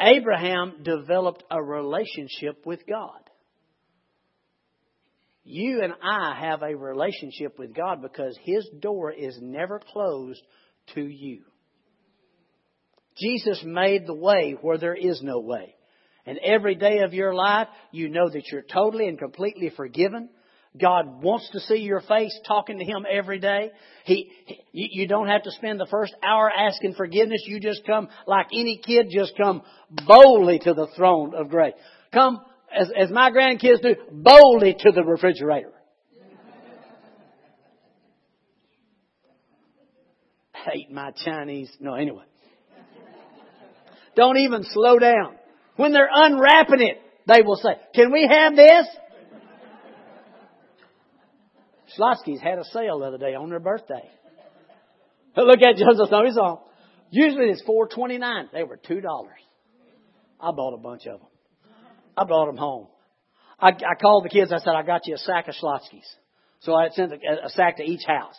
Abraham 0.00 0.82
developed 0.82 1.44
a 1.50 1.62
relationship 1.62 2.64
with 2.64 2.86
God. 2.86 3.20
You 5.44 5.82
and 5.82 5.92
I 6.02 6.38
have 6.40 6.62
a 6.62 6.74
relationship 6.74 7.58
with 7.58 7.74
God 7.74 8.00
because 8.00 8.38
His 8.44 8.66
door 8.80 9.12
is 9.12 9.36
never 9.42 9.78
closed 9.78 10.40
to 10.94 11.02
you. 11.02 11.42
Jesus 13.18 13.62
made 13.62 14.06
the 14.06 14.14
way 14.14 14.56
where 14.58 14.78
there 14.78 14.94
is 14.94 15.20
no 15.22 15.40
way. 15.40 15.74
And 16.26 16.38
every 16.38 16.74
day 16.74 16.98
of 16.98 17.14
your 17.14 17.34
life, 17.34 17.68
you 17.92 18.08
know 18.08 18.28
that 18.28 18.48
you're 18.50 18.62
totally 18.62 19.08
and 19.08 19.18
completely 19.18 19.70
forgiven. 19.74 20.28
God 20.80 21.22
wants 21.22 21.50
to 21.50 21.60
see 21.60 21.78
your 21.78 22.00
face 22.00 22.38
talking 22.46 22.78
to 22.78 22.84
Him 22.84 23.04
every 23.10 23.40
day. 23.40 23.70
He, 24.04 24.30
he, 24.44 24.60
you 24.72 25.08
don't 25.08 25.26
have 25.26 25.42
to 25.42 25.50
spend 25.50 25.80
the 25.80 25.88
first 25.90 26.14
hour 26.22 26.48
asking 26.48 26.94
forgiveness. 26.94 27.42
You 27.46 27.58
just 27.58 27.84
come 27.84 28.08
like 28.26 28.46
any 28.52 28.80
kid, 28.84 29.08
just 29.10 29.32
come 29.36 29.62
boldly 30.06 30.60
to 30.60 30.74
the 30.74 30.86
throne 30.96 31.34
of 31.34 31.48
grace. 31.48 31.74
Come, 32.12 32.40
as, 32.72 32.88
as 32.96 33.10
my 33.10 33.30
grandkids 33.30 33.82
do, 33.82 33.96
boldly 34.12 34.76
to 34.78 34.92
the 34.92 35.02
refrigerator. 35.02 35.72
Hate 40.52 40.90
my 40.92 41.10
Chinese. 41.24 41.70
No, 41.80 41.94
anyway. 41.94 42.24
Don't 44.14 44.36
even 44.36 44.62
slow 44.64 44.98
down. 44.98 45.36
When 45.80 45.92
they're 45.92 46.10
unwrapping 46.12 46.82
it, 46.82 47.00
they 47.26 47.40
will 47.40 47.56
say, 47.56 47.70
Can 47.94 48.12
we 48.12 48.28
have 48.30 48.54
this? 48.54 48.86
Schlotzsky's 51.96 52.42
had 52.42 52.58
a 52.58 52.64
sale 52.64 52.98
the 52.98 53.06
other 53.06 53.16
day 53.16 53.34
on 53.34 53.48
their 53.48 53.60
birthday. 53.60 54.06
Look 55.34 55.62
at 55.62 55.76
Joseph 55.76 56.08
Snow's 56.08 56.36
on. 56.36 56.58
Usually 57.10 57.46
it's 57.46 57.62
four 57.62 57.88
twenty 57.88 58.18
nine. 58.18 58.50
They 58.52 58.62
were 58.62 58.76
two 58.76 59.00
dollars. 59.00 59.38
I 60.38 60.50
bought 60.52 60.74
a 60.74 60.76
bunch 60.76 61.06
of 61.06 61.20
them. 61.20 61.28
I 62.14 62.24
brought 62.24 62.46
them 62.46 62.58
home. 62.58 62.88
I, 63.58 63.68
I 63.68 63.94
called 63.98 64.26
the 64.26 64.28
kids. 64.28 64.52
I 64.52 64.58
said, 64.58 64.74
"I 64.74 64.82
got 64.82 65.06
you 65.06 65.14
a 65.14 65.18
sack 65.18 65.48
of 65.48 65.54
Schlotzsky's." 65.54 66.06
So 66.60 66.74
I 66.74 66.90
sent 66.90 67.12
a, 67.14 67.46
a 67.46 67.48
sack 67.48 67.78
to 67.78 67.84
each 67.84 68.04
house. 68.06 68.36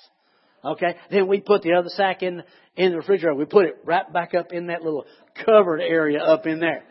Okay. 0.64 0.96
Then 1.10 1.28
we 1.28 1.42
put 1.42 1.64
the 1.64 1.74
other 1.74 1.90
sack 1.90 2.22
in 2.22 2.44
in 2.76 2.92
the 2.92 2.98
refrigerator. 2.98 3.34
We 3.34 3.46
put 3.46 3.66
it 3.66 3.78
right 3.84 4.12
back 4.14 4.36
up 4.36 4.54
in 4.54 4.68
that 4.68 4.84
little 4.84 5.06
covered 5.44 5.82
area 5.82 6.20
up 6.20 6.46
in 6.46 6.60
there. 6.60 6.84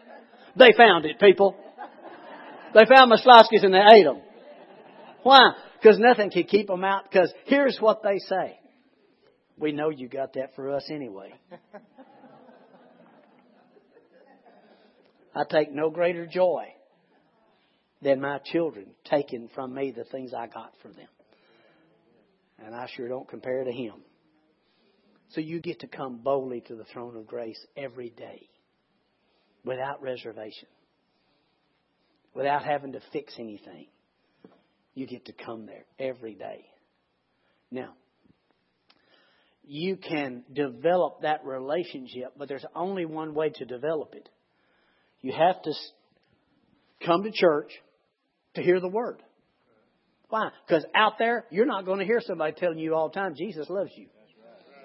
They 0.56 0.72
found 0.76 1.04
it, 1.04 1.18
people. 1.20 1.56
They 2.74 2.84
found 2.86 3.10
my 3.10 3.16
Schlotzsky's 3.16 3.64
and 3.64 3.74
they 3.74 3.84
ate 3.94 4.04
them. 4.04 4.20
Why? 5.22 5.52
Because 5.80 5.98
nothing 5.98 6.30
can 6.30 6.44
keep 6.44 6.68
them 6.68 6.84
out. 6.84 7.10
Because 7.10 7.32
here's 7.46 7.78
what 7.80 8.02
they 8.02 8.18
say. 8.18 8.58
We 9.58 9.72
know 9.72 9.90
you 9.90 10.08
got 10.08 10.34
that 10.34 10.54
for 10.54 10.74
us 10.74 10.88
anyway. 10.90 11.34
I 15.34 15.42
take 15.48 15.72
no 15.72 15.90
greater 15.90 16.26
joy 16.26 16.64
than 18.02 18.20
my 18.20 18.38
children 18.44 18.86
taking 19.04 19.48
from 19.54 19.74
me 19.74 19.92
the 19.94 20.04
things 20.04 20.32
I 20.34 20.46
got 20.46 20.72
from 20.82 20.92
them. 20.94 21.08
And 22.64 22.74
I 22.74 22.88
sure 22.94 23.08
don't 23.08 23.28
compare 23.28 23.64
to 23.64 23.72
him. 23.72 23.94
So 25.30 25.40
you 25.40 25.60
get 25.60 25.80
to 25.80 25.86
come 25.86 26.18
boldly 26.18 26.62
to 26.62 26.74
the 26.74 26.84
throne 26.84 27.16
of 27.16 27.26
grace 27.26 27.64
every 27.76 28.10
day 28.10 28.49
without 29.64 30.02
reservation, 30.02 30.68
without 32.34 32.64
having 32.64 32.92
to 32.92 33.00
fix 33.12 33.34
anything. 33.38 33.86
You 34.94 35.06
get 35.06 35.26
to 35.26 35.32
come 35.32 35.66
there 35.66 35.84
every 35.98 36.34
day. 36.34 36.64
Now, 37.70 37.94
you 39.64 39.96
can 39.96 40.42
develop 40.52 41.22
that 41.22 41.44
relationship, 41.44 42.32
but 42.36 42.48
there's 42.48 42.64
only 42.74 43.04
one 43.04 43.34
way 43.34 43.50
to 43.50 43.64
develop 43.64 44.14
it. 44.14 44.28
You 45.20 45.32
have 45.32 45.62
to 45.62 45.72
come 47.06 47.22
to 47.22 47.30
church 47.30 47.70
to 48.54 48.62
hear 48.62 48.80
the 48.80 48.88
word. 48.88 49.22
Why? 50.28 50.50
Because 50.66 50.84
out 50.94 51.14
there, 51.18 51.44
you're 51.50 51.66
not 51.66 51.84
going 51.84 52.00
to 52.00 52.04
hear 52.04 52.20
somebody 52.20 52.52
telling 52.52 52.78
you 52.78 52.94
all 52.94 53.08
the 53.08 53.14
time, 53.14 53.34
Jesus 53.36 53.68
loves 53.68 53.90
you 53.94 54.06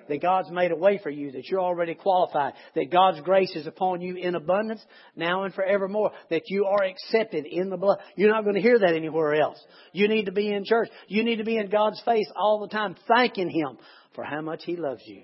that 0.08 0.22
God's 0.22 0.51
made 0.51 0.72
a 0.72 0.76
way 0.76 0.99
for 1.01 1.10
you, 1.10 1.32
that 1.32 1.45
you're 1.49 1.62
already 1.62 1.95
qualified, 1.95 2.53
that 2.76 2.91
God's 2.91 3.22
grace 3.22 3.56
is 3.56 3.68
upon 3.68 4.01
you 4.01 4.16
in 4.16 4.36
abundance 4.36 4.84
now 5.16 5.43
and 5.43 5.53
forevermore, 5.53 6.12
that 6.30 6.43
you 6.47 6.66
are 6.66 6.84
accepted 6.84 7.45
in 7.45 7.70
the 7.70 7.78
blood. 7.78 7.99
You're 8.16 8.32
not 8.32 8.43
going 8.43 8.56
to 8.56 8.62
hear 8.62 8.80
that 8.80 8.95
anywhere 8.95 9.36
else. 9.36 9.58
You 9.93 10.08
need 10.08 10.26
to 10.26 10.32
be 10.32 10.51
in 10.51 10.64
church. 10.66 10.89
You 11.08 11.24
need 11.24 11.38
to 11.38 11.43
be 11.43 11.58
in 11.58 11.70
God's 11.70 12.01
face 12.06 12.30
all 12.36 12.60
the 12.60 12.68
time, 12.68 12.95
thanking 13.08 13.49
Him 13.49 13.78
for 14.14 14.24
how 14.24 14.41
much 14.41 14.62
He 14.64 14.76
loves 14.76 15.01
you. 15.06 15.24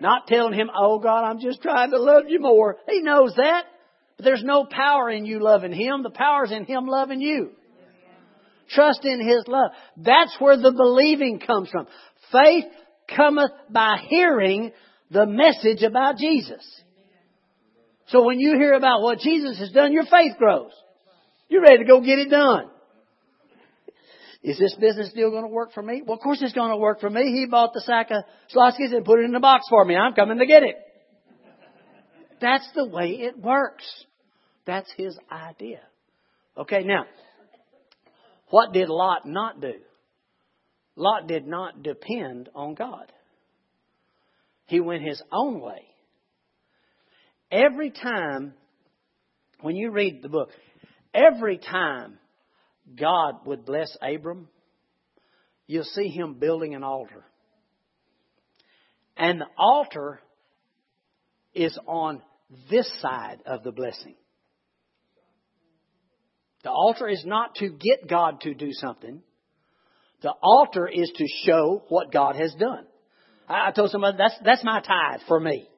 Not 0.00 0.26
telling 0.26 0.54
Him, 0.54 0.70
oh 0.76 0.98
God, 0.98 1.24
I'm 1.24 1.40
just 1.40 1.62
trying 1.62 1.90
to 1.90 1.98
love 1.98 2.24
you 2.28 2.40
more. 2.40 2.76
He 2.88 3.00
knows 3.02 3.34
that. 3.36 3.64
But 4.16 4.24
there's 4.24 4.44
no 4.44 4.66
power 4.70 5.10
in 5.10 5.26
you 5.26 5.40
loving 5.40 5.72
Him. 5.72 6.02
The 6.02 6.10
power's 6.10 6.52
in 6.52 6.64
Him 6.64 6.86
loving 6.86 7.20
you. 7.20 7.50
Trust 8.68 9.04
in 9.04 9.20
His 9.26 9.44
love. 9.46 9.70
That's 9.96 10.34
where 10.38 10.56
the 10.56 10.72
believing 10.72 11.38
comes 11.38 11.70
from. 11.70 11.86
Faith 12.32 12.64
cometh 13.14 13.52
by 13.70 13.98
hearing 14.08 14.72
the 15.10 15.26
message 15.26 15.82
about 15.82 16.16
Jesus. 16.16 16.64
So 18.08 18.24
when 18.24 18.38
you 18.38 18.56
hear 18.56 18.74
about 18.74 19.02
what 19.02 19.18
Jesus 19.18 19.58
has 19.58 19.70
done, 19.70 19.92
your 19.92 20.04
faith 20.04 20.36
grows. 20.38 20.72
You're 21.48 21.62
ready 21.62 21.78
to 21.78 21.84
go 21.84 22.00
get 22.00 22.18
it 22.18 22.30
done. 22.30 22.70
Is 24.42 24.58
this 24.58 24.76
business 24.78 25.12
deal 25.12 25.30
going 25.30 25.42
to 25.42 25.48
work 25.48 25.72
for 25.72 25.82
me? 25.82 26.02
Well, 26.04 26.16
of 26.16 26.22
course 26.22 26.38
it's 26.40 26.52
going 26.52 26.70
to 26.70 26.76
work 26.76 27.00
for 27.00 27.10
me. 27.10 27.32
He 27.32 27.46
bought 27.46 27.72
the 27.72 27.80
sack 27.80 28.10
of 28.10 28.22
Schlotzsky's 28.54 28.92
and 28.92 29.04
put 29.04 29.18
it 29.18 29.24
in 29.24 29.32
the 29.32 29.40
box 29.40 29.66
for 29.68 29.84
me. 29.84 29.96
I'm 29.96 30.12
coming 30.12 30.38
to 30.38 30.46
get 30.46 30.62
it. 30.62 30.76
That's 32.40 32.68
the 32.74 32.86
way 32.86 33.10
it 33.10 33.38
works. 33.38 33.84
That's 34.66 34.90
his 34.96 35.18
idea. 35.30 35.80
Okay, 36.56 36.84
now, 36.84 37.06
what 38.50 38.72
did 38.72 38.88
Lot 38.88 39.26
not 39.26 39.60
do? 39.60 39.74
Lot 40.96 41.28
did 41.28 41.46
not 41.46 41.82
depend 41.82 42.48
on 42.54 42.74
God. 42.74 43.12
He 44.64 44.80
went 44.80 45.02
his 45.02 45.22
own 45.30 45.60
way. 45.60 45.82
Every 47.50 47.90
time, 47.90 48.54
when 49.60 49.76
you 49.76 49.90
read 49.90 50.22
the 50.22 50.28
book, 50.28 50.48
every 51.14 51.58
time 51.58 52.18
God 52.98 53.46
would 53.46 53.64
bless 53.64 53.96
Abram, 54.02 54.48
you'll 55.66 55.84
see 55.84 56.08
him 56.08 56.34
building 56.34 56.74
an 56.74 56.82
altar. 56.82 57.24
And 59.16 59.40
the 59.40 59.46
altar 59.56 60.20
is 61.54 61.78
on 61.86 62.22
this 62.70 62.90
side 63.00 63.38
of 63.46 63.62
the 63.62 63.72
blessing. 63.72 64.14
The 66.64 66.70
altar 66.70 67.08
is 67.08 67.22
not 67.24 67.54
to 67.56 67.68
get 67.68 68.08
God 68.08 68.40
to 68.40 68.54
do 68.54 68.70
something. 68.72 69.22
The 70.26 70.34
altar 70.42 70.88
is 70.88 71.08
to 71.18 71.26
show 71.44 71.84
what 71.88 72.10
God 72.10 72.34
has 72.34 72.52
done. 72.58 72.84
I, 73.48 73.70
told 73.70 73.90
somebody 73.92 74.16
that's 74.18 74.34
that's 74.44 74.64
my 74.64 74.80
tithe 74.80 75.20
for 75.28 75.38
me. 75.38 75.68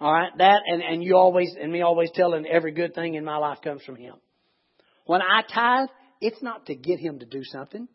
All 0.00 0.12
right, 0.12 0.32
that 0.38 0.62
and 0.66 0.82
and 0.82 1.04
you 1.04 1.16
always 1.16 1.54
and 1.56 1.70
me 1.70 1.82
always 1.82 2.10
telling 2.12 2.46
every 2.46 2.72
good 2.72 2.96
thing 2.96 3.14
in 3.14 3.24
my 3.24 3.36
life 3.36 3.58
comes 3.62 3.84
from 3.84 3.94
Him. 3.94 4.14
When 5.06 5.22
I 5.22 5.42
tithe, 5.42 5.88
it's 6.20 6.42
not 6.42 6.66
to 6.66 6.74
get 6.74 6.98
Him 6.98 7.20
to 7.20 7.26
do 7.26 7.44
something. 7.44 7.86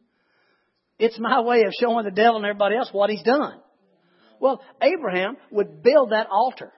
It's 0.97 1.19
my 1.19 1.41
way 1.41 1.63
of 1.63 1.73
showing 1.77 2.05
the 2.05 2.11
devil 2.11 2.37
and 2.37 2.45
everybody 2.45 2.77
else 2.77 2.87
what 2.93 3.09
He's 3.09 3.23
done. 3.23 3.59
Well, 4.39 4.61
Abraham 4.81 5.35
would 5.51 5.83
build 5.83 6.11
that 6.11 6.27
altar. 6.31 6.71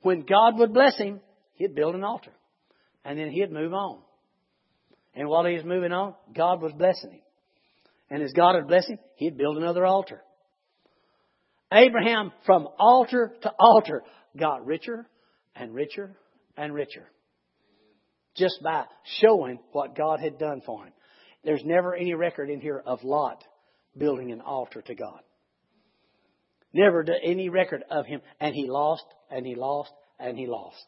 When 0.00 0.22
God 0.22 0.58
would 0.58 0.74
bless 0.74 0.98
him, 0.98 1.20
he'd 1.54 1.76
build 1.76 1.94
an 1.94 2.02
altar. 2.02 2.32
And 3.04 3.16
then 3.16 3.30
he'd 3.30 3.52
move 3.52 3.72
on. 3.72 4.00
And 5.14 5.28
while 5.28 5.44
he 5.44 5.54
was 5.54 5.64
moving 5.64 5.92
on, 5.92 6.14
God 6.34 6.60
was 6.60 6.72
blessing 6.72 7.12
him. 7.12 7.21
And 8.12 8.22
as 8.22 8.34
God 8.34 8.56
had 8.56 8.68
blessed 8.68 8.90
him, 8.90 8.98
he'd 9.16 9.38
build 9.38 9.56
another 9.56 9.86
altar. 9.86 10.20
Abraham, 11.72 12.30
from 12.44 12.68
altar 12.78 13.32
to 13.40 13.52
altar, 13.58 14.02
got 14.38 14.66
richer 14.66 15.06
and 15.56 15.72
richer 15.74 16.14
and 16.54 16.74
richer. 16.74 17.08
Just 18.36 18.62
by 18.62 18.84
showing 19.22 19.60
what 19.72 19.96
God 19.96 20.20
had 20.20 20.38
done 20.38 20.60
for 20.66 20.84
him. 20.84 20.92
There's 21.42 21.64
never 21.64 21.94
any 21.94 22.12
record 22.12 22.50
in 22.50 22.60
here 22.60 22.82
of 22.84 23.02
Lot 23.02 23.42
building 23.96 24.30
an 24.30 24.42
altar 24.42 24.82
to 24.82 24.94
God. 24.94 25.20
Never 26.74 27.06
any 27.22 27.48
record 27.48 27.82
of 27.90 28.04
him. 28.04 28.20
And 28.40 28.54
he 28.54 28.66
lost, 28.66 29.06
and 29.30 29.46
he 29.46 29.54
lost, 29.54 29.92
and 30.20 30.36
he 30.36 30.46
lost. 30.46 30.84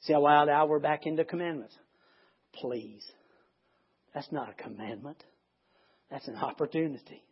See 0.00 0.12
how 0.12 0.22
wild 0.22 0.48
now 0.48 0.66
we're 0.66 0.80
back 0.80 1.06
into 1.06 1.24
commandments. 1.24 1.76
Please. 2.54 3.04
That's 4.16 4.32
not 4.32 4.48
a 4.48 4.54
commandment. 4.54 5.22
That's 6.10 6.26
an 6.26 6.36
opportunity. 6.36 7.22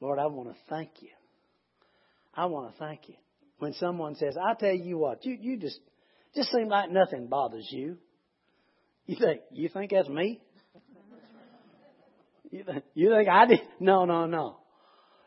Lord, 0.00 0.18
I 0.18 0.24
want 0.28 0.48
to 0.48 0.54
thank 0.70 0.88
you. 1.00 1.10
I 2.34 2.46
want 2.46 2.72
to 2.72 2.78
thank 2.78 3.06
you. 3.06 3.16
When 3.58 3.74
someone 3.74 4.14
says, 4.14 4.34
I 4.42 4.54
tell 4.54 4.72
you 4.72 4.96
what, 4.96 5.26
you, 5.26 5.36
you 5.38 5.58
just 5.58 5.78
just 6.34 6.50
seem 6.50 6.68
like 6.68 6.90
nothing 6.90 7.26
bothers 7.26 7.68
you. 7.70 7.98
You 9.04 9.16
think 9.20 9.42
you 9.52 9.68
think 9.68 9.90
that's 9.90 10.08
me? 10.08 10.40
You 12.50 12.64
think, 12.64 12.84
you 12.94 13.10
think 13.10 13.28
I 13.28 13.44
did? 13.44 13.60
No, 13.78 14.06
no, 14.06 14.24
no. 14.24 14.56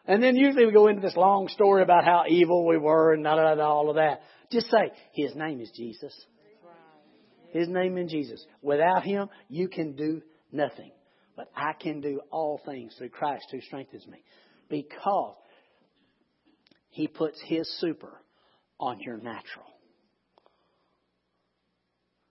And 0.08 0.24
then 0.24 0.36
usually 0.36 0.66
we 0.66 0.72
go 0.72 0.88
into 0.88 1.02
this 1.02 1.16
long 1.16 1.50
story 1.50 1.84
about 1.84 2.04
how 2.04 2.24
evil 2.28 2.66
we 2.66 2.78
were 2.78 3.14
and 3.14 3.24
da, 3.24 3.36
da, 3.36 3.54
da, 3.54 3.64
all 3.64 3.92
of 3.92 3.98
that. 3.98 4.22
Just 4.52 4.72
say, 4.72 4.92
His 5.14 5.36
name 5.36 5.62
is 5.62 5.70
Jesus. 5.76 6.20
His 7.52 7.68
name 7.68 7.96
is 8.00 8.10
Jesus. 8.10 8.44
Without 8.64 9.04
Him, 9.04 9.30
you 9.50 9.68
can 9.68 9.96
do 9.96 10.24
nothing. 10.52 10.92
But 11.36 11.52
I 11.56 11.74
can 11.74 12.02
do 12.02 12.22
all 12.32 12.60
things 12.66 12.96
through 12.98 13.10
Christ 13.10 13.46
who 13.52 13.62
strengthens 13.62 14.08
me. 14.08 14.24
Because 14.70 15.36
He 16.90 17.08
puts 17.08 17.40
His 17.46 17.70
super 17.80 18.22
on 18.80 19.00
your 19.00 19.18
natural. 19.18 19.66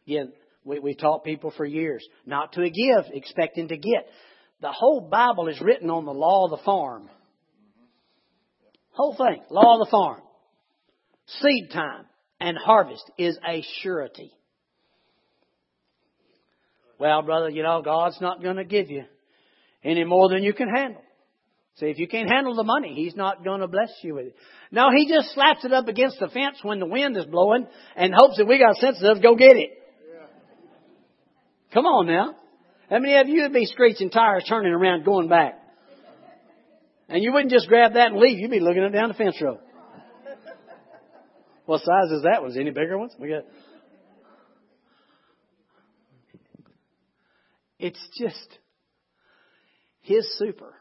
Again, 0.07 0.33
we, 0.65 0.79
we 0.79 0.95
taught 0.95 1.25
people 1.25 1.53
for 1.57 1.65
years 1.65 2.07
not 2.25 2.53
to 2.53 2.63
give 2.63 3.13
expecting 3.13 3.69
to 3.69 3.77
get. 3.77 4.07
The 4.61 4.73
whole 4.73 5.09
Bible 5.11 5.49
is 5.49 5.61
written 5.61 5.91
on 5.91 6.05
the 6.05 6.13
law 6.13 6.45
of 6.45 6.51
the 6.51 6.65
farm. 6.65 7.09
Whole 8.91 9.15
thing. 9.17 9.43
Law 9.51 9.75
of 9.75 9.87
the 9.87 9.91
farm. 9.91 10.23
Seed 11.27 11.71
time 11.73 12.07
and 12.41 12.57
harvest 12.57 13.05
is 13.19 13.39
a 13.47 13.63
surety. 13.83 14.33
Well, 16.99 17.23
brother, 17.23 17.51
you 17.51 17.63
know, 17.63 17.83
God's 17.83 18.21
not 18.21 18.43
going 18.43 18.57
to 18.57 18.65
give 18.65 18.91
you 18.91 19.05
any 19.85 20.05
more 20.05 20.29
than 20.29 20.43
you 20.43 20.53
can 20.55 20.69
handle. 20.69 21.03
See, 21.77 21.87
if 21.87 21.99
you 21.99 22.09
can't 22.09 22.31
handle 22.31 22.55
the 22.55 22.65
money, 22.65 22.95
He's 22.95 23.15
not 23.15 23.45
going 23.45 23.61
to 23.61 23.69
bless 23.69 23.91
you 24.03 24.15
with 24.15 24.27
it. 24.29 24.37
No, 24.71 24.89
He 24.97 25.07
just 25.07 25.35
slaps 25.35 25.65
it 25.65 25.73
up 25.73 25.89
against 25.89 26.19
the 26.19 26.29
fence 26.29 26.59
when 26.63 26.79
the 26.79 26.87
wind 26.87 27.17
is 27.17 27.27
blowing 27.27 27.67
and 27.95 28.15
hopes 28.17 28.39
that 28.39 28.47
we 28.47 28.59
got 28.59 28.77
to 28.81 29.21
go 29.21 29.37
get 29.37 29.57
it. 29.57 29.71
Come 31.75 31.85
on 31.85 32.07
now. 32.07 32.35
How 32.89 32.99
many 32.99 33.17
of 33.17 33.29
you 33.29 33.43
would 33.43 33.53
be 33.53 33.67
screeching 33.67 34.11
tires, 34.11 34.45
turning 34.49 34.73
around, 34.73 35.05
going 35.05 35.29
back? 35.29 35.61
And 37.09 37.23
you 37.23 37.33
wouldn't 37.33 37.53
just 37.53 37.69
grab 37.69 37.95
that 37.95 38.13
and 38.13 38.17
leave. 38.17 38.39
You'd 38.39 38.51
be 38.51 38.61
looking 38.61 38.83
it 38.83 38.91
down 38.91 39.09
the 39.09 39.15
fence 39.15 39.37
row. 39.43 39.59
What 41.67 41.81
size 41.81 42.11
is 42.13 42.23
that? 42.23 42.43
Was 42.43 42.57
any 42.57 42.71
bigger 42.71 42.97
ones? 42.97 43.13
We 43.19 43.29
got. 43.29 43.43
It's 47.79 48.01
just 48.19 48.59
his 50.01 50.27
super. 50.39 50.75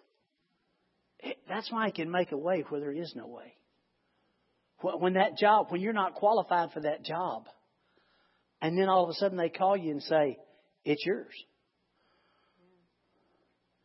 That's 1.49 1.71
why 1.71 1.87
he 1.87 1.91
can 1.91 2.11
make 2.11 2.31
a 2.31 2.37
way 2.37 2.63
where 2.67 2.79
there 2.79 2.91
is 2.91 3.13
no 3.15 3.27
way. 3.27 3.53
When 4.81 5.13
that 5.13 5.37
job, 5.37 5.67
when 5.69 5.81
you're 5.81 5.93
not 5.93 6.15
qualified 6.15 6.71
for 6.71 6.81
that 6.81 7.03
job, 7.03 7.45
and 8.61 8.77
then 8.77 8.87
all 8.87 9.03
of 9.03 9.09
a 9.09 9.13
sudden 9.13 9.37
they 9.37 9.49
call 9.49 9.75
you 9.75 9.91
and 9.91 10.03
say, 10.03 10.37
it's 10.83 11.03
yours. 11.05 11.33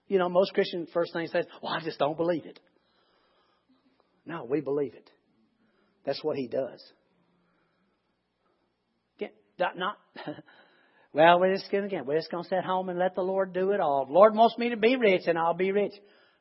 You 0.08 0.18
know, 0.18 0.28
most 0.28 0.52
Christians 0.52 0.88
first 0.92 1.12
thing 1.12 1.26
say, 1.28 1.44
well, 1.62 1.72
I 1.72 1.80
just 1.80 1.98
don't 1.98 2.16
believe 2.16 2.44
it. 2.44 2.58
No, 4.26 4.44
we 4.44 4.60
believe 4.60 4.94
it. 4.94 5.08
That's 6.04 6.22
what 6.22 6.36
he 6.36 6.48
does. 6.48 6.82
Get, 9.18 9.32
not, 9.76 9.98
well, 11.12 11.40
we're 11.40 11.54
just 11.54 11.70
gonna 11.70 11.86
again. 11.86 12.06
We're 12.06 12.18
just 12.18 12.30
going 12.30 12.44
to 12.44 12.48
sit 12.48 12.64
home 12.64 12.88
and 12.88 12.98
let 12.98 13.14
the 13.14 13.22
Lord 13.22 13.52
do 13.52 13.72
it 13.72 13.80
all. 13.80 14.06
The 14.06 14.12
Lord 14.12 14.34
wants 14.34 14.56
me 14.58 14.70
to 14.70 14.76
be 14.76 14.96
rich, 14.96 15.22
and 15.26 15.36
I'll 15.38 15.54
be 15.54 15.72
rich. 15.72 15.92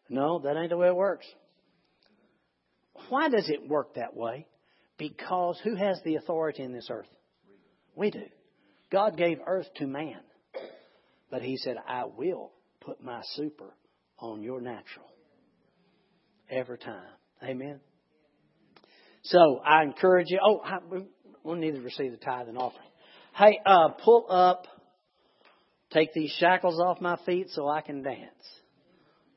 No, 0.10 0.40
that 0.40 0.58
ain't 0.58 0.70
the 0.70 0.78
way 0.78 0.88
it 0.88 0.96
works. 0.96 1.26
Why 3.10 3.30
does 3.30 3.50
it 3.50 3.68
work 3.68 3.96
that 3.96 4.16
way? 4.16 4.48
Because 4.98 5.60
who 5.64 5.76
has 5.76 6.00
the 6.04 6.16
authority 6.16 6.64
in 6.64 6.74
this 6.74 6.90
earth? 6.92 7.08
We 7.96 8.12
do. 8.12 8.26
God 8.92 9.18
gave 9.18 9.40
earth 9.46 9.68
to 9.78 9.88
man. 9.88 10.20
But 11.32 11.42
he 11.42 11.58
said, 11.58 11.78
I 11.88 12.06
will 12.06 12.52
put 12.82 13.04
my 13.04 13.22
super 13.34 13.74
on 14.20 14.42
your 14.42 14.62
natural 14.62 15.06
every 16.50 16.78
time. 16.78 17.08
Amen. 17.44 17.80
So 19.24 19.60
I 19.66 19.84
encourage 19.84 20.28
you. 20.30 20.40
Oh, 20.44 20.62
we'll 21.44 21.56
need 21.56 21.76
to 21.76 21.82
receive 21.82 22.12
the 22.12 22.18
tithe 22.18 22.48
and 22.48 22.58
offering. 22.58 22.86
Hey, 23.36 23.60
uh, 23.66 23.90
pull 24.04 24.26
up. 24.30 24.68
Take 25.92 26.14
these 26.14 26.32
shackles 26.40 26.80
off 26.80 27.02
my 27.02 27.18
feet 27.26 27.48
so 27.52 27.68
I 27.68 27.82
can 27.82 28.04
dance. 28.04 28.30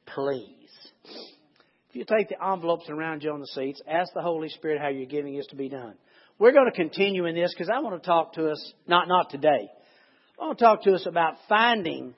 Please. 0.07 0.47
If 1.88 1.97
you 1.97 2.05
take 2.05 2.28
the 2.28 2.43
envelopes 2.45 2.88
around 2.88 3.22
you 3.22 3.32
on 3.32 3.40
the 3.40 3.47
seats, 3.47 3.80
ask 3.88 4.12
the 4.14 4.22
Holy 4.22 4.49
Spirit 4.49 4.80
how 4.80 4.88
your 4.88 5.07
giving 5.07 5.34
is 5.34 5.47
to 5.47 5.57
be 5.57 5.68
done. 5.68 5.95
We're 6.38 6.53
going 6.53 6.70
to 6.70 6.76
continue 6.76 7.26
in 7.26 7.34
this 7.34 7.55
because 7.55 7.70
I 7.74 7.80
want 7.80 8.03
to 8.03 8.07
talk 8.07 8.34
to 8.34 8.51
us, 8.51 8.72
not, 8.86 9.09
not 9.09 9.30
today. 9.30 9.70
I 10.40 10.45
want 10.45 10.59
to 10.59 10.64
talk 10.64 10.82
to 10.84 10.95
us 10.95 11.07
about 11.07 11.34
finding 11.49 12.14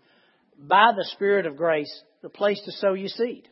by 0.59 0.93
the 0.97 1.05
Spirit 1.13 1.47
of 1.47 1.57
grace, 1.57 1.93
the 2.23 2.29
place 2.29 2.61
to 2.65 2.73
sow 2.73 2.95
your 2.95 3.09
seed. 3.09 3.49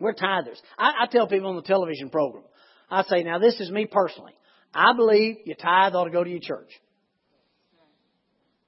We're 0.00 0.14
tithers. 0.14 0.58
I, 0.78 0.92
I 1.02 1.06
tell 1.10 1.28
people 1.28 1.50
on 1.50 1.56
the 1.56 1.62
television 1.62 2.10
program, 2.10 2.44
I 2.90 3.04
say, 3.04 3.22
now 3.22 3.38
this 3.38 3.60
is 3.60 3.70
me 3.70 3.86
personally. 3.86 4.32
I 4.74 4.92
believe 4.94 5.38
your 5.44 5.56
tithe 5.56 5.94
ought 5.94 6.04
to 6.04 6.10
go 6.10 6.24
to 6.24 6.30
your 6.30 6.40
church. 6.40 6.70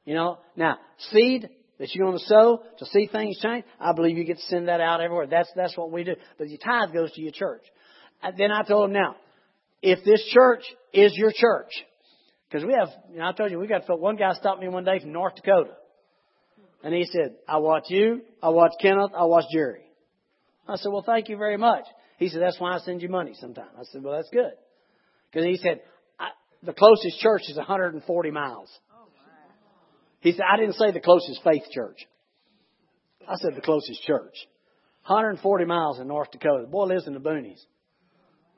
You 0.05 0.15
know, 0.15 0.39
now, 0.57 0.79
seed 1.11 1.49
that 1.79 1.95
you're 1.95 2.07
going 2.07 2.19
to 2.19 2.25
sow 2.25 2.63
to 2.79 2.87
see 2.87 3.09
things 3.11 3.39
change, 3.41 3.65
I 3.81 3.93
believe 3.93 4.17
you 4.17 4.25
get 4.25 4.37
to 4.37 4.43
send 4.45 4.69
that 4.69 4.81
out 4.81 5.01
everywhere. 5.01 5.27
That's, 5.27 5.51
that's 5.55 5.77
what 5.77 5.91
we 5.91 6.05
do. 6.05 6.15
But 6.39 6.49
your 6.49 6.59
tithe 6.59 6.93
goes 6.93 7.13
to 7.13 7.21
your 7.21 7.33
church. 7.33 7.63
And 8.23 8.37
then 8.37 8.51
I 8.51 8.63
told 8.63 8.91
him 8.91 8.95
now, 8.95 9.17
if 9.81 10.05
this 10.05 10.25
church 10.33 10.63
is 10.93 11.13
your 11.17 11.33
church, 11.35 11.71
because 12.49 12.65
we 12.65 12.75
have, 12.75 12.89
you 13.11 13.19
know, 13.19 13.27
I 13.27 13.33
told 13.33 13.51
you, 13.51 13.59
we 13.59 13.67
got 13.67 13.83
one 13.99 14.17
guy 14.17 14.33
stopped 14.35 14.61
me 14.61 14.69
one 14.69 14.85
day 14.85 15.01
from 15.01 15.13
North 15.13 15.35
Dakota. 15.37 15.73
And 16.85 16.95
he 16.95 17.05
said, 17.05 17.37
I 17.49 17.59
watch 17.59 17.85
you, 17.89 18.23
I 18.43 18.51
watch 18.51 18.73
Kenneth, 18.81 19.13
I 19.17 19.25
watch 19.25 19.45
Jerry. 19.53 19.83
I 20.69 20.77
said, 20.77 20.91
well, 20.93 21.03
thank 21.05 21.29
you 21.29 21.37
very 21.37 21.57
much. 21.57 21.85
He 22.19 22.29
said, 22.29 22.43
that's 22.43 22.61
why 22.61 22.75
I 22.75 22.79
send 22.79 23.03
you 23.03 23.09
money 23.09 23.35
sometimes. 23.41 23.71
I 23.77 23.83
said, 23.85 24.03
well, 24.03 24.15
that's 24.15 24.31
good. 24.31 24.53
Because 25.31 25.47
he 25.47 25.57
said, 25.57 25.81
the 26.63 26.73
closest 26.73 27.19
church 27.21 27.43
is 27.49 27.57
140 27.57 28.31
miles. 28.31 28.71
He 30.21 30.33
said, 30.33 30.45
I 30.51 30.57
didn't 30.57 30.75
say 30.75 30.93
the 30.93 31.01
closest 31.01 31.43
faith 31.43 31.65
church. 31.73 31.99
I 33.29 33.35
said 33.37 33.57
the 33.57 33.61
closest 33.61 34.03
church. 34.03 34.35
140 35.07 35.65
miles 35.65 35.99
in 35.99 36.07
North 36.07 36.31
Dakota. 36.31 36.63
The 36.63 36.71
boy 36.71 36.85
lives 36.85 37.09
in 37.09 37.15
the 37.15 37.21
boonies. 37.21 37.61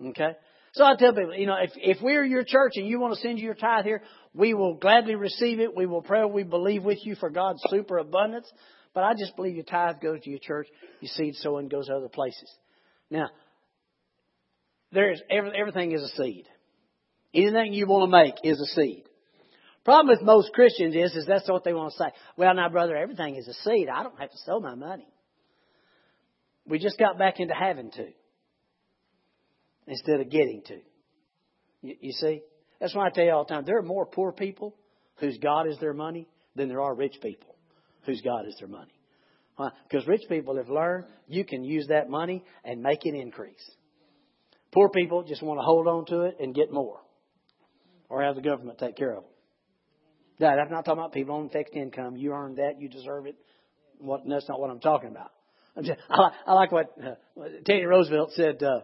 Okay? 0.05 0.33
So 0.75 0.85
I 0.85 0.97
tell 0.97 1.15
people, 1.15 1.35
you 1.35 1.47
know, 1.47 1.57
if, 1.63 1.71
if 1.77 2.03
we're 2.03 2.25
your 2.25 2.45
church 2.45 2.73
and 2.77 2.87
you 2.87 3.01
want 3.01 3.15
to 3.15 3.21
send 3.21 3.39
you 3.39 3.47
your 3.47 3.55
tithe 3.55 3.85
here, 3.85 4.03
we 4.35 4.53
will 4.53 4.75
gladly 4.75 5.15
receive 5.15 5.61
it. 5.61 5.75
We 5.75 5.87
will 5.87 6.03
pray. 6.03 6.25
We 6.25 6.43
believe 6.43 6.83
with 6.83 6.99
you 7.07 7.15
for 7.15 7.31
God's 7.31 7.63
super 7.69 7.99
abundance. 7.99 8.51
But 8.93 9.05
I 9.05 9.15
just 9.15 9.37
believe 9.37 9.55
your 9.55 9.65
tithe 9.65 9.97
goes 10.03 10.21
to 10.23 10.31
your 10.31 10.41
church. 10.41 10.67
Your 11.01 11.11
seed 11.15 11.37
sowing 11.37 11.69
goes 11.69 11.87
to 11.87 11.95
other 11.95 12.09
places. 12.09 12.53
Now, 13.11 13.29
there's 14.93 15.21
everything 15.31 15.93
is 15.93 16.03
a 16.03 16.09
seed. 16.09 16.47
Anything 17.35 17.73
you 17.73 17.87
want 17.87 18.11
to 18.11 18.17
make 18.17 18.35
is 18.45 18.61
a 18.61 18.67
seed. 18.67 19.05
Problem 19.85 20.17
with 20.17 20.25
most 20.25 20.53
Christians 20.53 20.95
is, 20.95 21.15
is 21.15 21.27
that's 21.27 21.49
what 21.49 21.65
they 21.65 21.75
want 21.75 21.93
to 21.93 21.99
say. 21.99 22.11
Well, 22.37 22.55
now, 22.55 22.69
brother, 22.69 22.97
everything 22.97 23.37
is 23.37 23.49
a 23.49 23.55
seed. 23.55 23.89
I 23.89 24.03
don't 24.03 24.19
have 24.19 24.31
to 24.31 24.39
sow 24.47 24.61
my 24.61 24.75
money. 24.75 25.09
We 26.67 26.79
just 26.79 26.99
got 26.99 27.19
back 27.19 27.41
into 27.41 27.53
having 27.53 27.91
to 27.91 28.07
instead 29.87 30.21
of 30.21 30.31
getting 30.31 30.63
to. 30.67 30.79
You, 31.83 31.97
you 32.01 32.13
see? 32.13 32.41
That's 32.81 32.95
why 32.95 33.07
I 33.07 33.11
tell 33.11 33.25
you 33.25 33.33
all 33.33 33.45
the 33.45 33.53
time 33.53 33.65
there 33.67 33.79
are 33.79 33.83
more 33.83 34.07
poor 34.07 34.33
people 34.33 34.75
whose 35.17 35.37
God 35.39 35.69
is 35.69 35.79
their 35.79 35.93
money 35.93 36.27
than 36.57 36.69
there 36.69 36.81
are 36.81 36.95
rich 36.95 37.17
people 37.21 37.55
whose 38.07 38.23
God 38.23 38.47
is 38.47 38.57
their 38.59 38.69
money. 38.69 38.93
Because 39.89 40.07
rich 40.07 40.23
people 40.29 40.57
have 40.57 40.69
learned 40.69 41.05
you 41.29 41.45
can 41.45 41.63
use 41.63 41.87
that 41.89 42.09
money 42.09 42.43
and 42.65 42.83
make 42.83 43.05
it 43.05 43.15
increase. 43.15 43.71
Poor 44.73 44.89
people 44.89 45.23
just 45.23 45.43
want 45.43 45.59
to 45.59 45.65
hold 45.65 45.87
on 45.87 46.07
to 46.07 46.23
it 46.23 46.37
and 46.41 46.55
get 46.55 46.73
more 46.73 47.01
or 48.15 48.23
have 48.23 48.37
the 48.37 48.43
government 48.43 48.79
take 48.79 48.97
care 48.97 49.11
of 49.11 49.25
them. 49.25 49.33
That, 50.39 50.59
I'm 50.61 50.71
not 50.71 50.85
talking 50.85 51.01
about 51.01 51.13
people 51.13 51.35
on 51.35 51.49
fixed 51.49 51.75
income. 51.75 52.17
You 52.17 52.33
earned 52.33 52.59
that, 52.59 52.81
you 52.81 52.89
deserve 52.89 53.27
it. 53.27 53.35
What, 53.99 54.23
that's 54.29 54.49
not 54.49 54.61
what 54.61 54.71
I'm 54.71 54.81
talking 54.81 55.11
about. 55.11 55.33
I'm 55.77 55.85
just, 55.85 55.99
I, 56.09 56.31
I 56.47 56.53
like 56.55 56.71
what 56.71 56.93
uh, 56.99 57.15
Teddy 57.65 57.85
Roosevelt 57.85 58.31
said. 58.35 58.63
Uh, 58.63 58.81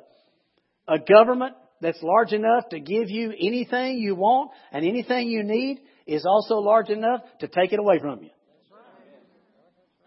a 0.88 0.98
government 0.98 1.54
that's 1.80 1.98
large 2.02 2.32
enough 2.32 2.68
to 2.70 2.80
give 2.80 3.08
you 3.08 3.30
anything 3.30 3.98
you 3.98 4.16
want 4.16 4.50
and 4.72 4.84
anything 4.84 5.28
you 5.28 5.44
need 5.44 5.80
is 6.06 6.26
also 6.26 6.56
large 6.56 6.88
enough 6.88 7.20
to 7.38 7.46
take 7.46 7.72
it 7.72 7.78
away 7.78 8.00
from 8.00 8.22
you. 8.22 8.30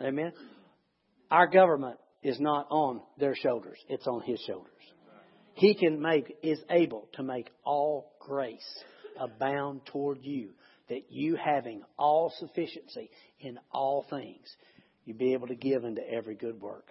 Amen. 0.02 0.34
Our 1.32 1.48
government 1.48 1.98
is 2.22 2.40
not 2.42 2.68
on 2.70 3.02
their 3.18 3.36
shoulders, 3.36 3.78
it's 3.88 4.06
on 4.06 4.22
his 4.22 4.42
shoulders. 4.46 4.70
He 5.54 5.76
can 5.76 6.02
make, 6.02 6.36
is 6.42 6.60
able 6.70 7.08
to 7.14 7.24
make 7.24 7.50
all 7.64 8.12
grace 8.20 8.84
abound 9.20 9.86
toward 9.86 10.20
you, 10.24 10.50
that 10.90 11.12
you 11.12 11.36
having 11.36 11.84
all 11.98 12.32
sufficiency 12.38 13.10
in 13.40 13.60
all 13.72 14.06
things, 14.10 14.48
you 15.06 15.14
be 15.14 15.34
able 15.34 15.48
to 15.48 15.56
give 15.56 15.84
into 15.84 16.02
every 16.10 16.36
good 16.36 16.62
work. 16.62 16.88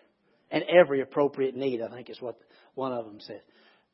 And 0.50 0.64
every 0.64 1.00
appropriate 1.00 1.56
need, 1.56 1.80
I 1.80 1.88
think 1.88 2.10
is 2.10 2.20
what 2.20 2.38
one 2.74 2.92
of 2.92 3.06
them 3.06 3.20
said. 3.20 3.40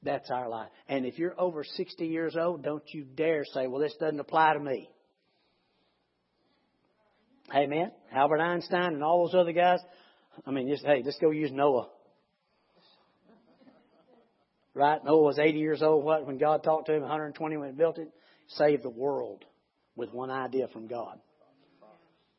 That's 0.03 0.31
our 0.31 0.49
life. 0.49 0.70
And 0.89 1.07
if 1.07 1.18
you're 1.18 1.41
over 1.41 1.64
60 1.64 2.07
years 2.07 2.37
old, 2.37 2.62
don't 2.62 2.83
you 2.93 3.05
dare 3.05 3.45
say, 3.45 3.66
well, 3.66 3.81
this 3.81 3.95
doesn't 3.99 4.20
apply 4.20 4.55
to 4.55 4.61
me. 4.61 4.89
Amen. 7.55 7.91
Albert 8.12 8.41
Einstein 8.41 8.95
and 8.95 9.03
all 9.03 9.26
those 9.26 9.35
other 9.35 9.53
guys. 9.53 9.81
I 10.47 10.51
mean, 10.51 10.68
just, 10.68 10.85
hey, 10.85 11.03
let's 11.05 11.18
go 11.18 11.31
use 11.31 11.51
Noah. 11.51 11.89
Right? 14.74 15.05
Noah 15.05 15.22
was 15.22 15.39
80 15.39 15.59
years 15.59 15.83
old 15.83 16.05
what, 16.05 16.26
when 16.26 16.39
God 16.39 16.62
talked 16.62 16.87
to 16.87 16.95
him, 16.95 17.01
120 17.01 17.57
when 17.57 17.70
he 17.70 17.74
built 17.74 17.99
it. 17.99 18.11
Saved 18.49 18.82
the 18.82 18.90
world 18.90 19.44
with 19.96 20.12
one 20.12 20.30
idea 20.30 20.68
from 20.68 20.86
God. 20.86 21.18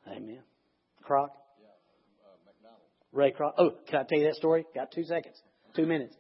Amen. 0.08 0.42
Kroc? 1.08 1.30
Ray 3.12 3.32
Kroc. 3.32 3.54
Oh, 3.58 3.72
can 3.88 4.00
I 4.00 4.04
tell 4.04 4.20
you 4.20 4.26
that 4.26 4.36
story? 4.36 4.66
Got 4.74 4.92
two 4.92 5.04
seconds. 5.04 5.36
Two 5.76 5.86
minutes. 5.86 6.16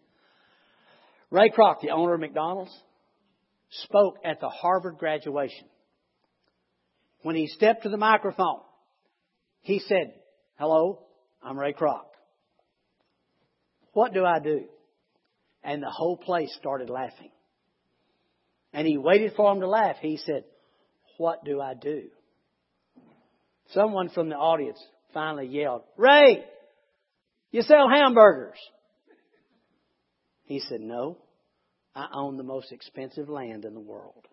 Ray 1.31 1.49
Kroc, 1.49 1.81
the 1.81 1.91
owner 1.91 2.15
of 2.15 2.19
McDonald's, 2.19 2.75
spoke 3.83 4.17
at 4.25 4.39
the 4.39 4.49
Harvard 4.49 4.97
graduation. 4.97 5.67
When 7.21 7.35
he 7.35 7.47
stepped 7.47 7.83
to 7.83 7.89
the 7.89 7.97
microphone, 7.97 8.61
he 9.61 9.79
said, 9.79 10.13
Hello, 10.57 11.05
I'm 11.43 11.57
Ray 11.57 11.73
Kroc. 11.73 12.05
What 13.93 14.13
do 14.13 14.25
I 14.25 14.39
do? 14.39 14.65
And 15.63 15.83
the 15.83 15.91
whole 15.91 16.17
place 16.17 16.53
started 16.57 16.89
laughing. 16.89 17.31
And 18.73 18.87
he 18.87 18.97
waited 18.97 19.33
for 19.35 19.51
him 19.51 19.61
to 19.61 19.67
laugh. 19.67 19.97
He 20.01 20.17
said, 20.17 20.43
What 21.17 21.43
do 21.43 21.59
I 21.59 21.73
do? 21.73 22.03
Someone 23.73 24.09
from 24.09 24.29
the 24.29 24.35
audience 24.35 24.79
finally 25.13 25.47
yelled, 25.47 25.83
Ray, 25.97 26.43
you 27.51 27.61
sell 27.61 27.87
hamburgers. 27.89 28.57
He 30.45 30.59
said, 30.59 30.81
No, 30.81 31.17
I 31.95 32.07
own 32.13 32.37
the 32.37 32.43
most 32.43 32.71
expensive 32.71 33.29
land 33.29 33.65
in 33.65 33.73
the 33.73 33.79
world. 33.79 34.25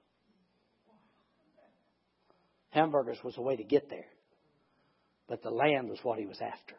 Hamburgers 2.71 3.19
was 3.25 3.37
a 3.39 3.43
way 3.43 3.57
to 3.57 3.65
get 3.65 3.89
there, 3.89 4.07
but 5.29 5.43
the 5.43 5.51
land 5.51 5.89
was 5.89 5.99
what 6.03 6.19
he 6.19 6.27
was 6.27 6.41
after. 6.43 6.75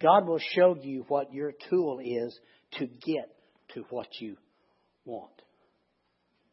God 0.00 0.26
will 0.26 0.40
show 0.54 0.76
you 0.80 1.04
what 1.08 1.34
your 1.34 1.52
tool 1.68 2.00
is 2.02 2.38
to 2.78 2.86
get 2.86 3.30
to 3.74 3.84
what 3.90 4.08
you 4.18 4.36
want. 5.04 5.30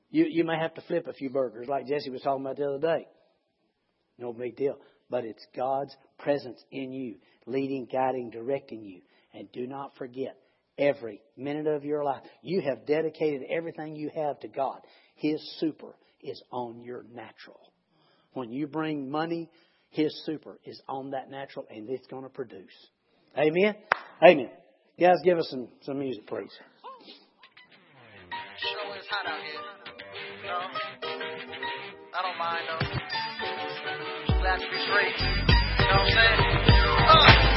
You, 0.10 0.26
you 0.30 0.44
may 0.44 0.58
have 0.58 0.74
to 0.76 0.82
flip 0.82 1.08
a 1.08 1.14
few 1.14 1.30
burgers, 1.30 1.68
like 1.68 1.88
Jesse 1.88 2.10
was 2.10 2.22
talking 2.22 2.46
about 2.46 2.58
the 2.58 2.68
other 2.68 2.80
day. 2.80 3.08
No 4.18 4.34
big 4.34 4.56
deal. 4.56 4.78
But 5.10 5.26
it's 5.26 5.46
God's 5.56 5.96
presence 6.18 6.62
in 6.72 6.92
you, 6.92 7.16
leading, 7.46 7.88
guiding, 7.92 8.30
directing 8.30 8.84
you. 8.84 9.02
And 9.34 9.52
do 9.52 9.68
not 9.68 9.96
forget, 9.98 10.38
every 10.78 11.22
minute 11.36 11.68
of 11.68 11.84
your 11.84 12.04
life. 12.04 12.22
You 12.42 12.62
have 12.62 12.86
dedicated 12.86 13.44
everything 13.50 13.96
you 13.96 14.12
have 14.16 14.40
to 14.42 14.48
God. 14.48 14.80
His 15.16 15.42
super 15.60 15.96
is 16.22 16.42
on 16.52 16.82
your 16.82 17.04
natural. 17.14 17.60
When 18.34 18.52
you 18.52 18.68
bring 18.68 19.10
money, 19.10 19.50
His 19.90 20.14
super 20.26 20.60
is 20.66 20.82
on 20.88 21.12
that 21.12 21.30
natural 21.30 21.66
and 21.70 21.90
it's 21.90 22.08
going 22.08 22.24
to 22.24 22.30
produce. 22.30 22.74
Amen? 23.38 23.76
Amen. 24.24 24.50
Guys, 25.00 25.18
give 25.24 25.38
us 25.38 25.48
some, 25.50 25.68
some 25.84 26.00
music, 26.00 26.26
please. 26.28 26.52
Out 29.28 29.42
here. 29.42 29.77
Know? 30.48 30.54
I 32.14 32.22
don't 32.24 32.38
mind 32.40 32.64
though. 32.70 32.80
Glad 34.40 34.60
to 34.60 34.68
be 34.72 34.78
free. 34.88 35.12
You 35.20 35.88
know 35.88 35.98
what 35.98 36.08
I'm 36.08 36.12
saying? 36.14 36.40
Uh. 37.10 37.48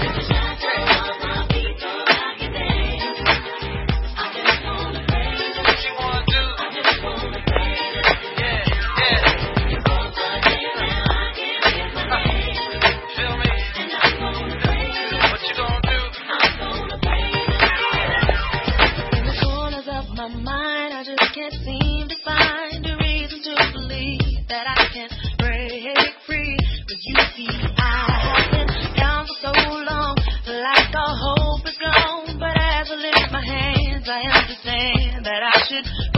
see 21.64 21.80
it 35.87 36.09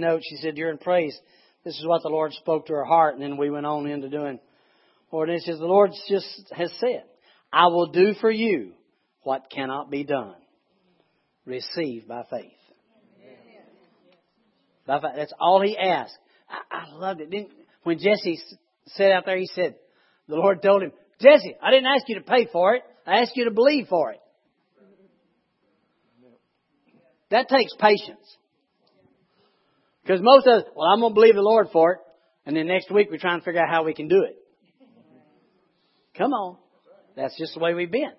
note. 0.00 0.22
She 0.28 0.36
said, 0.36 0.56
in 0.70 0.78
praise. 0.78 1.18
This 1.64 1.78
is 1.78 1.86
what 1.86 2.02
the 2.02 2.08
Lord 2.08 2.32
spoke 2.32 2.66
to 2.66 2.72
her 2.72 2.84
heart. 2.84 3.14
And 3.14 3.22
then 3.22 3.36
we 3.36 3.50
went 3.50 3.66
on 3.66 3.86
into 3.86 4.08
doing, 4.08 4.40
says, 5.40 5.58
The 5.58 5.66
Lord 5.66 5.90
just 6.08 6.52
has 6.52 6.72
said, 6.80 7.04
I 7.52 7.66
will 7.66 7.90
do 7.90 8.14
for 8.20 8.30
you 8.30 8.72
what 9.22 9.50
cannot 9.50 9.90
be 9.90 10.04
done. 10.04 10.34
Receive 11.44 12.08
by 12.08 12.22
faith. 12.30 12.52
By 14.86 15.00
faith. 15.00 15.12
That's 15.16 15.34
all 15.38 15.60
he 15.60 15.76
asked. 15.76 16.16
I, 16.48 16.76
I 16.76 16.94
loved 16.94 17.20
it. 17.20 17.30
Didn't, 17.30 17.50
when 17.82 17.98
Jesse 17.98 18.40
sat 18.86 19.12
out 19.12 19.26
there, 19.26 19.38
he 19.38 19.50
said, 19.54 19.74
the 20.28 20.36
Lord 20.36 20.62
told 20.62 20.82
him, 20.82 20.92
Jesse, 21.20 21.56
I 21.62 21.70
didn't 21.70 21.86
ask 21.86 22.08
you 22.08 22.16
to 22.16 22.24
pay 22.24 22.48
for 22.50 22.74
it. 22.76 22.82
I 23.06 23.18
asked 23.18 23.32
you 23.34 23.44
to 23.44 23.50
believe 23.50 23.88
for 23.88 24.12
it. 24.12 24.20
That 27.30 27.48
takes 27.48 27.72
patience. 27.78 28.36
Because 30.10 30.24
most 30.24 30.44
of 30.48 30.54
us, 30.54 30.64
well, 30.74 30.88
I'm 30.88 30.98
going 30.98 31.12
to 31.12 31.14
believe 31.14 31.36
the 31.36 31.40
Lord 31.40 31.68
for 31.72 31.92
it. 31.92 31.98
And 32.44 32.56
then 32.56 32.66
next 32.66 32.90
week 32.90 33.06
we're 33.12 33.18
trying 33.18 33.38
to 33.38 33.44
figure 33.44 33.62
out 33.62 33.70
how 33.70 33.84
we 33.84 33.94
can 33.94 34.08
do 34.08 34.24
it. 34.24 34.36
Come 36.18 36.32
on. 36.32 36.56
That's 37.14 37.38
just 37.38 37.54
the 37.54 37.60
way 37.60 37.74
we've 37.74 37.92
been. 37.92 38.10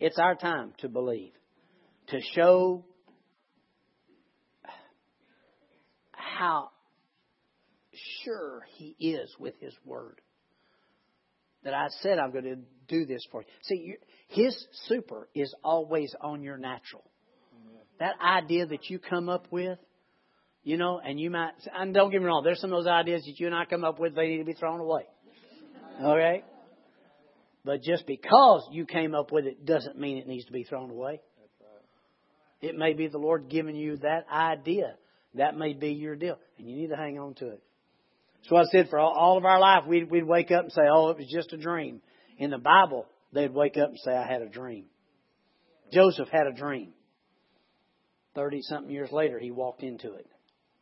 It's 0.00 0.18
our 0.18 0.34
time 0.34 0.74
to 0.80 0.88
believe. 0.90 1.32
To 2.08 2.20
show 2.34 2.84
how 6.10 6.72
sure 8.22 8.66
He 8.76 8.94
is 9.00 9.34
with 9.38 9.54
His 9.60 9.72
Word. 9.86 10.20
That 11.64 11.72
I 11.72 11.86
said 12.02 12.18
I'm 12.18 12.32
going 12.32 12.44
to 12.44 12.58
do 12.86 13.06
this 13.06 13.26
for 13.32 13.40
you. 13.40 13.46
See, 13.62 13.94
His 14.26 14.66
super 14.88 15.30
is 15.34 15.54
always 15.64 16.14
on 16.20 16.42
your 16.42 16.58
natural. 16.58 17.04
That 17.98 18.16
idea 18.22 18.66
that 18.66 18.90
you 18.90 18.98
come 18.98 19.30
up 19.30 19.46
with, 19.50 19.78
you 20.68 20.76
know, 20.76 21.00
and 21.02 21.18
you 21.18 21.30
might, 21.30 21.52
and 21.74 21.94
don't 21.94 22.10
get 22.10 22.20
me 22.20 22.26
wrong, 22.26 22.42
there's 22.44 22.60
some 22.60 22.74
of 22.74 22.84
those 22.84 22.86
ideas 22.86 23.24
that 23.24 23.40
you 23.40 23.46
and 23.46 23.56
I 23.56 23.64
come 23.64 23.84
up 23.84 23.98
with, 23.98 24.14
they 24.14 24.28
need 24.28 24.38
to 24.40 24.44
be 24.44 24.52
thrown 24.52 24.80
away. 24.80 25.04
Okay? 25.98 26.44
But 27.64 27.80
just 27.82 28.06
because 28.06 28.68
you 28.70 28.84
came 28.84 29.14
up 29.14 29.32
with 29.32 29.46
it 29.46 29.64
doesn't 29.64 29.98
mean 29.98 30.18
it 30.18 30.28
needs 30.28 30.44
to 30.44 30.52
be 30.52 30.64
thrown 30.64 30.90
away. 30.90 31.22
It 32.60 32.76
may 32.76 32.92
be 32.92 33.08
the 33.08 33.16
Lord 33.16 33.48
giving 33.48 33.76
you 33.76 33.96
that 33.96 34.26
idea. 34.30 34.96
That 35.36 35.56
may 35.56 35.72
be 35.72 35.92
your 35.92 36.16
deal. 36.16 36.36
And 36.58 36.68
you 36.68 36.76
need 36.76 36.90
to 36.90 36.96
hang 36.96 37.18
on 37.18 37.32
to 37.36 37.48
it. 37.48 37.62
So 38.42 38.56
I 38.56 38.64
said 38.64 38.90
for 38.90 38.98
all, 38.98 39.14
all 39.16 39.38
of 39.38 39.46
our 39.46 39.58
life, 39.58 39.84
we'd, 39.88 40.10
we'd 40.10 40.26
wake 40.26 40.50
up 40.50 40.64
and 40.64 40.72
say, 40.72 40.82
oh, 40.92 41.08
it 41.08 41.16
was 41.16 41.32
just 41.32 41.54
a 41.54 41.56
dream. 41.56 42.02
In 42.36 42.50
the 42.50 42.58
Bible, 42.58 43.06
they'd 43.32 43.54
wake 43.54 43.78
up 43.78 43.88
and 43.88 43.98
say, 44.04 44.12
I 44.14 44.30
had 44.30 44.42
a 44.42 44.50
dream. 44.50 44.84
Joseph 45.94 46.28
had 46.28 46.46
a 46.46 46.52
dream. 46.52 46.92
Thirty 48.34 48.60
something 48.60 48.92
years 48.92 49.10
later, 49.10 49.38
he 49.38 49.50
walked 49.50 49.82
into 49.82 50.12
it. 50.12 50.26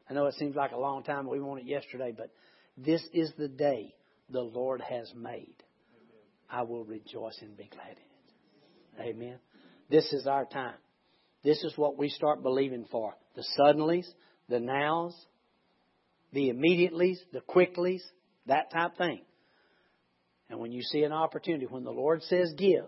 I 0.08 0.14
know 0.14 0.26
it 0.26 0.34
seems 0.34 0.54
like 0.54 0.72
a 0.72 0.78
long 0.78 1.02
time, 1.02 1.28
we 1.28 1.40
want 1.40 1.60
it 1.60 1.66
yesterday, 1.66 2.12
but 2.16 2.30
this 2.76 3.02
is 3.12 3.32
the 3.36 3.48
day 3.48 3.94
the 4.30 4.40
Lord 4.40 4.80
has 4.80 5.12
made. 5.16 5.56
I 6.48 6.62
will 6.62 6.84
rejoice 6.84 7.38
and 7.40 7.56
be 7.56 7.68
glad 7.72 7.96
in 8.98 9.04
it. 9.04 9.08
Amen. 9.14 9.38
This 9.90 10.12
is 10.12 10.26
our 10.26 10.44
time. 10.44 10.76
This 11.42 11.62
is 11.64 11.72
what 11.76 11.98
we 11.98 12.08
start 12.08 12.42
believing 12.42 12.86
for. 12.90 13.14
The 13.34 13.44
suddenlies, 13.58 14.06
the 14.48 14.60
nows, 14.60 15.14
the 16.32 16.50
immediatelys, 16.50 17.18
the 17.32 17.40
quicklies, 17.40 18.02
that 18.46 18.70
type 18.70 18.96
thing. 18.96 19.22
And 20.48 20.60
when 20.60 20.72
you 20.72 20.82
see 20.82 21.02
an 21.02 21.12
opportunity, 21.12 21.66
when 21.66 21.84
the 21.84 21.90
Lord 21.90 22.22
says 22.22 22.52
give, 22.56 22.86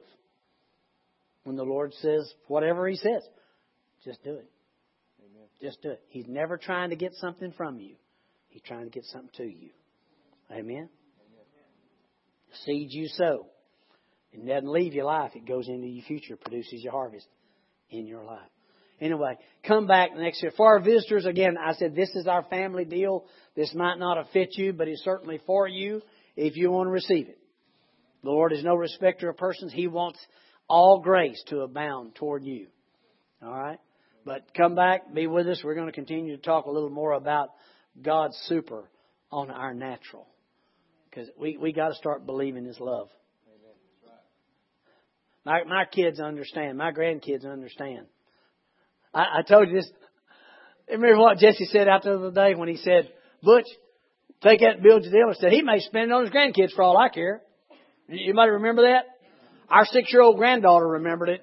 when 1.45 1.57
the 1.57 1.65
Lord 1.65 1.93
says 1.95 2.33
whatever 2.47 2.87
He 2.89 2.97
says, 2.97 3.23
just 4.05 4.23
do 4.23 4.37
it. 4.37 4.51
Just 5.61 5.83
do 5.83 5.91
it. 5.91 6.03
He's 6.09 6.27
never 6.29 6.57
trying 6.57 6.91
to 6.91 6.97
get 6.97 7.15
something 7.15 7.53
from 7.53 7.79
you. 7.79 7.97
He's 8.49 8.63
trying 8.63 8.85
to 8.85 8.91
get 8.91 9.05
something 9.07 9.31
to 9.37 9.45
you. 9.45 9.71
Amen. 10.51 10.89
The 12.51 12.57
seeds 12.65 12.95
you 12.95 13.09
sow, 13.09 13.47
it 14.33 14.47
doesn't 14.47 14.71
leave 14.71 14.95
your 14.95 15.05
life. 15.05 15.33
It 15.35 15.47
goes 15.47 15.69
into 15.69 15.87
your 15.87 16.05
future, 16.05 16.37
produces 16.37 16.83
your 16.83 16.93
harvest 16.93 17.27
in 17.91 18.07
your 18.07 18.25
life. 18.25 18.49
Anyway, 19.01 19.37
come 19.67 19.87
back 19.87 20.11
next 20.17 20.43
year. 20.43 20.53
For 20.57 20.67
our 20.67 20.81
visitors, 20.81 21.25
again, 21.25 21.57
I 21.57 21.73
said 21.75 21.95
this 21.95 22.11
is 22.15 22.27
our 22.27 22.43
family 22.45 22.85
deal. 22.85 23.27
This 23.55 23.73
might 23.75 23.99
not 23.99 24.17
have 24.17 24.29
fit 24.33 24.57
you, 24.57 24.73
but 24.73 24.89
it's 24.89 25.05
certainly 25.05 25.41
for 25.47 25.69
you 25.69 26.03
if 26.37 26.57
you 26.57 26.71
want 26.71 26.89
to 26.89 26.93
receive 26.93 27.29
it. 27.29 27.39
The 28.25 28.31
Lord 28.31 28.53
is 28.53 28.65
no 28.65 28.75
respecter 28.75 29.31
of 29.31 29.37
persons. 29.37 29.73
He 29.73 29.87
wants 29.87 30.19
all 30.69 31.01
grace 31.01 31.41
to 31.49 31.61
abound 31.61 32.17
toward 32.17 32.45
you. 32.45 32.67
All 33.43 33.53
right? 33.53 33.79
But 34.29 34.53
come 34.55 34.75
back, 34.75 35.15
be 35.15 35.27
with 35.27 35.49
us. 35.49 35.63
We're 35.65 35.75
going 35.75 35.87
to 35.87 35.93
continue 35.93 36.37
to 36.37 36.43
talk 36.43 36.67
a 36.67 36.71
little 36.71 36.91
more 36.91 37.13
about 37.13 37.49
God's 38.03 38.37
super 38.45 38.85
on 39.33 39.51
our 39.51 39.73
natural. 39.73 40.27
Because 41.09 41.31
we, 41.41 41.57
we 41.57 41.73
got 41.73 41.89
to 41.89 41.95
start 41.95 42.27
believing 42.27 42.67
His 42.67 42.79
love. 42.79 43.09
My, 45.47 45.65
my 45.65 45.87
kids 45.91 46.21
understand. 46.21 46.77
My 46.77 46.93
grandkids 46.93 47.51
understand. 47.51 48.05
I, 49.15 49.39
I 49.39 49.43
told 49.49 49.71
you 49.71 49.77
this. 49.77 49.91
Remember 50.91 51.17
what 51.17 51.39
Jesse 51.39 51.65
said 51.65 51.89
out 51.89 52.03
the 52.03 52.17
other 52.17 52.31
day 52.31 52.55
when 52.55 52.69
he 52.69 52.77
said, 52.77 53.11
Butch, 53.43 53.65
take 54.43 54.61
that 54.61 54.83
bill 54.83 55.01
to 55.01 55.11
dealer. 55.11 55.33
Said 55.41 55.53
he 55.53 55.63
may 55.63 55.81
spend 55.81 56.11
it 56.11 56.15
on 56.15 56.25
his 56.25 56.35
grandkids 56.35 56.75
for 56.77 56.83
all 56.83 56.99
I 56.99 57.09
care. 57.09 57.41
You 58.09 58.35
might 58.35 58.47
remember 58.47 58.83
that. 58.83 59.05
Our 59.71 59.87
six-year-old 59.87 60.37
granddaughter 60.37 60.87
remembered 60.87 61.31
it. 61.31 61.41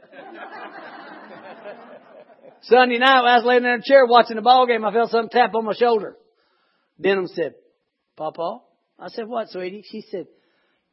Sunday 2.67 2.97
night, 2.97 3.23
I 3.23 3.37
was 3.37 3.45
laying 3.45 3.63
in 3.63 3.69
a 3.69 3.81
chair 3.81 4.05
watching 4.05 4.37
the 4.37 4.41
ball 4.41 4.65
game, 4.65 4.83
I 4.85 4.91
felt 4.91 5.11
something 5.11 5.29
tap 5.29 5.53
on 5.53 5.65
my 5.65 5.73
shoulder. 5.73 6.15
Denham 6.99 7.27
said, 7.27 7.55
Papa? 8.15 8.59
I 8.97 9.09
said, 9.09 9.27
what, 9.27 9.49
sweetie? 9.49 9.83
She 9.89 10.01
said, 10.09 10.27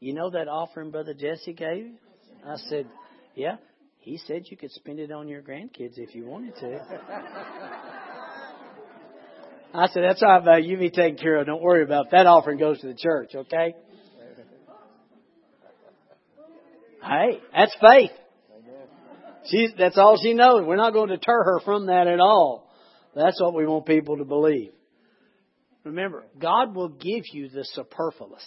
you 0.01 0.13
know 0.13 0.31
that 0.31 0.49
offering 0.49 0.91
Brother 0.91 1.15
Jesse 1.15 1.53
gave? 1.53 1.93
I 2.47 2.57
said, 2.69 2.89
yeah. 3.35 3.57
He 4.01 4.19
said 4.19 4.43
you 4.47 4.57
could 4.57 4.73
spend 4.73 4.99
it 4.99 5.13
on 5.13 5.29
your 5.29 5.43
grandkids 5.43 5.97
if 5.97 6.15
you 6.15 6.27
wanted 6.27 6.57
to. 6.57 6.81
I 9.75 9.87
said, 9.87 10.03
that's 10.03 10.23
all 10.23 10.43
right, 10.45 10.63
you 10.63 10.77
be 10.77 10.91
taken 10.91 11.17
care 11.17 11.37
of. 11.37 11.47
Don't 11.47 11.63
worry 11.63 11.85
about 11.85 12.07
it. 12.07 12.11
That 12.11 12.27
offering 12.27 12.59
goes 12.59 12.81
to 12.81 12.89
the 12.89 12.95
church, 12.95 13.31
okay? 13.35 13.75
Hey, 17.03 17.41
that's 17.55 17.75
faith. 17.81 18.11
She's, 19.47 19.71
that's 19.77 19.99
all 19.99 20.19
she 20.23 20.35
knows. 20.35 20.65
We're 20.67 20.77
not 20.77 20.93
going 20.93 21.09
to 21.09 21.17
deter 21.17 21.45
her 21.45 21.61
from 21.61 21.87
that 21.87 22.07
at 22.07 22.21
all. 22.21 22.71
That's 23.15 23.41
what 23.41 23.55
we 23.55 23.67
want 23.67 23.87
people 23.87 24.19
to 24.19 24.25
believe. 24.25 24.73
Remember, 25.85 26.25
God 26.39 26.75
will 26.75 26.89
give 26.89 27.25
you 27.33 27.49
the 27.49 27.65
superfluous. 27.65 28.45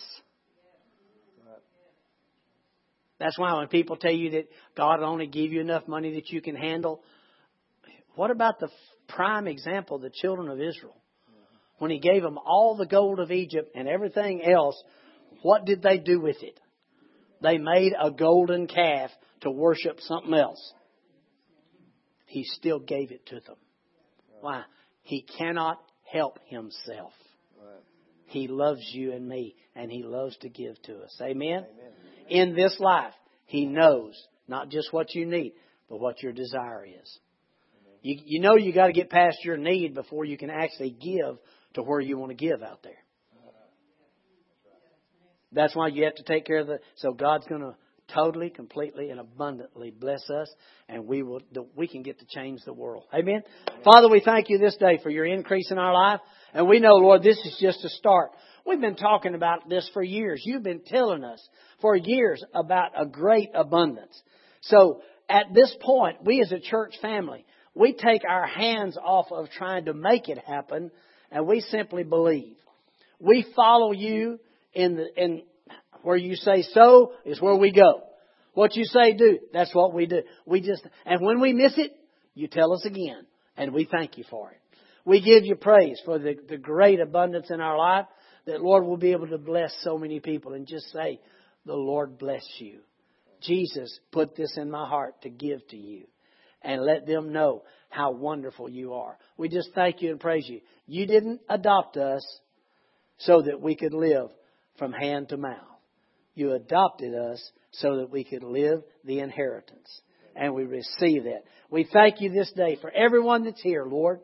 That's 3.19 3.37
why 3.37 3.53
when 3.57 3.67
people 3.67 3.95
tell 3.95 4.13
you 4.13 4.31
that 4.31 4.47
God 4.75 5.01
only 5.01 5.27
give 5.27 5.51
you 5.51 5.61
enough 5.61 5.87
money 5.87 6.15
that 6.15 6.29
you 6.29 6.41
can 6.41 6.55
handle, 6.55 7.01
what 8.15 8.31
about 8.31 8.59
the 8.59 8.69
prime 9.07 9.47
example, 9.47 9.99
the 9.99 10.09
children 10.09 10.49
of 10.49 10.59
Israel? 10.59 10.95
When 11.77 11.91
He 11.91 11.99
gave 11.99 12.21
them 12.21 12.37
all 12.37 12.75
the 12.75 12.85
gold 12.85 13.19
of 13.19 13.31
Egypt 13.31 13.71
and 13.75 13.87
everything 13.87 14.43
else, 14.43 14.81
what 15.41 15.65
did 15.65 15.81
they 15.81 15.97
do 15.97 16.19
with 16.19 16.41
it? 16.41 16.59
They 17.41 17.57
made 17.57 17.93
a 17.99 18.11
golden 18.11 18.67
calf 18.67 19.11
to 19.41 19.51
worship 19.51 19.99
something 19.99 20.33
else. 20.33 20.73
He 22.36 22.43
still 22.43 22.79
gave 22.79 23.11
it 23.11 23.25
to 23.27 23.36
them. 23.36 23.55
Why? 24.41 24.63
He 25.03 25.21
cannot 25.21 25.81
help 26.03 26.38
himself. 26.47 27.13
He 28.25 28.49
loves 28.49 28.81
you 28.91 29.13
and 29.13 29.25
me, 29.25 29.55
and 29.73 29.89
He 29.89 30.03
loves 30.03 30.36
to 30.39 30.49
give 30.49 30.75
to 30.81 30.97
us. 30.97 31.17
Amen? 31.21 31.65
In 32.27 32.53
this 32.53 32.75
life, 32.81 33.13
He 33.45 33.65
knows 33.65 34.21
not 34.49 34.67
just 34.67 34.91
what 34.91 35.15
you 35.15 35.25
need, 35.25 35.53
but 35.89 36.01
what 36.01 36.21
your 36.21 36.33
desire 36.33 36.86
is. 36.86 37.19
You, 38.01 38.19
you 38.25 38.41
know 38.41 38.57
you 38.57 38.73
got 38.73 38.88
to 38.88 38.93
get 38.93 39.09
past 39.09 39.38
your 39.45 39.55
need 39.55 39.93
before 39.93 40.25
you 40.25 40.38
can 40.38 40.49
actually 40.49 40.91
give 40.91 41.38
to 41.75 41.83
where 41.83 42.01
you 42.01 42.17
want 42.17 42.31
to 42.31 42.36
give 42.36 42.61
out 42.61 42.83
there. 42.83 43.01
That's 45.53 45.73
why 45.73 45.88
you 45.88 46.03
have 46.03 46.15
to 46.15 46.23
take 46.23 46.45
care 46.45 46.59
of 46.59 46.67
the. 46.67 46.79
So 46.97 47.13
God's 47.13 47.47
going 47.47 47.61
to 47.61 47.75
totally, 48.14 48.49
completely, 48.49 49.10
and 49.10 49.20
abundantly 49.20 49.91
bless 49.91 50.30
us, 50.30 50.53
and 50.88 51.06
we 51.06 51.24
will. 51.24 51.41
We 51.76 51.88
can 51.88 52.03
get 52.03 52.20
to 52.20 52.26
change 52.26 52.62
the 52.66 52.74
world. 52.74 53.03
Amen. 53.14 53.43
Father, 53.84 54.10
we 54.10 54.22
thank 54.24 54.49
you 54.49 54.58
this 54.58 54.76
day 54.78 54.99
for 55.01 55.10
your 55.10 55.26
increase 55.26 55.72
in 55.72 55.78
our 55.78 55.93
life, 55.93 56.20
and 56.53 56.68
we 56.68 56.80
know, 56.80 56.95
Lord, 56.95 57.24
this 57.24 57.38
is 57.38 57.58
just 57.60 57.84
a 57.84 57.89
start. 57.89 58.32
We've 58.66 58.82
been 58.82 58.95
talking 58.95 59.36
about 59.36 59.70
this 59.70 59.89
for 59.93 60.03
years. 60.03 60.41
You've 60.43 60.64
been 60.64 60.82
telling 60.86 61.24
us 61.24 61.45
for 61.82 61.95
years 61.95 62.43
about 62.53 62.91
a 62.99 63.06
great 63.06 63.49
abundance. 63.53 64.20
So 64.62 65.01
at 65.30 65.53
this 65.53 65.76
point, 65.82 66.24
we 66.24 66.41
as 66.41 66.51
a 66.51 66.60
church 66.60 66.95
family, 67.01 67.45
we 67.74 67.93
take 67.93 68.22
our 68.28 68.47
hands 68.47 68.97
off 68.97 69.32
of 69.32 69.49
trying 69.49 69.86
to 69.86 69.93
make 69.93 70.30
it 70.30 70.39
happen, 70.39 70.91
and 71.32 71.45
we 71.45 71.62
simply 71.62 72.03
believe. 72.03 72.56
We 73.20 73.45
follow 73.56 73.91
you 73.91 74.39
in 74.74 74.95
the 74.95 75.08
in 75.16 75.43
where 76.03 76.17
you 76.17 76.35
say 76.35 76.61
so 76.61 77.13
is 77.25 77.41
where 77.41 77.55
we 77.55 77.71
go. 77.71 78.03
What 78.53 78.75
you 78.75 78.85
say 78.85 79.13
do, 79.13 79.39
that's 79.51 79.75
what 79.75 79.93
we 79.93 80.05
do. 80.05 80.21
We 80.45 80.61
just 80.61 80.85
and 81.05 81.21
when 81.21 81.41
we 81.41 81.53
miss 81.53 81.73
it, 81.77 81.91
you 82.33 82.47
tell 82.47 82.73
us 82.73 82.85
again, 82.85 83.25
and 83.57 83.73
we 83.73 83.87
thank 83.89 84.17
you 84.17 84.23
for 84.29 84.51
it. 84.51 84.59
We 85.05 85.21
give 85.21 85.45
you 85.45 85.55
praise 85.55 86.01
for 86.03 86.17
the, 86.17 86.35
the 86.49 86.57
great 86.57 86.99
abundance 86.99 87.51
in 87.51 87.61
our 87.61 87.77
life 87.77 88.05
that 88.45 88.61
Lord 88.61 88.85
will 88.85 88.97
be 88.97 89.11
able 89.11 89.27
to 89.27 89.37
bless 89.37 89.75
so 89.81 89.97
many 89.97 90.19
people 90.19 90.53
and 90.53 90.67
just 90.67 90.91
say, 90.91 91.19
the 91.65 91.75
Lord 91.75 92.17
bless 92.17 92.45
you. 92.59 92.79
Jesus 93.41 93.99
put 94.11 94.35
this 94.35 94.57
in 94.57 94.71
my 94.71 94.87
heart 94.87 95.21
to 95.21 95.29
give 95.29 95.65
to 95.69 95.77
you 95.77 96.05
and 96.61 96.81
let 96.81 97.05
them 97.05 97.31
know 97.31 97.63
how 97.89 98.11
wonderful 98.11 98.69
you 98.69 98.93
are. 98.93 99.17
We 99.37 99.49
just 99.49 99.69
thank 99.75 100.01
you 100.01 100.11
and 100.11 100.19
praise 100.19 100.47
you. 100.47 100.61
You 100.87 101.05
didn't 101.05 101.41
adopt 101.49 101.97
us 101.97 102.23
so 103.19 103.43
that 103.43 103.61
we 103.61 103.75
could 103.75 103.93
live 103.93 104.29
from 104.77 104.91
hand 104.91 105.29
to 105.29 105.37
mouth. 105.37 105.74
You 106.36 106.53
adopted 106.53 107.15
us 107.15 107.51
so 107.71 107.97
that 107.97 108.11
we 108.11 108.23
could 108.23 108.43
live 108.43 108.83
the 109.03 109.19
inheritance. 109.19 110.01
And 110.36 110.53
we 110.53 110.65
receive 110.65 111.23
that. 111.23 111.43
We 111.69 111.88
thank 111.91 112.21
you 112.21 112.29
this 112.29 112.51
day 112.51 112.77
for 112.79 112.91
everyone 112.91 113.45
that's 113.45 113.61
here, 113.61 113.86
Lord. 113.86 114.19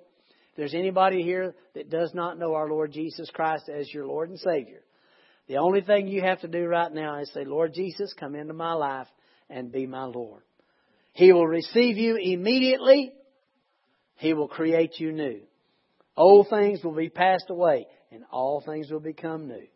If 0.51 0.57
there's 0.57 0.73
anybody 0.73 1.23
here 1.23 1.55
that 1.73 1.89
does 1.89 2.13
not 2.13 2.37
know 2.37 2.53
our 2.53 2.69
Lord 2.69 2.91
Jesus 2.91 3.29
Christ 3.33 3.69
as 3.69 3.91
your 3.93 4.05
Lord 4.05 4.29
and 4.29 4.37
Savior, 4.39 4.81
the 5.47 5.57
only 5.57 5.81
thing 5.81 6.07
you 6.07 6.21
have 6.21 6.41
to 6.41 6.47
do 6.49 6.65
right 6.65 6.91
now 6.91 7.19
is 7.19 7.31
say, 7.33 7.45
Lord 7.45 7.73
Jesus, 7.73 8.13
come 8.19 8.35
into 8.35 8.53
my 8.53 8.73
life 8.73 9.07
and 9.49 9.71
be 9.71 9.87
my 9.87 10.03
Lord. 10.03 10.43
He 11.13 11.31
will 11.31 11.47
receive 11.47 11.97
you 11.97 12.17
immediately. 12.17 13.13
He 14.15 14.33
will 14.33 14.47
create 14.47 14.99
you 14.99 15.13
new. 15.13 15.41
Old 16.15 16.47
things 16.49 16.83
will 16.83 16.95
be 16.95 17.09
passed 17.09 17.49
away 17.49 17.87
and 18.11 18.23
all 18.31 18.61
things 18.65 18.91
will 18.91 18.99
become 18.99 19.47
new. 19.47 19.67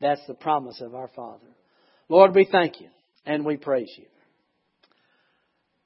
That's 0.00 0.24
the 0.26 0.34
promise 0.34 0.80
of 0.80 0.94
our 0.94 1.08
Father. 1.08 1.51
Lord, 2.12 2.34
we 2.34 2.44
thank 2.44 2.78
you 2.78 2.90
and 3.24 3.42
we 3.42 3.56
praise 3.56 3.90
you. 3.96 4.04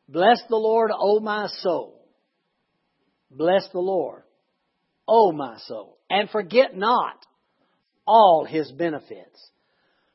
Bless 0.08 0.42
the 0.48 0.56
Lord, 0.56 0.90
O 0.92 1.20
my 1.20 1.46
soul. 1.46 2.00
Bless 3.30 3.68
the 3.72 3.78
Lord, 3.78 4.24
O 5.06 5.30
my 5.30 5.56
soul. 5.68 5.98
And 6.10 6.28
forget 6.28 6.76
not 6.76 7.24
all 8.08 8.44
his 8.44 8.72
benefits, 8.72 9.50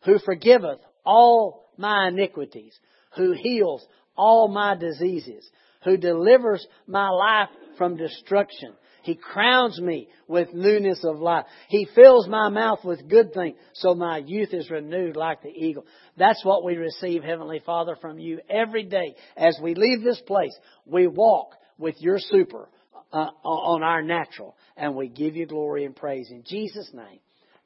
who 0.03 0.19
forgiveth 0.19 0.79
all 1.05 1.69
my 1.77 2.09
iniquities, 2.09 2.77
who 3.15 3.31
heals 3.31 3.87
all 4.17 4.49
my 4.49 4.75
diseases, 4.75 5.49
who 5.85 5.95
delivers 5.95 6.67
my 6.87 7.07
life 7.07 7.49
from 7.77 7.95
destruction. 7.95 8.73
He 9.03 9.15
crowns 9.15 9.79
me 9.79 10.07
with 10.27 10.53
newness 10.53 11.03
of 11.03 11.19
life. 11.19 11.45
He 11.69 11.87
fills 11.95 12.27
my 12.27 12.49
mouth 12.49 12.79
with 12.83 13.09
good 13.09 13.33
things, 13.33 13.57
so 13.73 13.93
my 13.93 14.17
youth 14.17 14.53
is 14.53 14.69
renewed 14.69 15.15
like 15.15 15.41
the 15.41 15.49
eagle. 15.49 15.85
That's 16.17 16.43
what 16.45 16.63
we 16.63 16.75
receive, 16.75 17.23
Heavenly 17.23 17.61
Father, 17.65 17.95
from 17.99 18.19
you 18.19 18.39
every 18.49 18.83
day. 18.83 19.15
As 19.35 19.57
we 19.61 19.75
leave 19.75 20.03
this 20.03 20.21
place, 20.21 20.55
we 20.85 21.07
walk 21.07 21.55
with 21.77 21.95
your 21.99 22.19
super 22.19 22.69
uh, 23.11 23.29
on 23.43 23.83
our 23.83 24.01
natural, 24.01 24.55
and 24.77 24.95
we 24.95 25.09
give 25.09 25.35
you 25.35 25.45
glory 25.45 25.85
and 25.85 25.95
praise 25.95 26.29
in 26.29 26.43
Jesus' 26.45 26.91
name. 26.93 27.19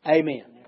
Amen. 0.07 0.64